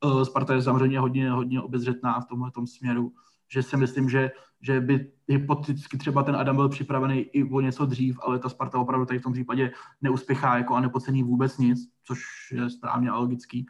[0.04, 3.12] Uh, Sparta je samozřejmě hodně, hodně obezřetná v tomhle směru,
[3.52, 4.30] že si myslím, že,
[4.62, 8.78] že by hypoteticky třeba ten Adam byl připravený i o něco dřív, ale ta Sparta
[8.78, 9.72] opravdu tady v tom případě
[10.02, 12.20] neuspěchá jako a nepocení vůbec nic, což
[12.52, 13.66] je správně a logický.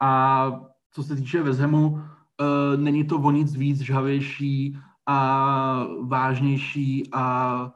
[0.00, 0.50] A
[0.90, 2.00] co se týče Vezhemu, uh,
[2.76, 7.72] není to o nic víc žhavější a vážnější a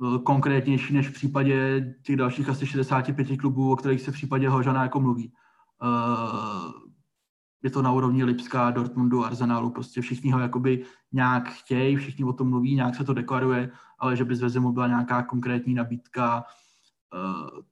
[0.00, 4.48] uh, konkrétnější než v případě těch dalších asi 65 klubů, o kterých se v případě
[4.48, 5.32] Hožana jako mluví.
[5.82, 6.72] Uh,
[7.62, 12.32] je to na úrovni Lipska, Dortmundu, Arsenalu, prostě všichni ho jakoby nějak chtějí, všichni o
[12.32, 16.44] tom mluví, nějak se to deklaruje, ale že by z Vezemu byla nějaká konkrétní nabídka,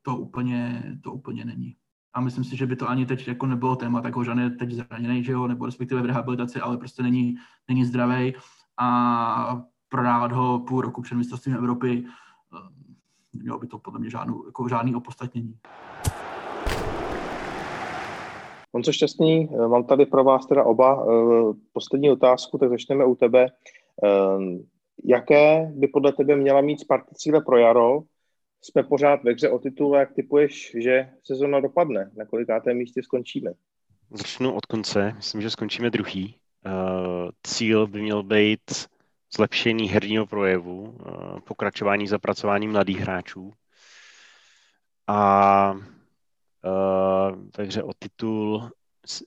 [0.03, 1.77] to úplně, to úplně není
[2.15, 4.73] a myslím si, že by to ani teď jako nebylo téma, tak Hožan je teď
[4.73, 7.35] zraněný, že jo, nebo respektive v rehabilitaci, ale prostě není,
[7.69, 8.35] není zdravý
[8.81, 12.59] a prodávat ho půl roku před mistrovstvím Evropy, eh,
[13.33, 15.55] mělo by to podle mě žádnou, jako žádný opostatnění.
[18.85, 23.15] co Šťastný, eh, mám tady pro vás teda oba eh, poslední otázku, tak začneme u
[23.15, 23.47] tebe.
[25.05, 28.03] Jaké by podle tebe měla mít Sparta cíle pro jaro
[28.63, 32.11] jsme pořád ve hře o titul, jak typuješ, že sezona dopadne?
[32.17, 33.51] Na kolikátém místě skončíme?
[34.11, 35.13] Začnu od konce.
[35.17, 36.37] Myslím, že skončíme druhý.
[36.67, 38.61] Uh, cíl by měl být
[39.37, 43.53] zlepšení herního projevu, uh, pokračování zapracování mladých hráčů
[45.07, 45.75] a
[47.59, 48.71] ve hře o titul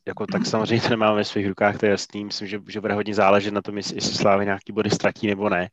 [0.08, 2.26] jako tak samozřejmě to nemáme ve svých rukách, to je jasný.
[2.26, 5.70] Myslím, že, že bude hodně záležet na tom, jestli, Slávy nějaký body ztratí nebo ne.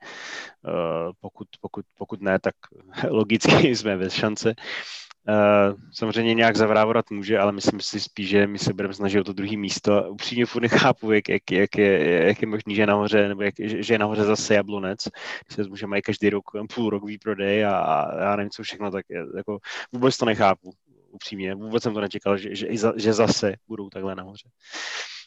[0.67, 2.55] Uh, pokud, pokud, pokud ne, tak
[3.11, 4.55] logicky jsme bez šance.
[5.29, 9.25] Uh, samozřejmě nějak zavrávorat může, ale myslím si spíš, že my se budeme snažit o
[9.25, 10.05] to druhé místo.
[10.11, 13.55] Upřímně furt nechápu, jak, jak, jak, je, jak je možný, že je nahoře, nebo jak,
[13.59, 15.09] že je nahoře zase Jablonec,
[15.77, 19.07] se mají každý rok půl rok výprodej a, a já nevím co všechno, tak
[19.37, 19.59] jako
[19.93, 20.73] vůbec to nechápu
[21.13, 21.55] upřímně.
[21.55, 22.67] Vůbec jsem to nečekal, že, že,
[22.97, 24.49] že zase budou takhle nahoře.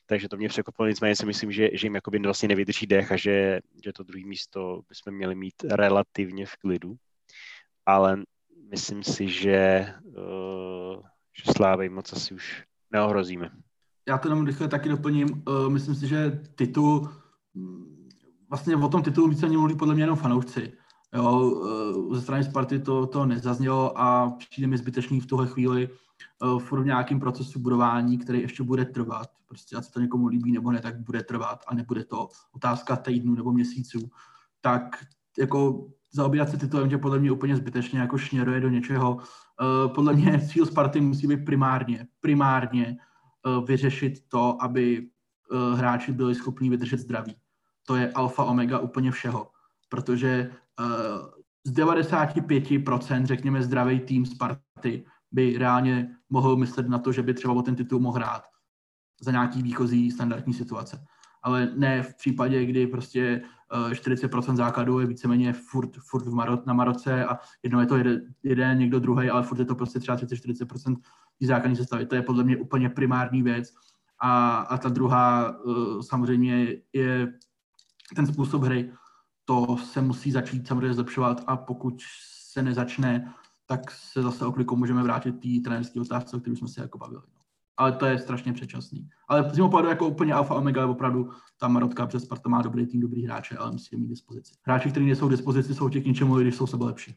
[0.05, 3.17] Takže to mě překvapilo, nicméně si myslím, že, že jim jakoby vlastně nevydrží dech a
[3.17, 6.95] že, že to druhé místo bychom měli mít relativně v klidu.
[7.85, 8.17] Ale
[8.71, 11.01] myslím si, že, uh,
[11.37, 13.49] že Slávej moc asi už neohrozíme.
[14.07, 15.43] Já to jenom rychle taky doplním.
[15.47, 17.09] Uh, myslím si, že titul,
[17.53, 18.09] mm,
[18.49, 20.73] vlastně o tom titulu více mluví podle mě jenom fanoušci.
[21.15, 21.61] Jo,
[22.11, 25.89] eh, ze strany Sparty to, to nezaznělo a přijde mi zbytečný v tuhle chvíli
[26.41, 29.29] uh, furt v nějakém procesu budování, který ještě bude trvat.
[29.47, 32.95] Prostě, ať se to někomu líbí nebo ne, tak bude trvat a nebude to otázka
[32.95, 34.09] týdnu nebo měsíců.
[34.61, 35.05] Tak
[35.39, 39.15] jako zaobírat se titulem tě podle mě úplně zbytečně jako šněruje do něčeho.
[39.15, 42.97] Uh, podle mě cíl Sparty musí být primárně, primárně
[43.65, 45.07] vyřešit to, aby
[45.75, 47.35] hráči byli schopni vydržet zdraví.
[47.87, 49.47] To je alfa omega úplně všeho
[49.89, 57.21] protože uh, z 95% řekněme zdravý tým Sparty by reálně mohl myslet na to, že
[57.23, 58.43] by třeba o ten titul mohl hrát
[59.21, 61.05] za nějaký výchozí standardní situace.
[61.43, 63.41] Ale ne v případě, kdy prostě
[63.73, 67.85] uh, eh, 40% základu je víceméně furt, furt v Maro, na Maroce a jedno je
[67.85, 67.97] to
[68.43, 70.95] jeden, někdo druhý, ale furt je to prostě třeba 30-40%
[71.41, 72.05] základní sestavy.
[72.05, 73.73] To je podle mě úplně primární věc.
[74.19, 77.33] A, a ta druhá uh, samozřejmě je
[78.15, 78.91] ten způsob hry,
[79.45, 82.01] to se musí začít samozřejmě zlepšovat a pokud
[82.53, 83.33] se nezačne,
[83.65, 87.21] tak se zase oklikou můžeme vrátit té trenérské otázce, o které jsme se jako bavili.
[87.27, 87.41] No.
[87.77, 89.09] ale to je strašně předčasný.
[89.27, 92.85] Ale z pohledu jako úplně alfa omega, ale opravdu ta Marotka přes Sparta má dobrý
[92.85, 94.53] tým, dobrý hráče, ale musí je mít dispozici.
[94.63, 97.15] Hráči, kteří nejsou dispozici, jsou těch k ničemu, i když jsou sebe lepší.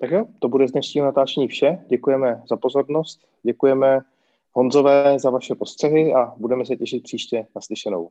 [0.00, 1.78] Tak jo, to bude z dnešního natáčení vše.
[1.88, 4.00] Děkujeme za pozornost, děkujeme
[4.52, 8.10] Honzové za vaše postřehy a budeme se těšit příště na slyšenou.